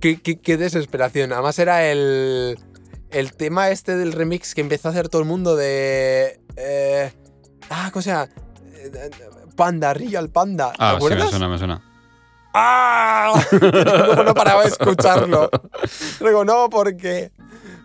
qué, 0.00 0.20
qué- 0.20 0.38
qué 0.40 0.56
desesperación. 0.56 1.32
Además 1.32 1.58
era 1.58 1.84
el, 1.90 2.58
el 3.10 3.32
tema 3.34 3.70
este 3.70 3.96
del 3.96 4.12
remix 4.12 4.54
que 4.54 4.60
empezó 4.60 4.88
a 4.88 4.90
hacer 4.92 5.08
todo 5.08 5.22
el 5.22 5.28
mundo 5.28 5.56
de... 5.56 6.40
eh, 6.56 7.12
ah, 7.70 7.90
¿cómo 7.92 8.02
se 8.02 8.10
llama? 8.10 8.28
Eh, 8.74 9.10
Panda, 9.56 9.92
Real 9.94 10.30
Panda. 10.30 10.70
¿Te 10.72 10.76
Ah, 10.80 10.98
sí, 11.00 11.06
me 11.14 11.28
suena, 11.28 11.48
me 11.48 11.58
suena. 11.58 11.89
¡Ah! 12.52 13.40
luego 13.52 14.24
no 14.24 14.34
paraba 14.34 14.62
de 14.62 14.68
escucharlo. 14.68 15.48
Luego, 16.20 16.44
no, 16.44 16.68
¿por 16.70 16.96
qué? 16.96 17.32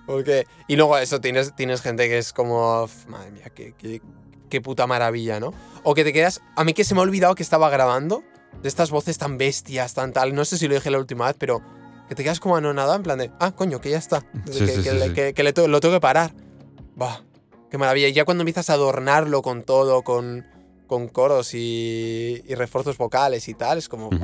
Porque... 0.06 0.46
Y 0.68 0.76
luego 0.76 0.98
eso, 0.98 1.22
tienes, 1.22 1.56
tienes 1.56 1.82
gente 1.82 2.08
que 2.08 2.18
es 2.18 2.34
como... 2.34 2.84
"Uf, 2.84 3.06
Madre 3.08 3.32
mía, 3.32 3.50
qué, 3.54 3.74
qué- 3.78 4.02
qué 4.50 4.62
puta 4.62 4.88
maravilla, 4.88 5.40
¿no? 5.40 5.54
O 5.84 5.94
que 5.94 6.04
te 6.04 6.14
quedas... 6.14 6.42
A 6.56 6.64
mí 6.64 6.74
que 6.74 6.84
se 6.84 6.94
me 6.96 7.00
ha 7.02 7.04
olvidado 7.04 7.36
que 7.36 7.44
estaba 7.44 7.70
grabando 7.70 8.24
de 8.62 8.68
estas 8.68 8.90
voces 8.92 9.18
tan 9.18 9.38
bestias, 9.38 9.94
tan 9.94 10.14
tal. 10.14 10.34
No 10.34 10.46
sé 10.46 10.58
si 10.58 10.68
lo 10.68 10.76
dije 10.76 10.90
la 10.92 10.98
última 11.00 11.26
vez, 11.28 11.36
pero 11.38 11.62
que 12.08 12.16
te 12.16 12.24
quedas 12.24 12.40
como 12.40 12.56
anonadado 12.56 12.96
en 12.96 13.04
plan 13.04 13.18
de... 13.20 13.32
Ah, 13.40 13.52
coño, 13.52 13.82
que 13.82 13.90
ya 13.92 13.98
está. 13.98 14.22
Sí, 14.52 14.60
que, 14.60 14.68
sí, 14.68 14.84
que 14.84 14.90
sí, 14.92 14.98
le- 14.98 15.08
sí. 15.08 15.14
que- 15.14 15.34
que 15.34 15.44
le 15.44 15.54
to- 15.54 15.68
lo 15.68 15.80
tengo 15.80 15.96
que 15.96 16.02
parar. 16.02 16.34
Bah, 16.96 17.22
qué 17.70 17.78
maravilla. 17.78 18.08
Y 18.08 18.14
ya 18.14 18.26
cuando 18.26 18.42
empiezas 18.44 18.70
a 18.70 18.74
adornarlo 18.74 19.42
con 19.42 19.64
todo, 19.64 20.04
con, 20.04 20.46
con 20.88 21.08
coros 21.08 21.54
y, 21.56 22.44
y 22.48 22.56
refuerzos 22.56 22.98
vocales 22.98 23.48
y 23.48 23.54
tal, 23.56 23.78
es 23.80 23.90
como... 23.90 24.10
Qué 24.12 24.18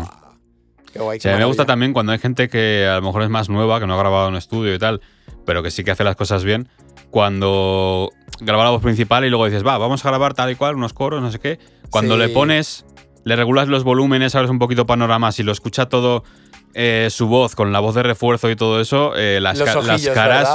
guay, 0.99 1.19
Sí, 1.19 1.23
qué 1.23 1.29
a 1.29 1.33
mí 1.33 1.39
me 1.39 1.45
gusta 1.45 1.65
también 1.65 1.93
cuando 1.93 2.11
hay 2.11 2.19
gente 2.19 2.49
que 2.49 2.87
a 2.87 2.95
lo 2.95 3.01
mejor 3.01 3.23
es 3.23 3.29
más 3.29 3.49
nueva, 3.49 3.79
que 3.79 3.87
no 3.87 3.93
ha 3.95 3.97
grabado 3.97 4.29
en 4.29 4.35
estudio 4.35 4.73
y 4.73 4.79
tal, 4.79 5.01
pero 5.45 5.63
que 5.63 5.71
sí 5.71 5.83
que 5.83 5.91
hace 5.91 6.03
las 6.03 6.15
cosas 6.15 6.43
bien. 6.43 6.67
Cuando 7.09 8.09
graba 8.39 8.63
la 8.63 8.69
voz 8.71 8.81
principal 8.81 9.23
y 9.25 9.29
luego 9.29 9.45
dices, 9.45 9.65
va, 9.65 9.77
vamos 9.77 10.03
a 10.05 10.09
grabar 10.09 10.33
tal 10.33 10.49
y 10.51 10.55
cual, 10.55 10.75
unos 10.75 10.93
coros, 10.93 11.21
no 11.21 11.31
sé 11.31 11.39
qué. 11.39 11.59
Cuando 11.89 12.15
Sí. 12.15 12.19
le 12.21 12.29
pones, 12.29 12.85
le 13.23 13.35
regulas 13.35 13.67
los 13.67 13.83
volúmenes, 13.83 14.33
abres 14.33 14.49
un 14.49 14.59
poquito 14.59 14.85
panoramas 14.85 15.37
y 15.39 15.43
lo 15.43 15.51
escucha 15.51 15.87
todo 15.87 16.23
eh, 16.73 17.09
su 17.11 17.27
voz 17.27 17.53
con 17.53 17.71
la 17.73 17.79
voz 17.81 17.95
de 17.95 18.03
refuerzo 18.03 18.49
y 18.49 18.55
todo 18.55 18.79
eso, 18.81 19.13
eh, 19.15 19.39
las, 19.41 19.59
las 19.59 19.75
caras 19.75 20.01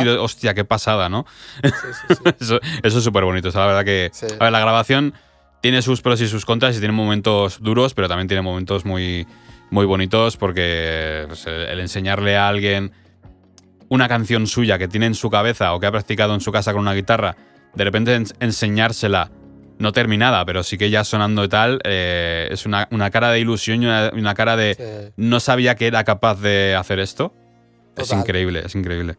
y 0.00 0.04
¿verdad? 0.04 0.16
lo- 0.16 0.24
hostia, 0.24 0.54
qué 0.54 0.64
pasada, 0.64 1.08
¿no? 1.10 1.26
Sí, 1.62 1.70
sí, 1.70 2.14
sí. 2.14 2.22
Eso, 2.40 2.60
eso 2.82 2.98
es 2.98 3.04
súper 3.04 3.24
bonito. 3.24 3.48
O 3.48 3.52
sea, 3.52 3.60
la 3.62 3.66
verdad 3.68 3.84
que. 3.84 4.10
Sí. 4.12 4.26
A 4.40 4.44
ver, 4.44 4.52
la 4.52 4.60
grabación 4.60 5.12
tiene 5.60 5.82
sus 5.82 6.00
pros 6.00 6.20
y 6.22 6.26
sus 6.28 6.44
contras 6.46 6.74
y 6.76 6.78
tiene 6.78 6.92
momentos 6.94 7.58
duros, 7.60 7.92
pero 7.92 8.08
también 8.08 8.28
tiene 8.28 8.40
momentos 8.40 8.84
muy, 8.86 9.26
muy 9.70 9.84
bonitos 9.86 10.36
porque 10.36 11.24
pues, 11.28 11.46
el 11.46 11.80
enseñarle 11.80 12.36
a 12.36 12.48
alguien 12.48 12.92
una 13.88 14.08
canción 14.08 14.46
suya 14.46 14.78
que 14.78 14.88
tiene 14.88 15.06
en 15.06 15.14
su 15.14 15.30
cabeza 15.30 15.72
o 15.74 15.80
que 15.80 15.86
ha 15.86 15.92
practicado 15.92 16.34
en 16.34 16.40
su 16.40 16.50
casa 16.52 16.72
con 16.72 16.82
una 16.82 16.94
guitarra, 16.94 17.36
de 17.74 17.84
repente 17.84 18.16
ens- 18.16 18.34
enseñársela, 18.40 19.30
no 19.78 19.92
terminada, 19.92 20.44
pero 20.44 20.62
sí 20.62 20.76
que 20.78 20.90
ya 20.90 21.04
sonando 21.04 21.44
y 21.44 21.48
tal, 21.48 21.80
eh, 21.84 22.48
es 22.50 22.66
una, 22.66 22.88
una 22.90 23.10
cara 23.10 23.30
de 23.30 23.38
ilusión 23.40 23.82
y 23.82 23.86
una, 23.86 24.10
una 24.14 24.34
cara 24.34 24.56
de 24.56 24.74
Sí. 24.74 25.12
no 25.16 25.38
sabía 25.38 25.74
que 25.76 25.86
era 25.86 26.02
capaz 26.04 26.40
de 26.40 26.74
hacer 26.74 26.98
esto. 26.98 27.32
Es 27.96 28.12
increíble, 28.12 28.62
es 28.64 28.74
increíble. 28.74 29.16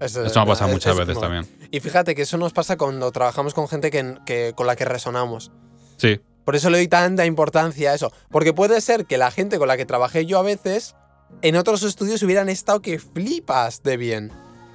Eso, 0.00 0.20
me 0.22 0.26
ha 0.26 0.46
pasado 0.46 0.68
es- 0.70 0.74
muchas 0.74 0.92
es 0.92 0.98
veces 0.98 1.14
como- 1.14 1.26
también. 1.28 1.68
Y 1.70 1.80
fíjate 1.80 2.14
que 2.14 2.22
eso 2.22 2.36
nos 2.38 2.52
pasa 2.52 2.76
cuando 2.76 3.10
trabajamos 3.12 3.54
con 3.54 3.68
gente 3.68 3.90
que, 3.90 4.16
que- 4.26 4.52
con 4.54 4.66
la 4.66 4.76
que 4.76 4.84
resonamos. 4.84 5.52
Sí, 5.96 6.20
Por 6.44 6.56
eso 6.56 6.70
le 6.70 6.78
doy 6.78 6.88
tanta 6.88 7.24
importancia 7.26 7.92
a 7.92 7.94
eso. 7.94 8.12
Porque 8.30 8.52
puede 8.52 8.80
ser 8.80 9.06
que 9.06 9.18
la 9.18 9.30
gente 9.30 9.58
con 9.58 9.68
la 9.68 9.76
que 9.76 9.86
trabajé 9.86 10.26
yo 10.26 10.38
a 10.38 10.42
veces, 10.42 10.94
en 11.40 11.56
otros 11.56 11.82
estudios 11.82 12.22
hubieran 12.22 12.48
estado 12.48 12.82
que 12.82 12.98
flipas 12.98 13.82
de 13.82 13.96
bien. 13.96 14.32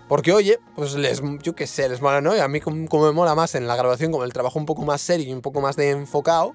Porque, 0.07 0.31
oye, 0.31 0.57
pues 0.75 0.95
les, 0.95 1.21
yo 1.43 1.53
qué 1.53 1.67
sé, 1.67 1.89
les 1.89 2.01
mola, 2.01 2.21
¿no? 2.21 2.35
Y 2.35 2.39
a 2.39 2.47
mí 2.47 2.61
como, 2.61 2.87
como 2.87 3.07
me 3.07 3.11
mola 3.11 3.35
más 3.35 3.55
en 3.55 3.67
la 3.67 3.75
grabación, 3.75 4.11
como 4.11 4.23
el 4.23 4.31
trabajo 4.31 4.57
un 4.57 4.65
poco 4.65 4.83
más 4.83 5.01
serio 5.01 5.27
y 5.27 5.33
un 5.33 5.41
poco 5.41 5.59
más 5.59 5.75
de 5.75 5.89
enfocado, 5.89 6.53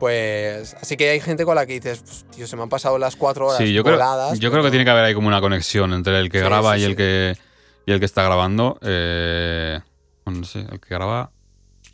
pues... 0.00 0.74
Así 0.80 0.96
que 0.96 1.10
hay 1.10 1.20
gente 1.20 1.44
con 1.44 1.54
la 1.54 1.66
que 1.66 1.74
dices, 1.74 2.00
pues, 2.00 2.24
tío, 2.34 2.46
se 2.46 2.56
me 2.56 2.62
han 2.62 2.70
pasado 2.70 2.96
las 2.98 3.14
cuatro 3.16 3.48
horas 3.48 3.58
Sí, 3.58 3.74
yo 3.74 3.82
creo, 3.82 3.96
voladas, 3.96 4.38
yo 4.38 4.50
creo 4.50 4.62
que 4.62 4.70
tiene 4.70 4.86
que 4.86 4.90
haber 4.90 5.04
ahí 5.04 5.14
como 5.14 5.28
una 5.28 5.42
conexión 5.42 5.92
entre 5.92 6.18
el 6.18 6.30
que 6.30 6.38
Sí, 6.38 6.44
graba 6.44 6.76
sí, 6.76 6.80
y, 6.80 6.84
el 6.84 6.96
que, 6.96 7.36
y 7.84 7.92
el 7.92 7.98
que 7.98 8.06
está 8.06 8.22
grabando. 8.22 8.78
Eh, 8.80 9.78
bueno, 10.24 10.40
no 10.40 10.46
sé, 10.46 10.60
el 10.60 10.80
que 10.80 10.94
graba. 10.94 11.30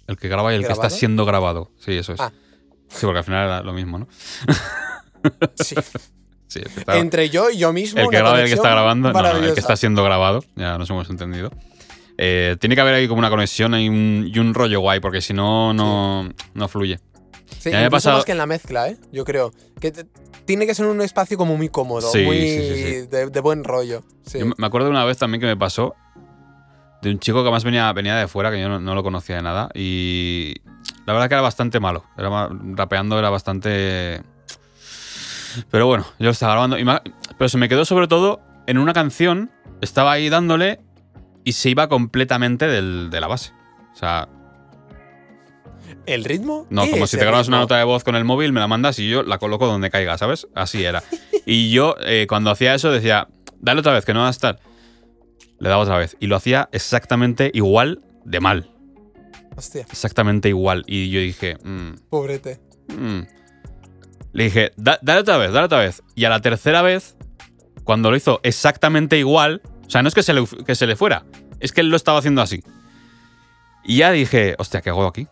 El 0.06 0.16
que 0.16 0.28
graba 0.28 0.52
y 0.52 0.56
el 0.56 0.66
que 0.66 0.72
está 0.72 0.90
siendo 0.90 1.24
grabado. 1.24 1.70
Sí, 1.84 1.96
eso 1.96 2.12
es. 2.12 2.20
Ah. 2.20 2.30
Sí, 2.94 3.04
porque 3.06 3.18
al 3.18 3.24
final 3.24 3.46
era 3.46 3.62
lo 3.62 3.72
mismo, 3.72 3.98
¿no? 3.98 4.08
Sí. 5.56 5.74
Sí, 6.46 6.60
Entre 6.86 7.30
yo 7.30 7.50
y 7.50 7.56
yo 7.56 7.72
mismo. 7.72 7.98
el 8.00 8.08
que 8.10 8.18
graba 8.18 8.38
y 8.38 8.42
el 8.42 8.48
que 8.48 8.54
está 8.54 8.70
grabando. 8.70 9.12
No, 9.12 9.22
no, 9.22 9.30
el 9.38 9.54
que 9.54 9.58
está 9.60 9.74
siendo 9.76 10.04
grabado. 10.04 10.44
Ya 10.54 10.78
nos 10.78 10.88
hemos 10.88 11.10
entendido. 11.10 11.50
Eh, 12.16 12.56
tiene 12.60 12.76
que 12.76 12.80
haber 12.80 12.94
ahí 12.94 13.08
como 13.08 13.18
una 13.18 13.30
conexión 13.30 13.74
y 13.74 13.88
un, 13.88 14.30
y 14.32 14.38
un 14.38 14.54
rollo 14.54 14.78
guay, 14.78 15.00
porque 15.00 15.20
si 15.20 15.32
no, 15.32 15.72
no, 15.72 16.28
no 16.52 16.68
fluye. 16.68 17.00
Sí, 17.58 17.70
me 17.70 17.90
pasado- 17.90 18.18
más 18.18 18.24
que 18.24 18.32
en 18.32 18.38
la 18.38 18.46
mezcla, 18.46 18.88
¿eh? 18.88 18.98
Yo 19.10 19.24
creo. 19.24 19.52
Que 19.80 19.90
te- 19.90 20.06
tiene 20.44 20.64
que 20.66 20.76
ser 20.76 20.86
un 20.86 21.00
espacio 21.00 21.36
como 21.36 21.56
muy 21.56 21.70
cómodo, 21.70 22.08
Sí, 22.12 22.22
muy 22.22 22.36
sí. 22.38 23.06
De, 23.10 23.30
de 23.30 23.40
buen 23.40 23.64
rollo. 23.64 24.04
Yo 24.32 24.46
me- 24.56 24.66
acuerdo 24.66 24.86
de 24.86 24.90
una 24.92 25.04
vez 25.04 25.18
también 25.18 25.40
que 25.40 25.46
me 25.48 25.56
pasó 25.56 25.96
de 27.02 27.10
un 27.10 27.18
chico 27.18 27.38
que 27.38 27.48
además 27.48 27.64
venía, 27.64 27.92
venía 27.92 28.14
de 28.14 28.28
fuera, 28.28 28.52
que 28.52 28.60
yo 28.60 28.68
no, 28.68 28.78
no 28.80 28.94
lo 28.94 29.02
conocía 29.02 29.36
de 29.36 29.42
nada. 29.42 29.70
Y 29.74 30.54
la 31.06 31.12
verdad 31.12 31.28
que 31.28 31.34
era 31.34 31.42
bastante 31.42 31.80
malo. 31.80 32.04
Era 32.16 32.48
rapeando 32.74 33.18
era 33.18 33.30
bastante. 33.30 34.22
Pero 35.70 35.86
bueno, 35.86 36.04
yo 36.18 36.26
lo 36.26 36.30
estaba 36.30 36.52
grabando. 36.52 36.78
y 36.78 36.84
me 36.84 37.00
pero 37.38 37.48
se 37.48 37.58
me 37.58 37.68
quedó 37.68 37.84
sobre 37.84 38.08
todo 38.08 38.40
en 38.66 38.78
una 38.78 38.92
canción. 38.92 39.50
Estaba 39.80 40.12
ahí 40.12 40.28
dándole 40.28 40.80
y 41.44 41.52
se 41.52 41.70
iba 41.70 41.88
completamente 41.88 42.66
del- 42.66 43.10
de 43.10 43.20
la 43.20 43.26
base. 43.26 43.52
O 43.92 43.96
sea, 43.96 44.28
¿El 46.06 46.24
ritmo? 46.24 46.66
no, 46.70 46.84
¿Qué 46.84 46.90
como 46.90 47.06
si 47.06 47.16
te 47.18 47.24
grabas 47.24 47.48
una 47.48 47.58
nota 47.60 47.76
de 47.76 47.84
voz 47.84 48.04
con 48.04 48.16
el 48.16 48.24
móvil, 48.24 48.52
me 48.52 48.60
la 48.60 48.66
mandas 48.66 48.98
y 48.98 49.08
yo 49.08 49.22
la 49.22 49.38
coloco 49.38 49.66
donde 49.66 49.90
caiga, 49.90 50.16
¿sabes? 50.18 50.46
Así 50.54 50.84
era. 50.84 51.02
Y 51.46 51.70
yo, 51.70 51.94
eh, 52.00 52.24
cuando 52.26 52.50
hacía 52.50 52.74
eso, 52.74 52.90
decía, 52.90 53.28
dale 53.60 53.80
otra 53.80 53.92
vez, 53.92 54.06
que 54.06 54.14
no 54.14 54.20
va 54.20 54.28
a 54.28 54.30
estar. 54.30 54.60
Le 55.58 55.68
daba 55.68 55.82
otra 55.82 55.98
vez. 55.98 56.16
Y 56.18 56.26
lo 56.26 56.36
hacía 56.36 56.70
exactamente 56.72 57.50
igual 57.52 58.00
de 58.24 58.40
mal. 58.40 58.70
Hostia, 59.56 59.82
Exactamente 59.90 60.48
igual. 60.48 60.84
Y 60.86 61.10
yo 61.10 61.20
dije, 61.20 61.56
mm, 61.62 62.08
pobrete. 62.10 62.60
mm. 62.88 63.20
le 64.32 64.44
dije, 64.44 64.72
"Da- 64.76 64.98
dale 65.00 65.20
otra 65.20 65.36
vez, 65.36 65.52
dale 65.52 65.66
otra 65.66 65.78
vez. 65.78 66.02
Y 66.16 66.24
a 66.24 66.28
la 66.28 66.40
tercera 66.40 66.82
vez, 66.82 67.16
cuando 67.84 68.10
lo 68.10 68.16
hizo 68.16 68.40
exactamente 68.42 69.16
igual, 69.18 69.62
o 69.86 69.90
sea, 69.90 70.02
no 70.02 70.08
es 70.08 70.14
que 70.14 70.22
se 70.24 70.32
le, 70.34 70.44
que 70.66 70.74
se 70.74 70.86
le 70.88 70.96
fuera, 70.96 71.24
es 71.60 71.70
que 71.72 71.82
él 71.82 71.88
lo 71.88 71.96
estaba 71.96 72.18
haciendo 72.18 72.42
así. 72.42 72.64
Y 73.84 73.98
ya 73.98 74.10
dije, 74.10 74.56
hostia, 74.58 74.80
¿qué 74.80 74.90
hago 74.90 75.06
aquí? 75.06 75.28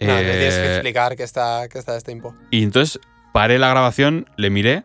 No, 0.00 0.06
me 0.14 0.22
tienes 0.22 0.54
que 0.54 0.60
Eh, 0.66 0.72
explicar 0.74 1.16
que 1.16 1.22
está, 1.22 1.68
que 1.68 1.78
está 1.78 1.96
este 1.96 2.10
impo. 2.12 2.34
y 2.50 2.62
entonces 2.64 2.98
paré 3.32 3.58
la 3.58 3.68
grabación, 3.68 4.26
le 4.36 4.50
miré, 4.50 4.84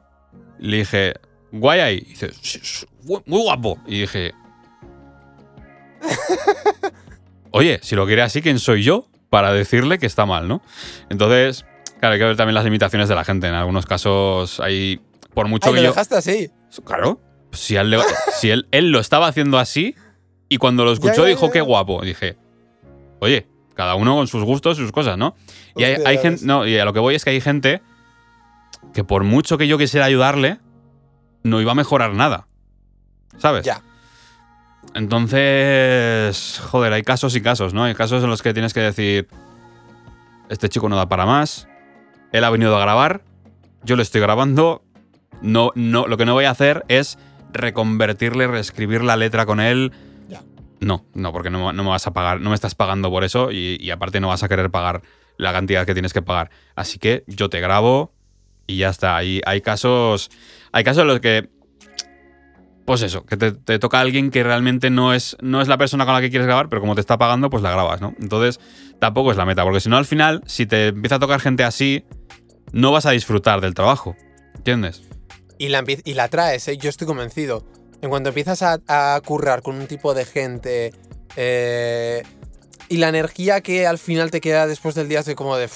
le 0.59 0.77
dije, 0.77 1.13
guay 1.51 1.79
ahí. 1.79 1.97
Y 2.05 2.09
dice, 2.11 2.31
"Sí, 2.41 2.59
sí, 2.61 2.85
gu- 3.03 3.23
muy 3.25 3.41
guapo. 3.41 3.79
Y 3.87 4.01
dije, 4.01 4.31
oye, 7.51 7.79
si 7.83 7.95
lo 7.95 8.05
quiere 8.05 8.21
así, 8.21 8.41
¿quién 8.41 8.59
soy 8.59 8.83
yo 8.83 9.07
para 9.29 9.53
decirle 9.53 9.99
que 9.99 10.05
está 10.05 10.25
mal, 10.25 10.47
no? 10.47 10.61
Entonces, 11.09 11.65
claro, 11.99 12.13
hay 12.13 12.19
que 12.19 12.25
ver 12.25 12.35
también 12.35 12.55
las 12.55 12.65
limitaciones 12.65 13.07
de 13.07 13.15
la 13.15 13.23
gente. 13.23 13.47
En 13.47 13.53
algunos 13.53 13.85
casos 13.85 14.59
hay, 14.59 15.01
por 15.33 15.47
mucho 15.47 15.69
Ay, 15.69 15.75
que 15.75 15.79
lo 15.81 15.85
yo... 15.85 15.89
dejaste 15.91 16.15
así. 16.15 16.51
Claro, 16.85 17.19
si, 17.51 17.75
él, 17.75 17.95
si 18.33 18.49
él, 18.49 18.67
él 18.71 18.91
lo 18.91 18.99
estaba 18.99 19.27
haciendo 19.27 19.59
así 19.59 19.95
y 20.49 20.57
cuando 20.57 20.85
lo 20.85 20.91
escuchó 20.91 21.23
ya, 21.23 21.29
dijo, 21.29 21.47
ya. 21.47 21.53
qué 21.53 21.61
guapo. 21.61 22.01
Dije, 22.01 22.37
oye, 23.19 23.47
cada 23.73 23.95
uno 23.95 24.15
con 24.15 24.27
sus 24.27 24.43
gustos 24.43 24.77
y 24.79 24.81
sus 24.81 24.91
cosas, 24.91 25.17
¿no? 25.17 25.35
Y 25.75 25.83
hay, 25.83 25.93
Hostia, 25.95 26.09
hay 26.09 26.17
gente. 26.17 26.45
No, 26.45 26.67
y 26.67 26.77
a 26.77 26.85
lo 26.85 26.93
que 26.93 26.99
voy 26.99 27.15
es 27.15 27.23
que 27.23 27.29
hay 27.29 27.41
gente 27.41 27.81
que 28.93 29.03
por 29.03 29.23
mucho 29.23 29.57
que 29.57 29.67
yo 29.67 29.77
quisiera 29.77 30.05
ayudarle, 30.05 30.59
no 31.43 31.61
iba 31.61 31.71
a 31.71 31.75
mejorar 31.75 32.13
nada. 32.13 32.47
¿Sabes? 33.37 33.65
Ya. 33.65 33.81
Entonces, 34.93 36.59
joder, 36.63 36.93
hay 36.93 37.03
casos 37.03 37.35
y 37.35 37.41
casos, 37.41 37.73
¿no? 37.73 37.83
Hay 37.83 37.95
casos 37.95 38.23
en 38.23 38.29
los 38.29 38.41
que 38.41 38.53
tienes 38.53 38.73
que 38.73 38.81
decir, 38.81 39.27
este 40.49 40.69
chico 40.69 40.89
no 40.89 40.95
da 40.95 41.07
para 41.07 41.25
más, 41.25 41.67
él 42.31 42.43
ha 42.43 42.49
venido 42.49 42.75
a 42.75 42.81
grabar, 42.81 43.23
yo 43.83 43.95
le 43.95 44.03
estoy 44.03 44.21
grabando, 44.21 44.83
no, 45.41 45.71
no, 45.75 46.07
lo 46.07 46.17
que 46.17 46.25
no 46.25 46.33
voy 46.33 46.45
a 46.45 46.51
hacer 46.51 46.83
es 46.87 47.17
reconvertirle, 47.53 48.47
reescribir 48.47 49.03
la 49.03 49.15
letra 49.15 49.45
con 49.45 49.59
él. 49.59 49.91
No, 50.79 51.05
no, 51.13 51.31
porque 51.31 51.51
no, 51.51 51.71
no 51.73 51.83
me 51.83 51.89
vas 51.89 52.07
a 52.07 52.11
pagar, 52.11 52.41
no 52.41 52.49
me 52.49 52.55
estás 52.55 52.73
pagando 52.73 53.11
por 53.11 53.23
eso 53.23 53.51
y, 53.51 53.77
y 53.79 53.91
aparte 53.91 54.19
no 54.19 54.29
vas 54.29 54.41
a 54.41 54.49
querer 54.49 54.71
pagar 54.71 55.03
la 55.37 55.53
cantidad 55.53 55.85
que 55.85 55.93
tienes 55.93 56.11
que 56.11 56.21
pagar. 56.21 56.49
Así 56.75 56.97
que 56.97 57.23
yo 57.27 57.49
te 57.49 57.59
grabo 57.61 58.13
y 58.67 58.77
ya 58.77 58.89
está. 58.89 59.17
Hay, 59.17 59.41
hay 59.45 59.61
casos. 59.61 60.29
Hay 60.71 60.83
casos 60.83 61.01
en 61.01 61.07
los 61.07 61.19
que. 61.19 61.49
Pues 62.85 63.03
eso, 63.03 63.25
que 63.25 63.37
te, 63.37 63.79
toca 63.79 63.99
a 63.99 64.01
alguien 64.01 64.31
que 64.31 64.43
realmente 64.43 64.89
no 64.89 65.13
es, 65.13 65.37
no 65.41 65.61
es 65.61 65.67
la 65.67 65.77
persona 65.77 66.05
con 66.05 66.13
la 66.13 66.21
que 66.21 66.29
quieres 66.29 66.47
grabar, 66.47 66.67
pero 66.67 66.81
como 66.81 66.95
te 66.95 67.01
está 67.01 67.17
pagando, 67.17 67.49
pues 67.49 67.61
la 67.61 67.71
grabas, 67.71 68.01
¿no? 68.01 68.15
Entonces, 68.19 68.59
tampoco 68.99 69.31
es 69.31 69.37
la 69.37 69.45
meta, 69.45 69.63
porque 69.63 69.79
si 69.79 69.89
no, 69.89 69.97
al 69.97 70.05
final, 70.05 70.41
si 70.47 70.65
te 70.65 70.87
empieza 70.87 71.15
a 71.15 71.19
tocar 71.19 71.39
gente 71.39 71.63
así, 71.63 72.03
no 72.71 72.91
vas 72.91 73.05
a 73.05 73.11
disfrutar 73.11 73.61
del 73.61 73.73
trabajo. 73.75 74.15
¿Entiendes? 74.55 75.03
Y 75.57 75.69
la, 75.69 75.83
y 75.85 76.13
la 76.15 76.27
traes, 76.27 76.67
¿eh? 76.67 76.77
yo 76.77 76.89
estoy 76.89 77.07
convencido. 77.07 77.63
En 78.01 78.09
cuanto 78.09 78.29
empiezas 78.29 78.63
a, 78.63 78.79
a 78.87 79.21
currar 79.21 79.61
con 79.61 79.75
un 79.75 79.85
tipo 79.85 80.15
de 80.15 80.25
gente 80.25 80.91
eh, 81.35 82.23
y 82.89 82.97
la 82.97 83.09
energía 83.09 83.61
que 83.61 83.87
al 83.87 83.97
final 83.97 84.31
te 84.31 84.41
queda 84.41 84.67
después 84.67 84.95
del 84.95 85.07
día 85.07 85.19
es 85.19 85.25
de 85.25 85.35
como 85.35 85.55
de, 85.55 85.69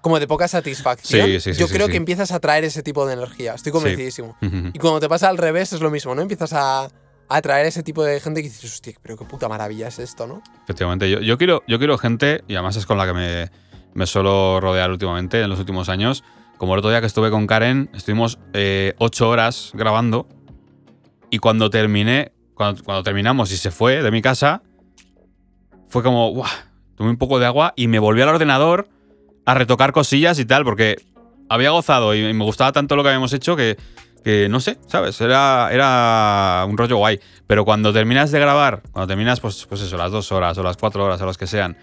como 0.00 0.20
de 0.20 0.26
poca 0.26 0.48
satisfacción, 0.48 1.26
Sí, 1.26 1.40
sí, 1.40 1.54
sí, 1.54 1.60
yo 1.60 1.68
creo 1.68 1.88
que 1.88 1.96
empiezas 1.96 2.30
a 2.32 2.40
traer 2.40 2.64
ese 2.64 2.82
tipo 2.82 3.06
de 3.06 3.14
energía. 3.14 3.54
Estoy 3.54 3.72
convencidísimo. 3.72 4.36
Y 4.40 4.78
cuando 4.78 5.00
te 5.00 5.08
pasa 5.08 5.28
al 5.28 5.38
revés 5.38 5.72
es 5.72 5.80
lo 5.80 5.90
mismo, 5.90 6.14
¿no? 6.14 6.22
Empiezas 6.22 6.52
a, 6.52 6.84
a 6.84 6.90
atraer 7.28 7.66
ese 7.66 7.82
tipo 7.82 8.02
de 8.04 8.20
gente 8.20 8.42
que 8.42 8.48
dices, 8.48 8.64
hostia, 8.72 8.94
pero 9.02 9.16
qué 9.16 9.24
puta 9.24 9.48
maravilla 9.48 9.88
es 9.88 9.98
esto, 9.98 10.26
¿no? 10.26 10.42
Efectivamente, 10.64 11.10
yo, 11.10 11.20
yo, 11.20 11.36
quiero, 11.38 11.62
yo 11.66 11.78
quiero 11.78 11.98
gente, 11.98 12.42
y 12.48 12.54
además 12.54 12.76
es 12.76 12.86
con 12.86 12.96
la 12.98 13.06
que 13.06 13.12
me, 13.12 13.50
me 13.94 14.06
suelo 14.06 14.60
rodear 14.60 14.90
últimamente, 14.90 15.42
en 15.42 15.50
los 15.50 15.58
últimos 15.58 15.88
años. 15.88 16.24
Como 16.56 16.74
el 16.74 16.78
otro 16.78 16.90
día 16.90 17.00
que 17.00 17.06
estuve 17.06 17.30
con 17.30 17.46
Karen, 17.46 17.90
estuvimos 17.94 18.38
eh, 18.52 18.94
ocho 18.98 19.28
horas 19.28 19.70
grabando. 19.74 20.26
Y 21.30 21.38
cuando 21.38 21.70
terminé, 21.70 22.32
cuando, 22.54 22.82
cuando 22.82 23.02
terminamos 23.02 23.52
y 23.52 23.56
se 23.56 23.70
fue 23.70 24.02
de 24.02 24.10
mi 24.10 24.22
casa, 24.22 24.62
fue 25.88 26.02
como, 26.02 26.30
¡guau! 26.30 26.50
Tomé 26.96 27.10
un 27.10 27.16
poco 27.16 27.38
de 27.38 27.46
agua 27.46 27.74
y 27.76 27.86
me 27.86 28.00
volví 28.00 28.22
al 28.22 28.28
ordenador 28.28 28.88
a 29.48 29.54
retocar 29.54 29.92
cosillas 29.92 30.38
y 30.38 30.44
tal, 30.44 30.62
porque 30.62 30.96
había 31.48 31.70
gozado 31.70 32.14
y 32.14 32.34
me 32.34 32.44
gustaba 32.44 32.70
tanto 32.70 32.96
lo 32.96 33.02
que 33.02 33.08
habíamos 33.08 33.32
hecho 33.32 33.56
que, 33.56 33.78
que 34.22 34.46
no 34.50 34.60
sé, 34.60 34.76
¿sabes? 34.86 35.18
Era, 35.22 35.70
era 35.72 36.66
un 36.68 36.76
rollo 36.76 36.98
guay. 36.98 37.18
Pero 37.46 37.64
cuando 37.64 37.90
terminas 37.90 38.30
de 38.30 38.40
grabar, 38.40 38.82
cuando 38.92 39.06
terminas, 39.06 39.40
pues, 39.40 39.64
pues 39.66 39.80
eso, 39.80 39.96
las 39.96 40.12
dos 40.12 40.32
horas 40.32 40.58
o 40.58 40.62
las 40.62 40.76
cuatro 40.76 41.02
horas 41.02 41.18
o 41.22 41.24
las 41.24 41.38
que 41.38 41.46
sean, 41.46 41.78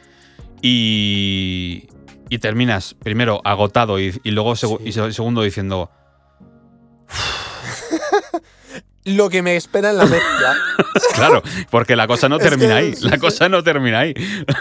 y, 0.62 1.88
y 2.30 2.38
terminas 2.38 2.94
primero 2.94 3.42
agotado 3.44 4.00
y, 4.00 4.20
y 4.24 4.30
luego 4.30 4.56
Sí. 4.56 4.68
y 4.86 4.92
segundo 4.92 5.42
diciendo, 5.42 5.90
lo 9.06 9.30
que 9.30 9.42
me 9.42 9.56
espera 9.56 9.92
en 9.92 9.98
la 9.98 10.06
mezcla. 10.06 10.56
Claro, 11.14 11.42
porque 11.70 11.96
la 11.96 12.08
cosa 12.08 12.28
no 12.28 12.40
termina 12.40 12.78
ahí. 12.78 12.94
La 13.02 13.18
cosa 13.18 13.48
no 13.48 13.64
termina 13.64 14.00
ahí. 14.00 14.14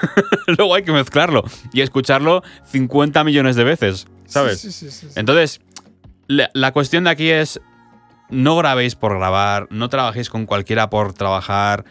Luego 0.46 0.74
hay 0.74 0.82
que 0.82 0.92
mezclarlo 0.92 1.44
y 1.72 1.80
escucharlo 1.80 2.42
50 2.70 3.24
millones 3.24 3.56
de 3.56 3.64
veces, 3.64 4.06
¿sabes? 4.26 4.60
Sí, 4.60 4.70
sí, 4.70 4.90
sí, 4.90 5.08
sí. 5.08 5.12
Entonces, 5.16 5.60
la, 6.28 6.50
la 6.54 6.72
cuestión 6.72 7.04
de 7.04 7.10
aquí 7.10 7.30
es, 7.30 7.60
no 8.30 8.56
grabéis 8.56 8.94
por 8.94 9.16
grabar, 9.16 9.66
no 9.70 9.88
trabajéis 9.88 10.28
con 10.28 10.46
cualquiera 10.46 10.90
por 10.90 11.12
trabajar. 11.12 11.84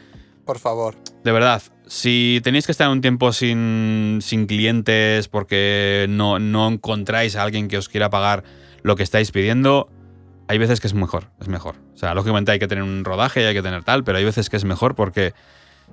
Por 0.45 0.59
favor. 0.59 0.95
De 1.23 1.31
verdad, 1.31 1.61
si 1.87 2.41
tenéis 2.43 2.65
que 2.65 2.71
estar 2.71 2.89
un 2.89 3.01
tiempo 3.01 3.31
sin, 3.33 4.19
sin 4.21 4.45
clientes 4.45 5.27
porque 5.27 6.05
no, 6.09 6.39
no 6.39 6.67
encontráis 6.67 7.35
a 7.35 7.43
alguien 7.43 7.67
que 7.67 7.77
os 7.77 7.89
quiera 7.89 8.09
pagar 8.09 8.43
lo 8.81 8.95
que 8.95 9.03
estáis 9.03 9.31
pidiendo, 9.31 9.89
hay 10.47 10.57
veces 10.57 10.79
que 10.79 10.87
es 10.87 10.93
mejor, 10.93 11.29
es 11.39 11.47
mejor. 11.47 11.75
O 11.93 11.97
sea, 11.97 12.13
lógicamente 12.13 12.51
hay 12.51 12.59
que 12.59 12.67
tener 12.67 12.83
un 12.83 13.05
rodaje, 13.05 13.45
hay 13.47 13.53
que 13.53 13.61
tener 13.61 13.83
tal, 13.83 14.03
pero 14.03 14.17
hay 14.17 14.25
veces 14.25 14.49
que 14.49 14.57
es 14.57 14.65
mejor 14.65 14.95
porque 14.95 15.33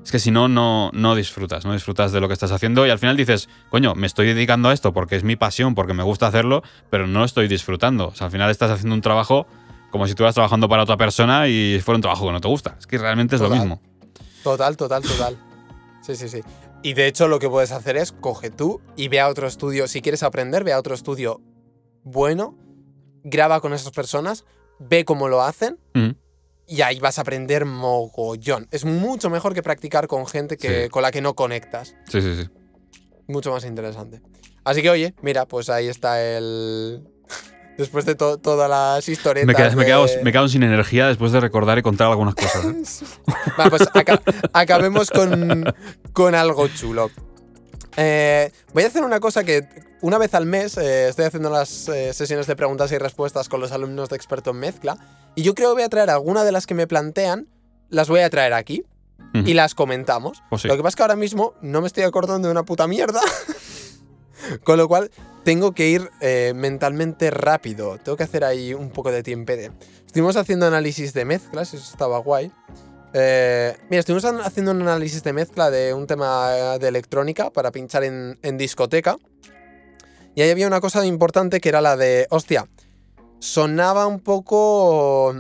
es 0.03 0.13
que 0.13 0.19
si 0.19 0.31
no, 0.31 0.49
no, 0.49 0.91
no 0.93 1.15
disfrutas, 1.15 1.65
no 1.65 1.73
disfrutas 1.73 2.13
de 2.13 2.21
lo 2.21 2.29
que 2.29 2.35
estás 2.35 2.53
haciendo 2.53 2.87
y 2.87 2.91
al 2.91 2.99
final 2.99 3.17
dices, 3.17 3.49
coño, 3.71 3.95
me 3.95 4.07
estoy 4.07 4.27
dedicando 4.27 4.69
a 4.69 4.73
esto 4.73 4.93
porque 4.93 5.17
es 5.17 5.25
mi 5.25 5.37
pasión, 5.37 5.75
porque 5.75 5.95
me 5.95 6.03
gusta 6.03 6.27
hacerlo, 6.27 6.63
pero 6.89 7.07
no 7.07 7.25
estoy 7.25 7.49
disfrutando. 7.49 8.09
O 8.09 8.15
sea, 8.15 8.27
al 8.27 8.31
final 8.33 8.51
estás 8.51 8.71
haciendo 8.71 8.95
un 8.95 9.03
trabajo 9.03 9.47
como 9.91 10.07
si 10.07 10.11
estuvieras 10.11 10.35
trabajando 10.35 10.69
para 10.69 10.85
otra 10.85 10.97
persona 10.97 11.49
y 11.49 11.81
fuera 11.85 11.97
un 11.97 12.03
trabajo 12.03 12.27
que 12.27 12.33
no 12.33 12.41
te 12.41 12.49
gusta. 12.49 12.77
Es 12.79 12.87
que 12.87 12.97
realmente 12.97 13.37
es 13.37 13.43
lo 13.43 13.51
mismo. 13.51 13.81
Total, 14.43 14.77
total, 14.77 15.03
total. 15.03 15.37
Sí, 16.01 16.17
sí, 16.17 16.29
sí. 16.29 16.41
Y 16.83 16.95
de 16.95 17.07
hecho 17.07 17.29
lo 17.29 17.39
que 17.39 17.49
puedes 17.49 17.73
hacer 17.73 17.97
es 17.97 18.13
coge 18.13 18.51
tú 18.51 18.81
y 18.97 19.09
ve 19.09 19.21
a 19.21 19.29
otro 19.29 19.47
estudio. 19.47 19.87
Si 19.87 20.01
quieres 20.01 20.23
aprender, 20.23 20.65
ve 20.65 20.73
a 20.73 20.79
otro 20.79 20.95
estudio 20.95 21.41
bueno, 22.05 22.57
graba 23.25 23.61
con 23.61 23.73
esas 23.73 23.93
personas, 23.93 24.45
ve 24.79 25.05
cómo 25.05 25.29
lo 25.29 25.43
hacen 25.43 25.79
y 26.67 26.83
ahí 26.83 27.01
vas 27.01 27.19
a 27.19 27.23
aprender 27.23 27.65
mogollón. 27.65 28.69
Es 28.71 28.85
mucho 28.85 29.29
mejor 29.31 29.55
que 29.55 29.63
practicar 29.63 30.07
con 30.07 30.27
gente 30.27 30.57
que, 30.57 30.85
Sí. 30.85 30.89
con 30.91 31.03
la 31.03 31.11
que 31.11 31.21
no 31.21 31.35
conectas. 31.35 31.95
Sí, 32.09 32.21
sí, 32.23 32.35
sí. 32.43 32.49
Mucho 33.27 33.51
más 33.53 33.65
interesante. 33.65 34.21
Así 34.65 34.83
que 34.83 34.91
oye, 34.91 35.15
mira, 35.23 35.47
pues 35.47 35.69
ahí 35.71 35.89
está 35.89 36.23
el... 36.23 37.03
Después 37.79 38.05
de 38.05 38.15
to- 38.15 38.37
todas 38.39 38.69
las 38.69 39.09
historietas 39.09 39.47
Me, 39.47 39.55
quedas- 39.55 39.75
quedado 40.31 40.49
sin 40.49 40.63
energía 40.63 41.07
después 41.07 41.33
de 41.33 41.41
recordar 41.41 41.79
y 41.79 41.83
contar 41.83 42.09
algunas 42.09 42.35
cosas. 42.35 42.65
¿eh? 42.67 42.83
Pues 43.71 43.83
aca- 43.95 44.21
acabemos 44.53 45.11
con, 45.11 45.65
con 46.13 46.35
algo 46.35 46.69
chulo. 46.69 47.11
Eh, 47.97 48.53
voy 48.73 48.85
a 48.85 48.87
hacer 48.87 49.03
una 49.03 49.19
cosa 49.21 49.45
que 49.45 49.67
una 50.03 50.19
vez 50.19 50.35
al 50.35 50.47
mes 50.47 50.77
eh, 50.77 51.09
estoy 51.09 51.27
haciendo 51.27 51.51
las 51.51 51.89
eh, 51.89 52.13
sesiones 52.13 52.47
de 52.47 52.57
preguntas 52.57 52.91
y 52.93 52.99
respuestas 52.99 53.49
con 53.49 53.61
los 53.61 53.73
alumnos 53.73 54.09
de 54.09 54.17
experto 54.17 54.51
en 54.51 54.57
mezcla 54.57 54.97
y 55.35 55.43
yo 55.43 55.55
creo 55.55 55.71
que 55.71 55.75
voy 55.75 55.83
a 55.83 55.89
traer 55.89 56.11
alguna 56.11 56.45
de 56.45 56.53
las 56.53 56.67
que 56.67 56.75
me 56.75 56.87
plantean, 56.87 57.49
las 57.89 58.09
voy 58.09 58.21
a 58.21 58.31
traer 58.31 58.53
aquí 58.53 58.85
y 59.33 59.55
las 59.55 59.75
comentamos. 59.75 60.43
Pues 60.49 60.63
sí. 60.63 60.69
Lo 60.69 60.77
que 60.77 60.83
pasa 60.83 60.91
es 60.91 60.97
que 60.97 61.03
ahora 61.03 61.17
mismo 61.17 61.55
no 61.61 61.81
me 61.81 61.87
estoy 61.87 62.03
acordando 62.03 62.49
de 62.49 62.53
una 62.53 62.65
puta 62.65 62.87
mierda. 62.89 63.21
Con 64.65 64.79
lo 64.79 64.89
cual, 64.89 65.11
tengo 65.45 65.73
que 65.73 65.89
ir 65.89 66.11
eh, 66.21 66.53
mentalmente 66.55 67.31
rápido. 67.31 67.99
Tengo 67.99 68.17
que 68.17 68.25
hacer 68.25 68.45
ahí 68.45 68.75
un 68.75 68.91
poco 68.91 69.13
de 69.13 69.23
tiempo. 69.23 69.53
Estuvimos 70.05 70.37
haciendo 70.37 70.67
análisis 70.67 71.13
de 71.13 71.25
mezclas, 71.25 71.75
eso 71.75 71.91
estaba 71.91 72.19
guay. 72.19 72.51
Eh, 73.13 73.77
mira, 73.89 74.01
estuvimos 74.01 74.25
haciendo 74.25 74.73
un 74.73 74.83
análisis 74.83 75.23
de 75.23 75.33
mezcla 75.33 75.71
de 75.71 75.95
un 75.95 76.07
tema 76.07 76.79
de 76.79 76.89
electrónica 76.89 77.51
para 77.51 77.71
pinchar 77.71 78.05
en, 78.05 78.39
en 78.43 78.59
discoteca. 78.59 79.17
Y 80.35 80.43
ahí 80.43 80.51
había 80.51 80.67
una 80.67 80.81
cosa 80.81 81.05
importante 81.05 81.61
que 81.61 81.69
era 81.69 81.81
la 81.81 81.97
de, 81.97 82.27
hostia, 82.31 82.69
sonaba 83.41 84.07
un 84.07 84.21
poco 84.21 85.35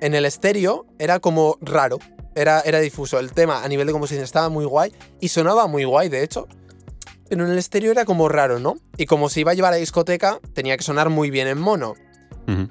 en 0.00 0.14
el 0.14 0.24
estéreo, 0.26 0.86
era 0.98 1.20
como 1.20 1.56
raro, 1.60 1.98
era, 2.34 2.60
era 2.60 2.80
difuso. 2.80 3.18
El 3.18 3.32
tema 3.32 3.64
a 3.64 3.68
nivel 3.68 3.86
de 3.86 3.92
composición 3.92 4.24
estaba 4.24 4.48
muy 4.48 4.64
guay 4.64 4.92
y 5.20 5.28
sonaba 5.28 5.66
muy 5.66 5.84
guay, 5.84 6.08
de 6.08 6.22
hecho. 6.22 6.46
Pero 7.28 7.46
en 7.46 7.52
el 7.52 7.58
estéreo 7.58 7.90
era 7.90 8.04
como 8.04 8.28
raro, 8.28 8.58
¿no? 8.58 8.76
Y 8.96 9.06
como 9.06 9.28
se 9.28 9.40
iba 9.40 9.52
a 9.52 9.54
llevar 9.54 9.72
a 9.72 9.76
discoteca, 9.76 10.40
tenía 10.52 10.76
que 10.76 10.84
sonar 10.84 11.08
muy 11.08 11.30
bien 11.30 11.48
en 11.48 11.58
mono. 11.58 11.94
Pero 12.46 12.68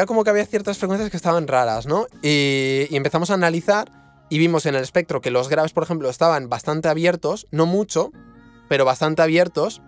era 0.00 0.06
como 0.06 0.24
que 0.24 0.30
había 0.30 0.44
ciertas 0.44 0.78
frecuencias 0.78 1.10
que 1.10 1.16
estaban 1.16 1.48
raras, 1.48 1.86
¿no? 1.86 2.06
Y, 2.22 2.86
y 2.90 2.96
empezamos 2.96 3.30
a 3.30 3.34
analizar 3.34 3.90
y 4.28 4.38
vimos 4.38 4.66
en 4.66 4.74
el 4.74 4.82
espectro 4.82 5.20
que 5.20 5.30
los 5.30 5.48
graves, 5.48 5.72
por 5.72 5.84
ejemplo, 5.84 6.10
estaban 6.10 6.48
bastante 6.48 6.88
abiertos, 6.88 7.46
no 7.50 7.66
mucho, 7.66 8.10
pero 8.68 8.84
bastante 8.84 9.22
abiertos. 9.22 9.80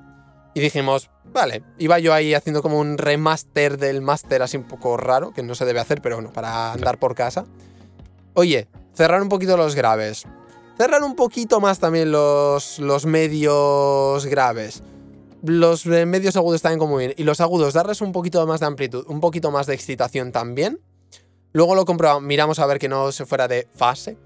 Y 0.56 0.60
dijimos, 0.60 1.10
vale, 1.34 1.62
iba 1.76 1.98
yo 1.98 2.14
ahí 2.14 2.32
haciendo 2.32 2.62
como 2.62 2.80
un 2.80 2.96
remaster 2.96 3.76
del 3.76 4.00
máster 4.00 4.40
así 4.40 4.56
un 4.56 4.62
poco 4.62 4.96
raro, 4.96 5.34
que 5.34 5.42
no 5.42 5.54
se 5.54 5.66
debe 5.66 5.80
hacer, 5.80 6.00
pero 6.00 6.16
bueno, 6.16 6.32
para 6.32 6.72
andar 6.72 6.98
por 6.98 7.14
casa. 7.14 7.44
Oye, 8.32 8.66
cerrar 8.94 9.20
un 9.20 9.28
poquito 9.28 9.58
los 9.58 9.74
graves. 9.74 10.24
Cerrar 10.78 11.02
un 11.02 11.14
poquito 11.14 11.60
más 11.60 11.78
también 11.78 12.10
los, 12.10 12.78
los 12.78 13.04
medios 13.04 14.24
graves. 14.24 14.82
Los 15.42 15.84
eh, 15.84 16.06
medios 16.06 16.36
agudos 16.36 16.62
también 16.62 16.78
como 16.78 16.96
bien. 16.96 17.12
Y 17.18 17.24
los 17.24 17.42
agudos, 17.42 17.74
darles 17.74 18.00
un 18.00 18.12
poquito 18.12 18.46
más 18.46 18.60
de 18.60 18.66
amplitud, 18.66 19.04
un 19.08 19.20
poquito 19.20 19.50
más 19.50 19.66
de 19.66 19.74
excitación 19.74 20.32
también. 20.32 20.80
Luego 21.52 21.74
lo 21.74 21.84
comprobamos, 21.84 22.22
miramos 22.22 22.60
a 22.60 22.66
ver 22.66 22.78
que 22.78 22.88
no 22.88 23.12
se 23.12 23.26
fuera 23.26 23.46
de 23.46 23.68
fase. 23.74 24.16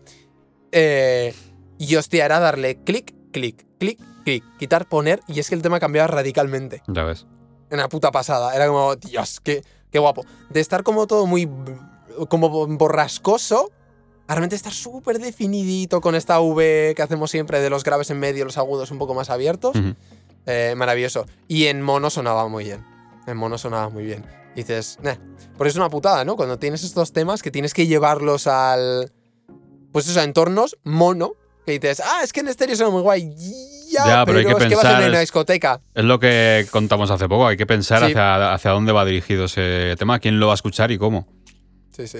Eh, 0.70 1.34
y 1.76 1.96
hostia, 1.96 2.24
era 2.24 2.38
darle 2.38 2.76
clic, 2.84 3.16
clic, 3.32 3.66
clic, 3.80 3.98
clic, 4.24 4.44
quitar, 4.58 4.86
poner. 4.86 5.20
Y 5.26 5.40
es 5.40 5.48
que 5.48 5.56
el 5.56 5.62
tema 5.62 5.80
cambiaba 5.80 6.06
radicalmente. 6.06 6.82
Ya 6.86 7.02
ves. 7.02 7.26
Una 7.72 7.88
puta 7.88 8.12
pasada. 8.12 8.54
Era 8.54 8.68
como, 8.68 8.94
Dios, 8.94 9.40
qué, 9.40 9.64
qué 9.90 9.98
guapo. 9.98 10.24
De 10.50 10.60
estar 10.60 10.84
como 10.84 11.08
todo 11.08 11.26
muy 11.26 11.48
como 12.28 12.66
borrascoso, 12.66 13.70
a 14.26 14.34
realmente 14.34 14.56
estar 14.56 14.72
súper 14.72 15.18
definidito 15.18 16.00
con 16.00 16.14
esta 16.14 16.40
V 16.40 16.92
que 16.94 17.02
hacemos 17.02 17.30
siempre 17.30 17.60
de 17.60 17.70
los 17.70 17.82
graves 17.82 18.10
en 18.10 18.20
medio, 18.20 18.44
los 18.44 18.58
agudos 18.58 18.90
un 18.90 18.98
poco 18.98 19.14
más 19.14 19.30
abiertos. 19.30 19.76
Eh, 20.46 20.74
maravilloso. 20.76 21.26
Y 21.48 21.66
en 21.66 21.82
mono 21.82 22.10
sonaba 22.10 22.48
muy 22.48 22.64
bien. 22.64 22.84
En 23.26 23.36
mono 23.36 23.58
sonaba 23.58 23.88
muy 23.88 24.04
bien. 24.04 24.24
Y 24.54 24.60
dices, 24.60 24.98
nah. 25.02 25.14
Por 25.56 25.66
eso 25.66 25.74
es 25.74 25.80
una 25.80 25.90
putada, 25.90 26.24
¿no? 26.24 26.36
Cuando 26.36 26.58
tienes 26.58 26.84
estos 26.84 27.12
temas 27.12 27.42
que 27.42 27.50
tienes 27.50 27.74
que 27.74 27.86
llevarlos 27.86 28.46
al. 28.46 29.12
Pues 29.92 30.08
eso, 30.08 30.20
a 30.20 30.24
entornos 30.24 30.78
mono. 30.84 31.32
Que 31.66 31.72
dices, 31.78 32.00
ah, 32.04 32.20
es 32.24 32.32
que 32.32 32.40
en 32.40 32.48
estéreo 32.48 32.74
suena 32.76 32.90
muy 32.90 33.02
guay. 33.02 33.34
Ya, 33.92 34.06
Ya, 34.06 34.24
pero, 34.24 34.38
pero 34.38 34.38
hay 34.38 34.44
que 34.44 34.50
es 34.50 34.68
que 34.68 34.74
vas 34.76 34.84
pensar, 34.84 35.02
en 35.02 35.08
una 35.08 35.18
es- 35.18 35.22
discoteca. 35.22 35.80
Es 35.94 36.04
lo 36.04 36.18
que 36.18 36.66
contamos 36.70 37.10
hace 37.10 37.28
poco. 37.28 37.46
Hay 37.46 37.56
que 37.56 37.66
pensar 37.66 37.98
Sí. 38.00 38.06
hacia, 38.06 38.52
hacia 38.54 38.70
dónde 38.70 38.92
va 38.92 39.04
dirigido 39.04 39.44
ese 39.44 39.94
tema, 39.98 40.18
quién 40.20 40.40
lo 40.40 40.46
va 40.46 40.52
a 40.52 40.54
escuchar 40.54 40.90
y 40.90 40.98
cómo. 40.98 41.26
Sí, 41.94 42.06
sí. 42.06 42.18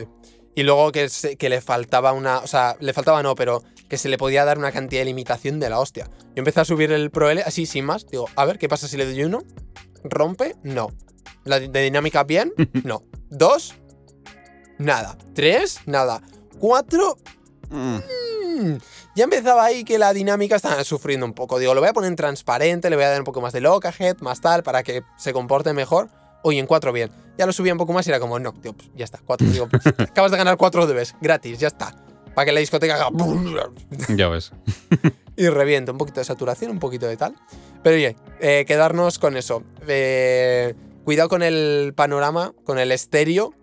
Y 0.55 0.63
luego 0.65 0.91
que, 0.93 1.09
se- 1.09 1.37
que 1.37 1.49
le 1.49 1.61
faltaba 1.61 2.13
una. 2.13 2.39
O 2.39 2.47
sea, 2.47 2.77
le 2.81 2.93
faltaba 2.93 3.23
no, 3.23 3.35
pero 3.35 3.63
que 3.89 3.97
se 3.97 4.09
le 4.09 4.19
podía 4.19 4.45
dar 4.45 4.59
una 4.59 4.73
cantidad 4.73 5.01
de 5.01 5.07
limitación 5.07 5.59
de 5.61 5.71
la 5.71 5.79
hostia. 5.81 6.09
Yo 6.21 6.33
empecé 6.37 6.61
a 6.61 6.65
subir 6.65 6.93
el 6.93 7.11
Pro 7.11 7.31
L 7.31 7.41
así 7.43 7.67
sin 7.67 7.85
más. 7.85 8.07
Digo, 8.09 8.29
a 8.37 8.45
ver, 8.45 8.59
¿qué 8.59 8.69
pasa 8.69 8.89
si 8.89 8.97
le 8.97 9.07
doy 9.07 9.23
uno? 9.25 9.43
¿Rompe? 10.05 10.57
No. 10.63 10.89
¿La 11.45 11.61
de 11.61 11.83
dinámica 11.83 12.25
bien? 12.25 12.53
No. 12.85 13.05
¿Dos? 13.31 13.75
Nada. 14.79 15.17
¿Tres? 15.35 15.81
Nada. 15.87 16.21
¿Cuatro? 16.59 17.17
Mm, 17.71 18.77
ya 19.15 19.25
empezaba 19.25 19.65
ahí 19.65 19.85
que 19.85 19.99
la 19.99 20.13
dinámica 20.13 20.57
estaba 20.57 20.83
sufriendo 20.85 21.27
un 21.27 21.33
poco. 21.33 21.59
Digo, 21.59 21.75
lo 21.75 21.81
voy 21.81 21.91
a 21.91 21.93
poner 21.93 22.09
en 22.09 22.17
transparente, 22.17 22.91
le 22.91 22.97
voy 22.97 23.05
a 23.05 23.11
dar 23.11 23.21
un 23.21 23.25
poco 23.25 23.41
más 23.41 23.53
de 23.53 23.61
localhead, 23.61 24.19
más 24.21 24.41
tal, 24.41 24.63
para 24.63 24.83
que 24.83 25.03
se 25.17 25.33
comporte 25.33 25.73
mejor. 25.73 26.09
Oye, 26.43 26.59
en 26.59 26.67
4 26.67 26.93
bien. 26.93 27.11
Ya 27.37 27.47
lo 27.47 27.53
subía 27.53 27.73
un 27.73 27.79
poco 27.79 27.93
más 27.93 28.07
y 28.07 28.11
era 28.11 28.21
como, 28.21 28.39
no, 28.39 28.53
tío, 28.53 28.73
pues 28.73 28.91
ya 28.95 29.05
está, 29.05 29.21
4. 29.25 29.47
Digo, 29.49 29.69
pues, 29.69 29.83
acabas 29.99 30.31
de 30.31 30.39
ganar 30.39 30.57
4 30.57 30.87
debes, 30.87 31.15
gratis, 31.21 31.59
ya 31.59 31.69
está. 31.69 31.95
Para 32.35 32.47
que 32.47 32.53
la 32.53 32.61
discoteca 32.61 32.95
haga 32.95 33.11
Ya 34.17 34.29
ves. 34.29 34.53
y 35.37 35.49
reviente. 35.49 35.91
Un 35.91 35.99
poquito 35.99 36.21
de 36.21 36.25
saturación, 36.25 36.71
un 36.71 36.79
poquito 36.79 37.07
de 37.07 37.17
tal. 37.17 37.35
Pero 37.83 37.97
oye, 37.97 38.17
eh, 38.41 38.65
quedarnos 38.67 39.19
con 39.19 39.37
eso. 39.37 39.63
Eh, 39.89 40.75
cuidado 41.05 41.29
con 41.29 41.43
el 41.43 41.93
panorama, 41.97 42.53
con 42.65 42.79
el 42.79 42.93
estéreo, 42.93 43.55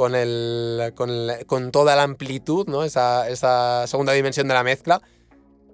con, 0.00 0.14
el, 0.14 0.94
con, 0.94 1.10
el- 1.10 1.44
con 1.44 1.70
toda 1.72 1.94
la 1.94 2.04
amplitud, 2.04 2.66
¿no? 2.68 2.84
Esa, 2.84 3.28
esa 3.28 3.86
segunda 3.86 4.14
dimensión 4.14 4.48
de 4.48 4.54
la 4.54 4.62
mezcla. 4.64 5.02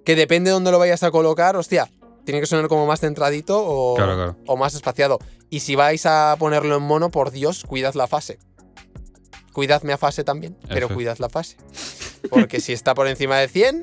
Que 0.03 0.17
depende 0.17 0.49
de 0.49 0.53
dónde 0.53 0.69
lo 0.69 0.79
vayas 0.79 1.01
a 1.03 1.11
colocar, 1.11 1.55
hostia, 1.55 1.89
tiene 2.25 2.41
que 2.41 2.45
sonar 2.45 2.67
como 2.67 2.85
más 2.85 2.99
centradito 2.99 3.57
o, 3.65 3.95
Claro, 3.95 4.15
claro. 4.15 4.35
o 4.45 4.57
más 4.57 4.75
espaciado. 4.75 5.17
Y 5.49 5.61
si 5.61 5.75
vais 5.75 6.05
a 6.05 6.35
ponerlo 6.37 6.75
en 6.75 6.83
mono, 6.83 7.09
por 7.09 7.31
Dios, 7.31 7.63
cuidad 7.63 7.93
la 7.93 8.07
fase. 8.07 8.37
Cuidadme 9.53 9.93
a 9.93 9.97
fase 9.97 10.25
también, 10.25 10.57
pero 10.67 10.89
cuidad 10.89 11.17
la 11.19 11.29
fase. 11.29 11.55
Porque 12.29 12.59
si 12.59 12.73
está 12.73 12.93
por 12.95 13.07
encima 13.07 13.37
de 13.37 13.47
100, 13.47 13.81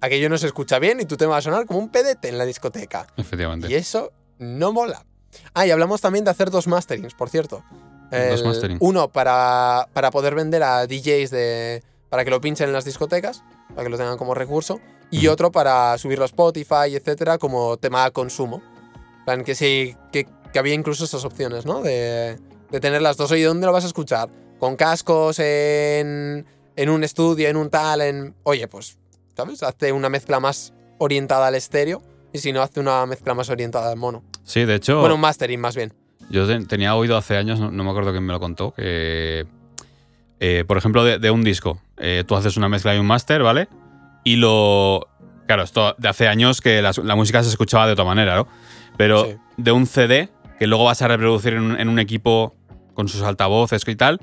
aquello 0.00 0.28
no 0.28 0.38
se 0.38 0.46
escucha 0.46 0.78
bien 0.78 1.00
y 1.00 1.06
tu 1.06 1.16
tema 1.16 1.32
va 1.32 1.38
a 1.38 1.42
sonar 1.42 1.66
como 1.66 1.80
un 1.80 1.88
pedete 1.90 2.28
en 2.28 2.38
la 2.38 2.44
discoteca. 2.44 3.08
Efectivamente. 3.16 3.66
Y 3.68 3.74
eso 3.74 4.12
no 4.38 4.72
mola. 4.72 5.04
Ah, 5.54 5.66
y 5.66 5.70
hablamos 5.72 6.00
también 6.00 6.24
de 6.24 6.30
hacer 6.30 6.50
dos 6.50 6.66
masterings, 6.68 7.14
por 7.14 7.28
cierto. 7.30 7.64
El- 8.10 8.44
mastering. 8.44 8.78
Uno 8.80 9.08
para, 9.08 9.88
para 9.92 10.10
poder 10.10 10.34
vender 10.34 10.62
a 10.62 10.86
DJs 10.86 11.30
de, 11.30 11.82
para 12.08 12.24
que 12.24 12.30
lo 12.30 12.40
pinchen 12.40 12.68
en 12.68 12.72
las 12.72 12.84
discotecas, 12.84 13.42
para 13.70 13.84
que 13.84 13.88
lo 13.90 13.96
tengan 13.98 14.16
como 14.18 14.34
recurso. 14.34 14.80
Y 15.10 15.26
otro 15.28 15.50
para 15.50 15.96
subirlo 15.98 16.24
a 16.24 16.26
Spotify, 16.26 16.94
etcétera, 16.94 17.38
como 17.38 17.76
tema 17.78 18.04
de 18.04 18.10
consumo. 18.10 18.62
Plan, 19.24 19.42
que 19.42 19.54
sí, 19.54 19.96
que, 20.12 20.26
que 20.52 20.58
había 20.58 20.74
incluso 20.74 21.04
esas 21.04 21.24
opciones, 21.24 21.64
¿no? 21.64 21.80
De, 21.82 22.38
de 22.70 22.80
tener 22.80 23.00
las 23.00 23.16
dos. 23.16 23.30
Oye, 23.30 23.44
¿dónde 23.44 23.66
lo 23.66 23.72
vas 23.72 23.84
a 23.84 23.88
escuchar? 23.88 24.28
con 24.58 24.74
cascos 24.74 25.38
en, 25.38 26.44
en 26.74 26.88
un 26.90 27.04
estudio, 27.04 27.48
en 27.48 27.56
un 27.56 27.70
tal, 27.70 28.00
en... 28.00 28.34
Oye, 28.42 28.66
pues, 28.66 28.98
¿sabes? 29.36 29.62
Hace 29.62 29.92
una 29.92 30.08
mezcla 30.08 30.40
más 30.40 30.72
orientada 30.98 31.46
al 31.46 31.54
estéreo 31.54 32.02
y 32.32 32.38
si 32.38 32.52
no, 32.52 32.60
hace 32.60 32.80
una 32.80 33.06
mezcla 33.06 33.34
más 33.34 33.50
orientada 33.50 33.88
al 33.92 33.96
mono. 33.96 34.24
Sí, 34.42 34.64
de 34.64 34.74
hecho, 34.74 34.98
Bueno, 34.98 35.14
un 35.14 35.20
mastering 35.20 35.60
más 35.60 35.76
bien. 35.76 35.94
Yo 36.30 36.46
te- 36.46 36.64
tenía 36.66 36.94
oído 36.94 37.16
hace 37.16 37.36
años, 37.36 37.58
no, 37.60 37.70
no 37.70 37.84
me 37.84 37.90
acuerdo 37.90 38.10
quién 38.12 38.24
me 38.24 38.32
lo 38.32 38.40
contó, 38.40 38.72
que, 38.72 39.46
eh, 40.40 40.64
por 40.66 40.76
ejemplo, 40.78 41.04
de, 41.04 41.18
de 41.18 41.30
un 41.30 41.42
disco, 41.42 41.80
eh, 41.96 42.24
tú 42.26 42.36
haces 42.36 42.56
una 42.56 42.68
mezcla 42.68 42.94
y 42.94 42.98
un 42.98 43.06
máster, 43.06 43.42
¿vale? 43.42 43.68
Y 44.24 44.36
lo... 44.36 45.06
Claro, 45.46 45.62
esto 45.62 45.94
de 45.98 46.08
hace 46.08 46.28
años 46.28 46.60
que 46.60 46.82
la, 46.82 46.92
la 47.02 47.16
música 47.16 47.42
se 47.42 47.48
escuchaba 47.48 47.86
de 47.86 47.92
otra 47.94 48.04
manera, 48.04 48.36
¿no? 48.36 48.48
Pero 48.98 49.24
Sí. 49.24 49.36
de 49.56 49.72
un 49.72 49.86
CD, 49.86 50.28
que 50.58 50.66
luego 50.66 50.84
vas 50.84 51.00
a 51.02 51.08
reproducir 51.08 51.54
en 51.54 51.62
un, 51.62 51.80
en 51.80 51.88
un 51.88 51.98
equipo 51.98 52.54
con 52.94 53.08
sus 53.08 53.22
altavoces 53.22 53.82
y 53.88 53.96
tal, 53.96 54.20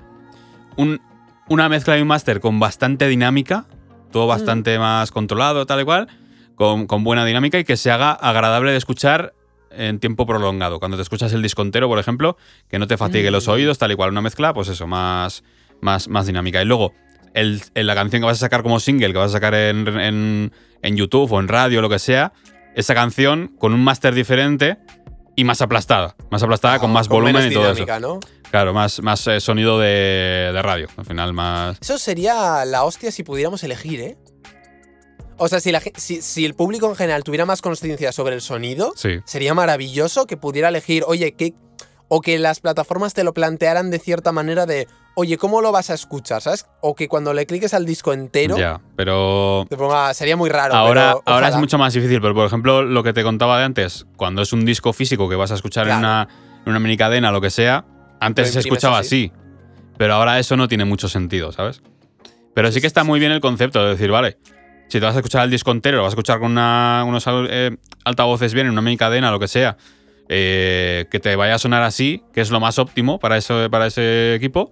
un- 0.78 1.02
una 1.48 1.70
mezcla 1.70 1.98
y 1.98 2.02
un 2.02 2.08
máster 2.08 2.40
con 2.40 2.60
bastante 2.60 3.08
dinámica, 3.08 3.66
todo 4.12 4.28
bastante 4.28 4.78
más 4.80 5.12
controlado, 5.12 5.66
tal 5.66 5.82
y 5.82 5.86
cual, 5.86 6.08
con, 6.56 6.88
con 6.88 7.04
buena 7.04 7.26
dinámica 7.26 7.60
y 7.60 7.64
que 7.66 7.76
se 7.78 7.92
haga 7.92 8.12
agradable 8.12 8.72
de 8.72 8.78
escuchar 8.78 9.34
en 9.78 10.00
tiempo 10.00 10.26
prolongado. 10.26 10.80
Cuando 10.80 10.98
te 10.98 11.04
escuchas 11.04 11.32
el 11.34 11.42
disco 11.42 11.62
entero, 11.62 11.88
por 11.88 12.00
ejemplo, 12.00 12.38
que 12.70 12.80
no 12.80 12.88
te 12.88 12.98
fatigue 12.98 13.32
los 13.32 13.48
Mm. 13.48 13.52
oídos, 13.52 13.78
tal 13.78 13.92
y 13.92 13.96
cual. 13.96 14.12
Una 14.12 14.22
mezcla, 14.22 14.54
pues 14.54 14.68
eso, 14.70 14.88
más, 14.88 15.44
más, 15.82 16.08
más 16.08 16.26
dinámica. 16.28 16.62
Y 16.62 16.66
luego, 16.66 16.94
el, 17.34 17.62
el- 17.74 17.88
la 17.88 17.96
canción 17.96 18.22
que 18.22 18.26
vas 18.28 18.38
a 18.38 18.42
sacar 18.42 18.64
como 18.64 18.80
single, 18.80 19.12
que 19.12 19.18
vas 19.20 19.30
a 19.32 19.34
sacar 19.34 19.54
en, 19.56 19.88
en- 20.00 20.52
en 20.82 20.96
YouTube 20.98 21.32
o 21.32 21.40
en 21.40 21.48
radio 21.48 21.82
lo 21.82 21.90
que 21.90 22.00
sea, 22.00 22.32
esa 22.76 22.94
canción 22.94 23.56
con 23.60 23.74
un 23.74 23.84
máster 23.84 24.14
diferente 24.14 24.78
y 25.36 25.44
más 25.44 25.62
aplastada. 25.62 26.16
Más 26.32 26.44
aplastada, 26.44 26.80
con 26.80 26.92
Ah, 26.92 26.94
más 26.94 27.08
volumen 27.10 27.52
y 27.52 27.54
todo 27.54 27.64
eso. 27.66 27.74
dinámica, 27.74 28.00
¿no? 28.00 28.20
Claro, 28.52 28.74
más, 28.74 29.02
más 29.02 29.26
eh, 29.28 29.42
sonido 29.42 29.80
de, 29.80 30.52
de 30.54 30.62
radio. 30.62 30.88
Al 30.96 31.04
final, 31.06 31.34
más. 31.34 31.78
Eso 31.82 31.98
sería 31.98 32.64
la 32.64 32.84
hostia 32.86 33.12
si 33.12 33.24
pudiéramos 33.24 33.62
elegir, 33.64 34.00
¿eh? 34.00 34.18
O 35.38 35.48
sea, 35.48 35.60
si, 35.60 35.72
la, 35.72 35.82
ge- 35.82 35.94
si, 35.98 36.22
si 36.22 36.46
el 36.46 36.54
público 36.54 36.88
en 36.90 36.96
general 36.96 37.24
tuviera 37.24 37.46
más 37.46 37.62
conciencia 37.62 38.12
sobre 38.12 38.36
el 38.36 38.42
sonido, 38.42 38.94
Sí. 38.96 39.20
sería 39.26 39.54
maravilloso 39.54 40.26
que 40.28 40.38
pudiera 40.38 40.70
elegir, 40.70 41.04
oye, 41.08 41.34
¿qué? 41.34 41.54
O 42.08 42.22
que 42.22 42.38
las 42.40 42.60
plataformas 42.60 43.14
te 43.14 43.24
lo 43.24 43.34
plantearan 43.34 43.90
de 43.92 43.98
cierta 44.00 44.32
manera 44.32 44.66
de, 44.66 44.88
oye, 45.16 45.38
¿cómo 45.38 45.62
lo 45.62 45.72
vas 45.72 45.90
a 45.90 45.96
escuchar? 45.96 46.42
¿Sabes? 46.42 46.68
O 46.82 46.94
que 46.96 47.08
cuando 47.08 47.34
le 47.34 47.46
cliques 47.48 47.74
al 47.74 47.86
disco 47.86 48.14
entero, 48.14 48.58
Ya, 48.58 48.80
pero. 48.96 49.66
te 49.68 49.76
ponga, 49.76 50.14
sería 50.14 50.38
muy 50.38 50.50
raro. 50.50 50.76
Ahora, 50.76 51.16
pero 51.26 51.36
ahora 51.36 51.48
es 51.50 51.56
mucho 51.56 51.78
más 51.80 51.94
difícil, 51.94 52.22
pero 52.22 52.34
por 52.36 52.46
ejemplo, 52.46 52.84
lo 52.84 53.04
que 53.04 53.12
te 53.12 53.24
contaba 53.24 53.58
de 53.58 53.66
antes, 53.66 54.06
cuando 54.18 54.42
es 54.44 54.54
un 54.54 54.64
disco 54.66 54.94
físico 54.94 55.28
que 55.28 55.36
vas 55.36 55.52
a 55.52 55.56
escuchar 55.56 55.88
en, 55.90 55.98
una, 55.98 56.28
en 56.64 56.70
una 56.70 56.80
minicadena 56.80 57.30
o 57.30 57.32
lo 57.34 57.42
que 57.42 57.50
sea, 57.50 57.86
antes 58.22 58.52
se 58.54 58.60
escuchaba 58.60 59.00
así. 59.00 59.32
así. 59.36 59.42
Pero 59.98 60.14
ahora 60.14 60.40
eso 60.40 60.56
no 60.58 60.68
tiene 60.68 60.86
mucho 60.86 61.10
sentido, 61.10 61.52
¿sabes? 61.52 61.82
Pero 62.54 62.72
sí 62.72 62.80
que 62.82 62.88
está 62.88 63.04
muy 63.04 63.20
bien 63.20 63.32
el 63.32 63.42
concepto 63.42 63.84
de 63.84 63.90
decir, 63.90 64.12
vale, 64.12 64.38
si 64.88 65.00
te 65.00 65.06
vas 65.06 65.16
a 65.16 65.20
escuchar 65.20 65.44
el 65.44 65.52
disco 65.52 65.72
entero, 65.72 65.98
lo 65.98 66.04
vas 66.04 66.12
a 66.12 66.16
escuchar 66.16 66.40
con 66.40 66.52
una- 66.52 67.04
unos 67.08 67.26
eh, 67.50 67.76
altavoces 68.04 68.54
bien, 68.54 68.68
en 68.68 68.74
una 68.74 68.82
minicadena 68.82 69.30
o 69.30 69.32
lo 69.32 69.40
que 69.40 69.48
sea, 69.48 69.78
eh, 70.30 71.06
que 71.12 71.20
te 71.20 71.36
vaya 71.36 71.56
a 71.56 71.60
sonar 71.60 71.84
así, 71.84 72.24
que 72.34 72.42
es 72.42 72.52
lo 72.52 72.60
más 72.60 72.80
óptimo 72.80 73.20
para, 73.20 73.38
eso, 73.38 73.70
para 73.70 73.88
ese 73.88 74.36
equipo, 74.36 74.72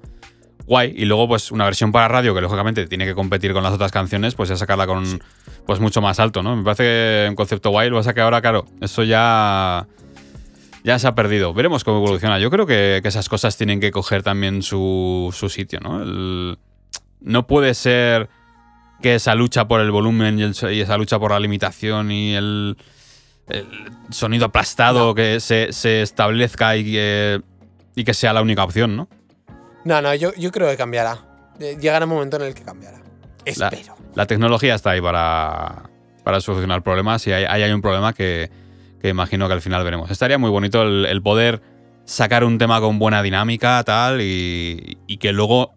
guay. 0.66 0.93
Y 0.95 1.05
luego, 1.05 1.28
pues, 1.28 1.51
una 1.51 1.66
versión 1.66 1.91
para 1.91 2.07
radio 2.07 2.34
que 2.34 2.41
lógicamente 2.41 2.88
tiene 2.88 3.05
que 3.05 3.14
competir 3.16 3.53
con 3.53 3.64
las 3.64 3.74
otras 3.74 3.91
canciones, 3.91 4.36
pues 4.36 4.49
ya 4.49 4.55
sacarla 4.55 4.88
con 4.88 5.22
pues 5.66 5.80
mucho 5.80 6.01
más 6.01 6.20
alto, 6.20 6.43
¿no? 6.43 6.55
Me 6.55 6.64
parece 6.64 7.28
un 7.30 7.36
concepto 7.36 7.70
guay. 7.70 7.89
Lo 7.89 7.95
que 7.95 7.99
pasa 7.99 8.09
es 8.11 8.16
que 8.16 8.22
ahora, 8.22 8.41
claro, 8.41 8.66
eso 8.82 9.03
ya. 9.03 9.88
Ya 10.84 10.99
se 10.99 11.07
ha 11.07 11.16
perdido. 11.16 11.53
Veremos 11.53 11.86
cómo 11.86 11.99
evoluciona. 11.99 12.39
Yo 12.39 12.49
creo 12.49 12.66
que, 12.66 12.99
que 13.01 13.07
esas 13.07 13.30
cosas 13.30 13.55
tienen 13.55 13.80
que 13.80 13.91
coger 13.91 14.22
también 14.22 14.61
su, 14.61 15.34
su 15.34 15.47
sitio, 15.47 15.80
¿no? 15.80 16.01
El- 16.01 16.57
no 17.22 17.47
puede 17.47 17.74
ser 17.74 18.28
que 19.03 19.15
esa 19.15 19.35
lucha 19.35 19.67
por 19.67 19.81
el 19.81 19.91
volumen 19.91 20.39
y, 20.39 20.41
el 20.43 20.55
so- 20.55 20.71
y 20.71 20.81
esa 20.81 20.97
lucha 20.97 21.19
por 21.19 21.29
la 21.31 21.39
limitación 21.39 22.11
y 22.11 22.33
el, 22.33 22.75
el 23.49 23.67
sonido 24.09 24.45
aplastado 24.45 25.13
que 25.13 25.39
se, 25.39 25.71
se 25.73 26.01
establezca 26.01 26.75
y 26.77 26.85
que, 26.85 27.41
y 27.95 28.03
que 28.03 28.13
sea 28.15 28.33
la 28.33 28.41
única 28.41 28.63
opción, 28.63 28.95
¿no? 28.95 29.07
No, 29.85 30.01
no, 30.01 30.15
yo, 30.15 30.33
yo 30.35 30.51
creo 30.51 30.69
que 30.69 30.77
cambiará. 30.77 31.19
Eh, 31.59 31.77
Llegará 31.79 32.05
un 32.05 32.11
momento 32.13 32.37
en 32.37 32.43
el 32.43 32.53
que 32.55 32.63
cambiará. 32.63 32.97
La- 32.99 33.67
Espero. 33.67 33.95
La 34.15 34.25
tecnología 34.25 34.73
está 34.75 34.91
ahí 34.91 35.01
para, 35.01 35.89
para 36.23 36.39
solucionar 36.39 36.81
problemas 36.81 37.27
y 37.27 37.33
ahí, 37.33 37.43
hay 37.61 37.71
un 37.71 37.81
problema 37.81 38.13
que, 38.13 38.49
que 39.01 39.09
imagino 39.09 39.47
que 39.47 39.53
al 39.53 39.61
final 39.61 39.83
veremos. 39.83 40.09
Estaría 40.09 40.37
muy 40.37 40.49
bonito 40.49 40.81
el, 40.83 41.05
el 41.05 41.21
poder 41.21 41.61
sacar 42.05 42.43
un 42.45 42.57
tema 42.57 42.79
con 42.79 42.99
buena 42.99 43.21
dinámica, 43.21 43.83
tal, 43.83 44.21
y, 44.21 44.97
y 45.07 45.17
que 45.17 45.33
luego 45.33 45.73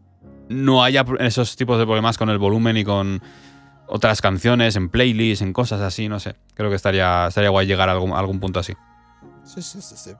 no 0.48 0.82
haya 0.84 1.04
esos 1.20 1.56
tipos 1.56 1.78
de 1.78 1.84
problemas 1.84 2.18
con 2.18 2.30
el 2.30 2.38
volumen 2.38 2.76
y 2.76 2.84
con 2.84 3.22
otras 3.88 4.20
canciones, 4.20 4.76
en 4.76 4.88
playlists, 4.88 5.42
en 5.42 5.52
cosas 5.52 5.80
así, 5.80 6.08
no 6.08 6.18
sé. 6.20 6.34
Creo 6.54 6.70
que 6.70 6.76
estaría, 6.76 7.26
estaría 7.28 7.50
guay 7.50 7.66
llegar 7.66 7.88
a 7.88 7.92
algún, 7.92 8.12
a 8.12 8.18
algún 8.18 8.40
punto 8.40 8.60
así. 8.60 8.74
Sí, 9.44 9.62
sí, 9.62 9.80
sí, 9.80 9.94
sí. 9.96 10.10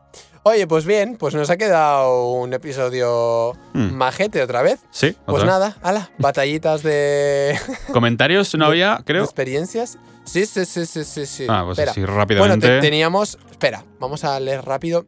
Oye, 0.45 0.69
pues 0.69 0.85
bien, 0.85 1.17
pues 1.19 1.35
nos 1.35 1.51
ha 1.51 1.57
quedado 1.57 2.31
un 2.35 2.53
episodio 2.53 3.55
Hmm. 3.73 3.91
majete 3.95 4.41
otra 4.41 4.63
vez. 4.63 4.79
Sí, 4.93 5.17
Pues 5.27 5.43
otra. 5.43 5.47
nada, 5.47 5.77
ala, 5.83 6.11
batallitas 6.19 6.85
de, 6.85 7.59
Comentarios 7.93 8.55
no 8.55 8.67
había, 8.67 9.03
creo. 9.05 9.25
experiencias. 9.25 9.99
Sí, 10.25 10.47
sí, 10.47 10.65
sí, 10.65 10.87
sí, 10.87 11.03
sí, 11.05 11.27
sí. 11.27 11.47
Ah, 11.49 11.63
pues 11.65 11.79
Espera. 11.79 11.91
así 11.91 12.01
Bueno, 12.03 12.17
rápidamente. 12.17 12.69
te- 12.69 12.81
teníamos. 12.81 13.37
Espera, 13.51 13.85
vamos 13.99 14.23
a 14.23 14.39
leer 14.39 14.65
rápido. 14.65 15.05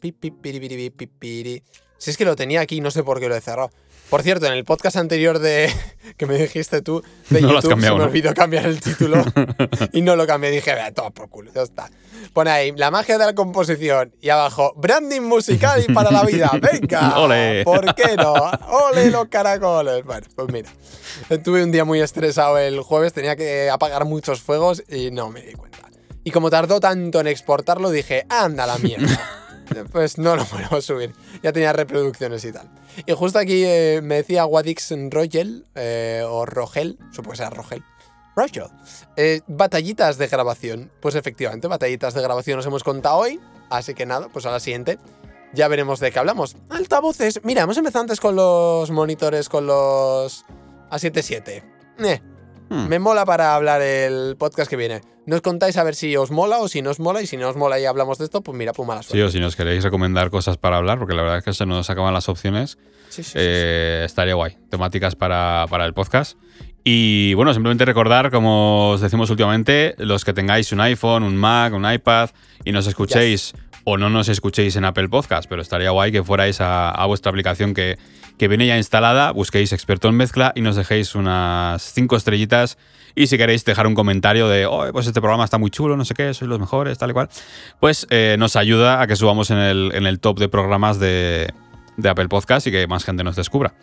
Pi, 0.00 0.12
pi, 0.12 0.30
piri, 0.30 0.60
piri, 0.60 0.76
pi, 0.76 0.90
pi, 0.90 1.06
piri. 1.06 1.62
Si 2.00 2.08
es 2.10 2.16
que 2.16 2.24
lo 2.24 2.34
tenía 2.34 2.62
aquí, 2.62 2.80
no 2.80 2.90
sé 2.90 3.04
por 3.04 3.20
qué 3.20 3.28
lo 3.28 3.36
he 3.36 3.42
cerrado. 3.42 3.70
Por 4.08 4.22
cierto, 4.22 4.46
en 4.46 4.54
el 4.54 4.64
podcast 4.64 4.96
anterior 4.96 5.38
de 5.38 5.70
que 6.16 6.24
me 6.24 6.38
dijiste 6.38 6.80
tú 6.80 7.02
de 7.28 7.42
No 7.42 7.52
YouTube 7.52 7.68
cambiado, 7.68 7.96
se 7.96 7.98
me 7.98 8.04
¿no? 8.04 8.10
olvidó 8.10 8.32
cambiar 8.32 8.64
el 8.64 8.80
título 8.80 9.22
y 9.92 10.00
no 10.00 10.16
lo 10.16 10.26
cambié. 10.26 10.50
Dije, 10.50 10.74
vea, 10.74 10.92
toma 10.94 11.10
por 11.10 11.28
culo, 11.28 11.52
ya 11.54 11.60
está. 11.60 11.90
Pone 12.32 12.50
ahí, 12.50 12.72
la 12.74 12.90
magia 12.90 13.18
de 13.18 13.26
la 13.26 13.34
composición 13.34 14.14
y 14.18 14.30
abajo, 14.30 14.72
branding 14.76 15.20
musical 15.20 15.84
y 15.86 15.92
para 15.92 16.10
la 16.10 16.24
vida. 16.24 16.50
Venga, 16.72 17.18
Ole. 17.18 17.64
¿por 17.64 17.94
qué 17.94 18.16
no? 18.16 18.32
Ole 18.32 19.10
los 19.10 19.28
caracoles. 19.28 20.02
Bueno, 20.02 20.26
pues 20.34 20.48
mira, 20.50 20.70
tuve 21.44 21.62
un 21.62 21.70
día 21.70 21.84
muy 21.84 22.00
estresado 22.00 22.56
el 22.56 22.80
jueves, 22.80 23.12
tenía 23.12 23.36
que 23.36 23.68
apagar 23.68 24.06
muchos 24.06 24.40
fuegos 24.40 24.82
y 24.88 25.10
no 25.10 25.28
me 25.28 25.42
di 25.42 25.52
cuenta. 25.52 25.78
Y 26.24 26.30
como 26.30 26.48
tardó 26.48 26.80
tanto 26.80 27.20
en 27.20 27.26
exportarlo, 27.26 27.90
dije, 27.90 28.24
anda 28.30 28.66
la 28.66 28.78
mierda. 28.78 29.39
Pues 29.92 30.18
no 30.18 30.36
lo 30.36 30.44
podemos 30.44 30.84
subir. 30.84 31.14
Ya 31.42 31.52
tenía 31.52 31.72
reproducciones 31.72 32.44
y 32.44 32.52
tal. 32.52 32.68
Y 33.06 33.12
justo 33.12 33.38
aquí 33.38 33.64
eh, 33.64 34.00
me 34.02 34.16
decía 34.16 34.46
Wadix 34.46 34.92
Rogel, 35.10 35.66
eh, 35.74 36.24
o 36.26 36.46
Rogel, 36.46 36.98
supongo 37.10 37.32
que 37.32 37.36
sea 37.38 37.50
Rogel. 37.50 37.84
Rogel. 38.36 38.64
Eh, 39.16 39.40
batallitas 39.46 40.18
de 40.18 40.28
grabación. 40.28 40.90
Pues 41.00 41.14
efectivamente, 41.14 41.68
batallitas 41.68 42.14
de 42.14 42.22
grabación 42.22 42.56
nos 42.56 42.66
hemos 42.66 42.84
contado 42.84 43.16
hoy. 43.16 43.40
Así 43.70 43.94
que 43.94 44.06
nada, 44.06 44.28
pues 44.32 44.46
a 44.46 44.50
la 44.50 44.60
siguiente 44.60 44.98
ya 45.52 45.68
veremos 45.68 46.00
de 46.00 46.12
qué 46.12 46.18
hablamos. 46.18 46.56
Altavoces. 46.68 47.40
Mira, 47.44 47.62
hemos 47.62 47.76
empezado 47.76 48.02
antes 48.02 48.20
con 48.20 48.36
los 48.36 48.90
monitores, 48.90 49.48
con 49.48 49.66
los 49.66 50.44
A77. 50.90 51.62
Eh, 51.98 52.20
Hmm. 52.70 52.86
me 52.88 52.98
mola 53.00 53.24
para 53.26 53.54
hablar 53.56 53.82
el 53.82 54.36
podcast 54.38 54.70
que 54.70 54.76
viene. 54.76 55.00
Nos 55.26 55.42
contáis 55.42 55.76
a 55.76 55.84
ver 55.84 55.94
si 55.94 56.16
os 56.16 56.30
mola 56.30 56.58
o 56.58 56.68
si 56.68 56.82
no 56.82 56.90
os 56.90 57.00
mola. 57.00 57.20
Y 57.20 57.26
si 57.26 57.36
no 57.36 57.48
os 57.48 57.56
mola 57.56 57.78
y 57.78 57.84
hablamos 57.84 58.18
de 58.18 58.24
esto, 58.24 58.40
pues 58.42 58.56
mira, 58.56 58.72
pues 58.72 58.86
mala 58.86 59.02
Sí, 59.02 59.08
suerte. 59.10 59.24
o 59.24 59.30
si 59.30 59.40
nos 59.40 59.54
queréis 59.56 59.82
recomendar 59.84 60.30
cosas 60.30 60.56
para 60.56 60.76
hablar, 60.78 60.98
porque 60.98 61.14
la 61.14 61.22
verdad 61.22 61.38
es 61.38 61.44
que 61.44 61.52
se 61.52 61.66
nos 61.66 61.90
acaban 61.90 62.14
las 62.14 62.28
opciones. 62.28 62.78
Sí, 63.10 63.22
sí, 63.22 63.32
sí, 63.32 63.38
Eh, 63.40 64.02
estaría 64.06 64.34
guay. 64.34 64.56
Temáticas 64.70 65.16
para, 65.16 65.66
para 65.68 65.84
el 65.84 65.94
podcast. 65.94 66.38
Y 66.84 67.34
bueno, 67.34 67.52
simplemente 67.52 67.84
recordar, 67.84 68.30
como 68.30 68.90
os 68.90 69.00
decimos 69.00 69.28
últimamente, 69.30 69.94
los 69.98 70.24
que 70.24 70.32
tengáis 70.32 70.72
un 70.72 70.80
iPhone, 70.80 71.24
un 71.24 71.36
Mac, 71.36 71.74
un 71.74 71.90
iPad 71.90 72.30
y 72.64 72.72
nos 72.72 72.86
escuchéis 72.86 73.52
o 73.84 73.96
no 73.98 74.08
nos 74.10 74.28
escuchéis 74.28 74.76
en 74.76 74.84
Apple 74.84 75.08
Podcast, 75.08 75.48
pero 75.48 75.60
estaría 75.60 75.90
guay 75.90 76.12
que 76.12 76.22
fuerais 76.22 76.60
a, 76.60 76.90
a 76.90 77.06
vuestra 77.06 77.30
aplicación 77.30 77.74
que, 77.74 77.98
que 78.40 78.48
viene 78.48 78.66
ya 78.66 78.78
instalada, 78.78 79.32
busquéis 79.32 79.70
experto 79.74 80.08
en 80.08 80.14
mezcla 80.14 80.52
y 80.54 80.62
nos 80.62 80.74
dejéis 80.74 81.14
unas 81.14 81.82
cinco 81.92 82.16
estrellitas. 82.16 82.78
Y 83.14 83.26
si 83.26 83.36
queréis 83.36 83.66
dejar 83.66 83.86
un 83.86 83.94
comentario 83.94 84.48
de, 84.48 84.64
oh, 84.64 84.90
pues 84.92 85.06
este 85.06 85.20
programa 85.20 85.44
está 85.44 85.58
muy 85.58 85.70
chulo, 85.70 85.94
no 85.94 86.06
sé 86.06 86.14
qué, 86.14 86.32
sois 86.32 86.48
los 86.48 86.58
mejores, 86.58 86.96
tal 86.96 87.10
y 87.10 87.12
cual, 87.12 87.28
pues 87.80 88.06
eh, 88.08 88.36
nos 88.38 88.56
ayuda 88.56 89.02
a 89.02 89.06
que 89.06 89.14
subamos 89.14 89.50
en 89.50 89.58
el, 89.58 89.92
en 89.94 90.06
el 90.06 90.20
top 90.20 90.38
de 90.38 90.48
programas 90.48 90.98
de, 90.98 91.52
de 91.98 92.08
Apple 92.08 92.28
Podcast 92.28 92.66
y 92.66 92.70
que 92.70 92.86
más 92.86 93.04
gente 93.04 93.24
nos 93.24 93.36
descubra. 93.36 93.74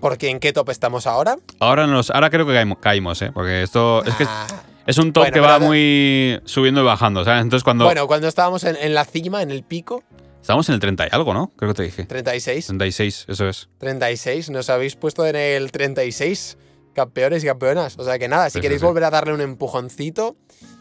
Porque 0.00 0.30
¿en 0.30 0.40
qué 0.40 0.52
top 0.52 0.70
estamos 0.70 1.06
ahora? 1.06 1.36
Ahora, 1.60 1.86
nos, 1.86 2.10
ahora 2.10 2.28
creo 2.28 2.44
que 2.44 2.54
caímos, 2.54 2.78
caímos, 2.78 3.22
¿eh? 3.22 3.30
Porque 3.32 3.62
esto 3.62 4.02
es 4.04 4.16
que 4.16 4.24
Ah, 4.26 4.48
es 4.84 4.98
un 4.98 5.12
top 5.12 5.26
bueno, 5.30 5.34
que 5.34 5.40
va 5.40 5.60
muy 5.60 6.40
subiendo 6.44 6.80
y 6.80 6.84
bajando, 6.84 7.24
¿sabes? 7.24 7.42
Entonces 7.42 7.62
cuando 7.62 7.84
Bueno, 7.84 8.08
cuando 8.08 8.26
estábamos 8.26 8.64
en, 8.64 8.74
en 8.74 8.94
la 8.94 9.04
cima, 9.04 9.42
en 9.42 9.52
el 9.52 9.62
pico, 9.62 10.02
estamos 10.42 10.68
en 10.68 10.74
el 10.74 10.80
30 10.80 11.06
y 11.06 11.08
algo, 11.12 11.32
¿no? 11.32 11.52
Creo 11.56 11.70
que 11.72 11.76
te 11.76 11.82
dije. 11.84 12.04
36. 12.04 12.66
36, 12.66 13.24
eso 13.28 13.48
es. 13.48 13.68
36. 13.78 14.50
Nos 14.50 14.68
habéis 14.68 14.96
puesto 14.96 15.26
en 15.26 15.36
el 15.36 15.72
36. 15.72 16.58
Campeones 16.92 17.42
y 17.42 17.46
campeonas. 17.46 17.98
O 17.98 18.04
sea 18.04 18.18
que 18.18 18.28
nada, 18.28 18.50
si 18.50 18.58
sí, 18.58 18.60
queréis 18.60 18.80
sí. 18.82 18.86
volver 18.86 19.04
a 19.04 19.10
darle 19.10 19.32
un 19.32 19.40
empujoncito, 19.40 20.36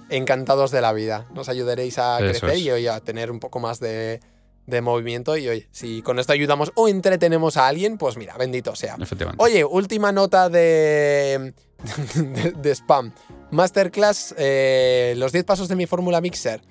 encantados 0.09 0.71
de 0.71 0.81
la 0.81 0.91
vida. 0.91 1.25
Nos 1.33 1.47
ayudaréis 1.47 1.97
a 1.99 2.19
Eso 2.19 2.27
crecer 2.41 2.57
es. 2.57 2.59
y 2.63 2.71
hoy 2.71 2.87
a 2.87 2.99
tener 2.99 3.31
un 3.31 3.39
poco 3.39 3.59
más 3.61 3.79
de, 3.79 4.19
de 4.67 4.81
movimiento 4.81 5.37
y 5.37 5.47
oye, 5.47 5.69
si 5.71 6.01
con 6.01 6.19
esto 6.19 6.33
ayudamos 6.33 6.73
o 6.75 6.89
entretenemos 6.89 7.55
a 7.55 7.67
alguien, 7.69 7.97
pues 7.97 8.17
mira, 8.17 8.35
bendito 8.37 8.75
sea. 8.75 8.97
Efectivamente. 8.99 9.41
Oye, 9.41 9.63
última 9.63 10.11
nota 10.11 10.49
de, 10.49 11.53
de, 12.15 12.51
de 12.51 12.71
spam. 12.75 13.13
Masterclass, 13.51 14.35
eh, 14.37 15.13
los 15.17 15.31
10 15.31 15.45
pasos 15.45 15.67
de 15.69 15.75
mi 15.77 15.85
fórmula 15.85 16.19
mixer. 16.19 16.61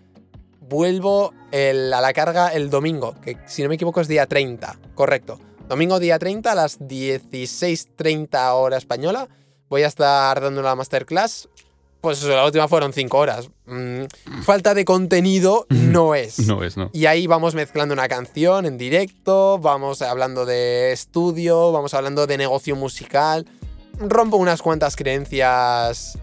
Vuelvo 0.71 1.35
el- 1.51 1.93
a 1.93 2.01
la 2.01 2.13
carga 2.15 2.49
el 2.55 2.71
domingo, 2.71 3.17
que 3.21 3.37
si 3.47 3.63
no 3.63 3.69
me 3.69 3.75
equivoco 3.75 4.01
es 4.01 4.09
día 4.09 4.25
30, 4.27 4.79
correcto. 4.95 5.39
Domingo 5.69 5.99
día 5.99 6.19
30 6.19 6.53
a 6.53 6.55
las 6.55 6.79
16.30 6.79 8.55
hora 8.55 8.77
española. 8.79 9.29
Voy 9.69 9.83
a 9.83 9.89
estar 9.89 10.41
dando 10.41 10.61
una 10.61 10.75
masterclass. 10.75 11.49
Pues 12.01 12.23
la 12.23 12.45
última 12.47 12.67
fueron 12.67 12.93
5 12.93 13.19
horas. 13.19 13.51
Mm, 13.67 14.05
falta 14.43 14.73
de 14.73 14.85
contenido 14.85 15.67
no 15.69 16.15
es. 16.15 16.39
No 16.47 16.63
es, 16.65 16.77
no. 16.77 16.89
Y 16.95 17.07
ahí 17.07 17.27
vamos 17.27 17.55
mezclando 17.55 17.93
una 17.93 18.09
canción 18.09 18.65
en 18.65 18.79
directo, 18.79 19.59
vamos 19.59 20.01
hablando 20.03 20.47
de 20.47 20.93
estudio, 20.93 21.73
vamos 21.73 21.93
hablando 21.95 22.27
de 22.27 22.39
negocio 22.39 22.75
musical. 22.75 23.45
Rompo 23.99 24.39
unas 24.39 24.63
cuantas 24.63 24.97
creencias 24.97 26.17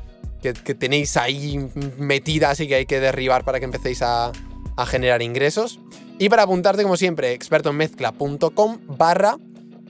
que, 0.53 0.61
que 0.61 0.75
tenéis 0.75 1.17
ahí 1.17 1.69
metidas 1.97 2.59
y 2.59 2.67
que 2.67 2.75
hay 2.75 2.85
que 2.85 2.99
derribar 2.99 3.43
para 3.43 3.59
que 3.59 3.65
empecéis 3.65 4.01
a, 4.01 4.31
a 4.75 4.85
generar 4.85 5.21
ingresos. 5.21 5.79
Y 6.19 6.29
para 6.29 6.43
apuntarte, 6.43 6.83
como 6.83 6.97
siempre, 6.97 7.33
expertoenmezcla.com 7.33 8.77
barra 8.97 9.37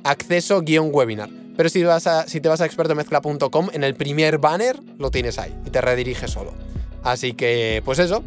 acceso 0.04 0.62
guion 0.62 0.90
webinar. 0.92 1.30
Pero 1.56 1.70
si, 1.70 1.84
vas 1.84 2.08
a, 2.08 2.28
si 2.28 2.40
te 2.40 2.50
vas 2.50 2.62
a 2.62 2.66
expertoenmezcla.com, 2.66 3.70
en 3.74 3.84
el 3.84 3.96
primer 3.96 4.38
banner 4.38 4.80
lo 4.98 5.12
tienes 5.12 5.40
ahí 5.40 5.56
y 5.66 5.70
te 5.70 5.82
redirige 5.82 6.28
solo. 6.28 6.54
Así 7.04 7.34
que, 7.34 7.82
pues 7.84 8.00
eso, 8.00 8.24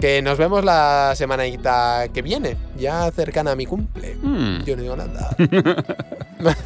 que 0.00 0.20
nos 0.20 0.36
vemos 0.36 0.64
la 0.64 1.14
semanita 1.16 2.08
que 2.12 2.22
viene, 2.22 2.56
ya 2.76 3.10
cercana 3.12 3.52
a 3.52 3.56
mi 3.56 3.66
cumple. 3.66 4.16
Mm. 4.16 4.64
Yo 4.64 4.76
no 4.76 4.82
digo 4.82 4.96
nada. 4.96 5.34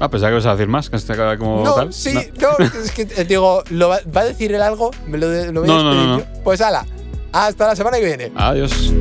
Ah, 0.00 0.08
pensaba 0.08 0.30
que 0.30 0.34
ibas 0.36 0.46
a 0.46 0.52
decir 0.52 0.66
más, 0.66 0.88
que 0.88 0.98
se 0.98 1.14
te 1.14 1.38
como 1.38 1.62
No, 1.62 1.74
tal. 1.74 1.92
sí, 1.92 2.14
no, 2.40 2.48
es 2.82 2.90
que 2.90 3.02
eh, 3.02 3.24
digo, 3.24 3.62
¿lo 3.68 3.90
va, 3.90 4.00
va 4.16 4.22
a 4.22 4.24
decir 4.24 4.52
él 4.54 4.62
algo? 4.62 4.90
¿Me 5.06 5.18
lo, 5.18 5.28
lo 5.52 5.60
voy 5.60 5.70
a 5.70 5.74
No, 5.74 5.82
no, 5.82 5.94
no, 5.94 6.16
despedir 6.16 6.34
yo? 6.34 6.42
Pues 6.42 6.60
ala, 6.62 6.86
hasta 7.32 7.66
la 7.66 7.76
semana 7.76 7.98
que 7.98 8.06
viene. 8.06 8.32
Adiós. 8.34 8.92